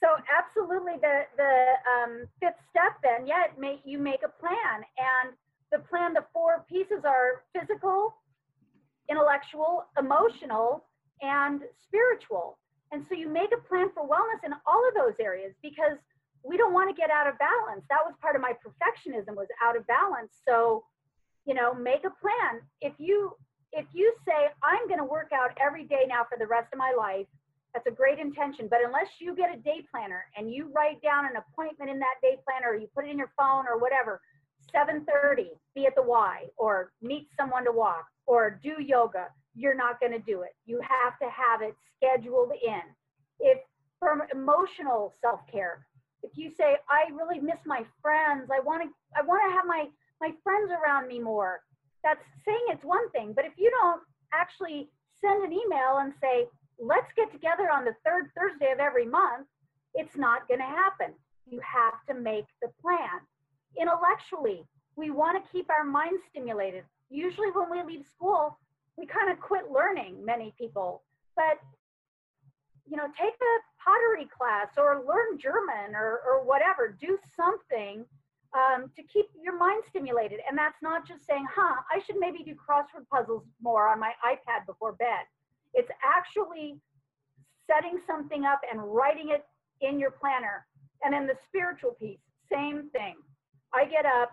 So 0.03 0.09
absolutely, 0.29 0.93
the 1.01 1.25
the 1.37 1.53
um, 1.91 2.27
fifth 2.39 2.61
step. 2.69 2.93
Then, 3.01 3.25
yeah, 3.25 3.45
it 3.45 3.57
make 3.59 3.81
you 3.83 3.97
make 3.97 4.21
a 4.23 4.29
plan, 4.29 4.85
and 4.97 5.33
the 5.71 5.79
plan. 5.89 6.13
The 6.13 6.23
four 6.31 6.63
pieces 6.69 7.01
are 7.03 7.41
physical, 7.51 8.13
intellectual, 9.09 9.85
emotional, 9.97 10.85
and 11.21 11.61
spiritual. 11.81 12.57
And 12.91 13.05
so 13.09 13.15
you 13.15 13.27
make 13.27 13.51
a 13.51 13.67
plan 13.67 13.89
for 13.93 14.07
wellness 14.07 14.43
in 14.45 14.53
all 14.65 14.87
of 14.87 14.93
those 14.95 15.15
areas 15.19 15.53
because 15.61 15.97
we 16.43 16.55
don't 16.55 16.73
want 16.73 16.89
to 16.89 16.95
get 16.95 17.11
out 17.11 17.27
of 17.27 17.37
balance. 17.37 17.83
That 17.89 18.05
was 18.05 18.13
part 18.21 18.35
of 18.35 18.41
my 18.41 18.53
perfectionism 18.53 19.35
was 19.35 19.47
out 19.61 19.75
of 19.75 19.85
balance. 19.87 20.31
So, 20.47 20.85
you 21.45 21.53
know, 21.53 21.73
make 21.73 22.05
a 22.05 22.13
plan. 22.21 22.61
If 22.81 22.93
you 22.97 23.33
if 23.73 23.85
you 23.93 24.13
say 24.25 24.47
I'm 24.63 24.87
going 24.87 24.99
to 24.99 25.05
work 25.05 25.31
out 25.33 25.51
every 25.61 25.83
day 25.83 26.05
now 26.07 26.23
for 26.23 26.37
the 26.39 26.47
rest 26.47 26.69
of 26.71 26.79
my 26.79 26.93
life, 26.97 27.27
that's 27.73 27.85
a 27.85 27.91
great 27.91 28.17
intention, 28.17 28.67
but 28.69 28.79
unless 28.83 29.07
you 29.19 29.35
get 29.35 29.53
a 29.53 29.59
day 29.59 29.85
planner 29.91 30.23
and 30.37 30.49
you 30.49 30.71
write 30.73 31.01
down 31.01 31.25
an 31.25 31.33
appointment 31.35 31.91
in 31.91 31.99
that 31.99 32.15
day 32.23 32.37
planner 32.47 32.73
or 32.73 32.79
you 32.79 32.87
put 32.95 33.05
it 33.05 33.11
in 33.11 33.17
your 33.17 33.31
phone 33.37 33.65
or 33.67 33.77
whatever, 33.77 34.21
7:30 34.73 35.49
be 35.75 35.85
at 35.85 35.95
the 35.95 36.01
Y 36.01 36.47
or 36.57 36.91
meet 37.01 37.27
someone 37.37 37.65
to 37.65 37.71
walk 37.71 38.07
or 38.27 38.59
do 38.61 38.75
yoga, 38.79 39.27
you're 39.55 39.75
not 39.75 39.99
going 39.99 40.11
to 40.11 40.19
do 40.19 40.41
it. 40.41 40.51
You 40.65 40.79
have 40.81 41.17
to 41.19 41.25
have 41.25 41.61
it 41.61 41.75
scheduled 41.95 42.51
in. 42.63 42.81
If 43.39 43.59
from 43.99 44.21
emotional 44.31 45.15
self-care, 45.19 45.87
if 46.21 46.37
you 46.37 46.51
say 46.51 46.77
I 46.89 47.11
really 47.13 47.39
miss 47.39 47.59
my 47.65 47.83
friends, 48.01 48.49
I 48.53 48.59
want 48.59 48.83
to 48.83 48.89
I 49.17 49.25
want 49.25 49.41
to 49.47 49.55
have 49.55 49.65
my 49.65 49.85
my 50.21 50.31
friends 50.43 50.71
around 50.71 51.07
me 51.07 51.19
more. 51.19 51.61
That's 52.03 52.23
saying 52.45 52.65
it's 52.69 52.83
one 52.83 53.09
thing, 53.11 53.33
but 53.33 53.45
if 53.45 53.53
you 53.57 53.71
don't 53.81 54.01
actually 54.33 54.89
send 55.19 55.43
an 55.43 55.51
email 55.51 55.97
and 55.97 56.13
say, 56.21 56.47
"Let's 56.79 57.11
get 57.15 57.31
together 57.31 57.71
on 57.71 57.85
the 57.85 57.95
third 58.05 58.31
Thursday 58.35 58.71
of 58.71 58.79
every 58.79 59.05
month," 59.05 59.47
it's 59.93 60.15
not 60.15 60.47
going 60.47 60.59
to 60.59 60.65
happen. 60.65 61.13
You 61.45 61.59
have 61.61 62.05
to 62.07 62.13
make 62.13 62.45
the 62.61 62.69
plan. 62.81 63.21
Intellectually, 63.79 64.63
we 64.95 65.11
want 65.11 65.43
to 65.43 65.51
keep 65.51 65.69
our 65.69 65.83
mind 65.83 66.19
stimulated. 66.29 66.83
Usually 67.09 67.49
when 67.51 67.69
we 67.69 67.83
leave 67.83 68.05
school, 68.05 68.57
we 68.97 69.05
kind 69.05 69.31
of 69.31 69.39
quit 69.39 69.71
learning, 69.71 70.23
many 70.25 70.53
people. 70.57 71.03
But 71.35 71.59
you 72.89 72.95
know, 72.95 73.07
take 73.19 73.35
a 73.35 73.53
pottery 73.83 74.27
class 74.35 74.69
or 74.77 75.03
learn 75.05 75.37
German 75.39 75.93
or, 75.93 76.21
or 76.25 76.45
whatever. 76.45 76.95
Do 76.99 77.17
something 77.35 78.05
um, 78.55 78.91
to 78.95 79.03
keep 79.03 79.25
your 79.41 79.57
mind 79.57 79.83
stimulated. 79.89 80.39
And 80.47 80.57
that's 80.57 80.81
not 80.81 81.07
just 81.07 81.25
saying, 81.27 81.45
huh, 81.53 81.81
I 81.91 81.99
should 82.05 82.15
maybe 82.17 82.43
do 82.43 82.55
crossword 82.55 83.07
puzzles 83.11 83.43
more 83.61 83.87
on 83.89 83.99
my 83.99 84.13
iPad 84.25 84.65
before 84.65 84.93
bed. 84.93 85.27
It's 85.73 85.91
actually 86.03 86.79
setting 87.69 87.99
something 88.07 88.45
up 88.45 88.61
and 88.71 88.81
writing 88.81 89.29
it 89.31 89.45
in 89.81 89.99
your 89.99 90.11
planner. 90.11 90.65
And 91.03 91.13
then 91.13 91.27
the 91.27 91.35
spiritual 91.47 91.91
piece, 91.91 92.19
same 92.51 92.89
thing. 92.91 93.15
I 93.73 93.85
get 93.85 94.05
up 94.05 94.31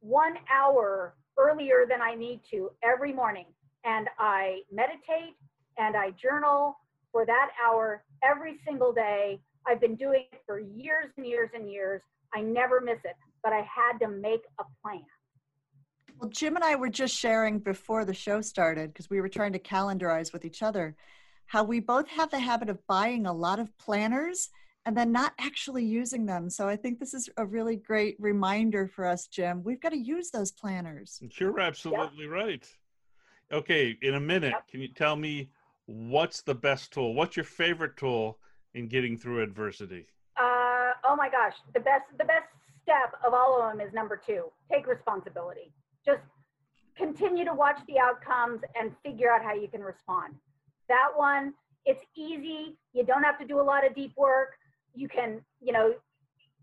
one 0.00 0.34
hour 0.52 1.14
earlier 1.38 1.86
than 1.88 2.00
I 2.00 2.14
need 2.14 2.40
to 2.50 2.70
every 2.82 3.12
morning 3.12 3.46
and 3.84 4.08
I 4.18 4.60
meditate 4.72 5.36
and 5.78 5.96
I 5.96 6.10
journal 6.10 6.76
for 7.12 7.26
that 7.26 7.50
hour 7.64 8.02
every 8.22 8.58
single 8.66 8.92
day. 8.92 9.40
I've 9.66 9.80
been 9.80 9.96
doing 9.96 10.24
it 10.32 10.40
for 10.46 10.58
years 10.58 11.10
and 11.16 11.26
years 11.26 11.50
and 11.54 11.70
years. 11.70 12.00
I 12.34 12.40
never 12.40 12.80
miss 12.80 12.98
it, 13.04 13.16
but 13.42 13.52
I 13.52 13.58
had 13.60 13.98
to 14.00 14.08
make 14.08 14.42
a 14.58 14.64
plan. 14.82 15.04
Well, 16.18 16.30
Jim 16.30 16.56
and 16.56 16.64
I 16.64 16.76
were 16.76 16.88
just 16.88 17.14
sharing 17.14 17.58
before 17.58 18.04
the 18.04 18.14
show 18.14 18.40
started 18.40 18.92
because 18.92 19.10
we 19.10 19.20
were 19.20 19.28
trying 19.28 19.52
to 19.52 19.58
calendarize 19.58 20.32
with 20.32 20.44
each 20.44 20.62
other 20.62 20.96
how 21.46 21.64
we 21.64 21.80
both 21.80 22.08
have 22.08 22.30
the 22.30 22.38
habit 22.38 22.68
of 22.68 22.84
buying 22.86 23.26
a 23.26 23.32
lot 23.32 23.58
of 23.58 23.76
planners 23.78 24.48
and 24.86 24.96
then 24.96 25.12
not 25.12 25.32
actually 25.38 25.84
using 25.84 26.26
them. 26.26 26.50
So 26.50 26.68
I 26.68 26.76
think 26.76 26.98
this 26.98 27.14
is 27.14 27.28
a 27.36 27.46
really 27.46 27.76
great 27.76 28.16
reminder 28.18 28.86
for 28.86 29.06
us, 29.06 29.26
Jim. 29.26 29.62
We've 29.64 29.80
got 29.80 29.90
to 29.90 29.98
use 29.98 30.30
those 30.30 30.52
planners. 30.52 31.20
You're 31.38 31.60
absolutely 31.60 32.26
right. 32.26 32.66
Okay, 33.52 33.96
in 34.02 34.14
a 34.14 34.20
minute, 34.20 34.54
can 34.70 34.80
you 34.80 34.88
tell 34.88 35.16
me 35.16 35.50
what's 35.86 36.42
the 36.42 36.54
best 36.54 36.92
tool? 36.92 37.14
What's 37.14 37.36
your 37.36 37.44
favorite 37.44 37.96
tool 37.96 38.38
in 38.74 38.88
getting 38.88 39.16
through 39.16 39.42
adversity? 39.42 40.06
Uh, 40.36 40.92
oh 41.04 41.14
my 41.16 41.28
gosh, 41.30 41.54
the 41.72 41.80
best 41.80 42.04
the 42.18 42.24
best 42.24 42.46
step 42.82 43.14
of 43.26 43.32
all 43.32 43.60
of 43.62 43.72
them 43.72 43.86
is 43.86 43.92
number 43.94 44.20
two. 44.26 44.44
Take 44.70 44.86
responsibility. 44.86 45.72
Just 46.04 46.20
continue 46.96 47.44
to 47.44 47.54
watch 47.54 47.78
the 47.86 47.98
outcomes 47.98 48.60
and 48.78 48.92
figure 49.04 49.32
out 49.32 49.42
how 49.42 49.54
you 49.54 49.68
can 49.68 49.80
respond. 49.80 50.34
That 50.88 51.08
one, 51.14 51.54
it's 51.86 52.04
easy. 52.16 52.76
You 52.92 53.04
don't 53.04 53.22
have 53.22 53.38
to 53.38 53.46
do 53.46 53.60
a 53.60 53.62
lot 53.62 53.86
of 53.86 53.94
deep 53.94 54.12
work. 54.16 54.50
You 54.94 55.08
can, 55.08 55.40
you 55.60 55.72
know, 55.72 55.94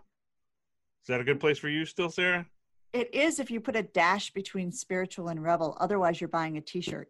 Is 1.06 1.08
that 1.08 1.20
a 1.20 1.24
good 1.24 1.38
place 1.38 1.56
for 1.56 1.68
you 1.68 1.84
still, 1.84 2.10
Sarah? 2.10 2.44
It 2.92 3.14
is 3.14 3.38
if 3.38 3.48
you 3.48 3.60
put 3.60 3.76
a 3.76 3.84
dash 3.84 4.32
between 4.32 4.72
spiritual 4.72 5.28
and 5.28 5.40
rebel. 5.40 5.76
Otherwise, 5.78 6.20
you're 6.20 6.26
buying 6.26 6.56
a 6.56 6.60
t 6.60 6.80
shirt. 6.80 7.08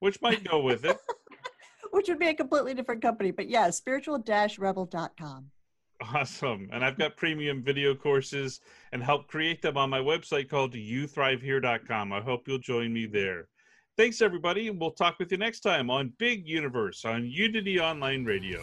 Which 0.00 0.20
might 0.20 0.44
go 0.44 0.60
with 0.60 0.84
it. 0.84 0.98
which 1.92 2.08
would 2.08 2.18
be 2.18 2.28
a 2.28 2.34
completely 2.34 2.74
different 2.74 3.00
company. 3.00 3.30
But 3.30 3.48
yeah, 3.48 3.70
spiritual-rebel.com. 3.70 5.46
Awesome. 6.14 6.68
And 6.72 6.84
I've 6.84 6.98
got 6.98 7.16
premium 7.16 7.62
video 7.62 7.94
courses 7.94 8.60
and 8.92 9.02
help 9.02 9.28
create 9.28 9.62
them 9.62 9.78
on 9.78 9.88
my 9.88 10.00
website 10.00 10.50
called 10.50 10.74
youthrivehere.com. 10.74 12.12
I 12.12 12.20
hope 12.20 12.46
you'll 12.46 12.58
join 12.58 12.92
me 12.92 13.06
there. 13.06 13.48
Thanks, 13.96 14.20
everybody. 14.20 14.68
And 14.68 14.78
we'll 14.78 14.90
talk 14.90 15.18
with 15.18 15.32
you 15.32 15.38
next 15.38 15.60
time 15.60 15.88
on 15.88 16.12
Big 16.18 16.46
Universe 16.46 17.06
on 17.06 17.24
Unity 17.24 17.80
Online 17.80 18.26
Radio. 18.26 18.62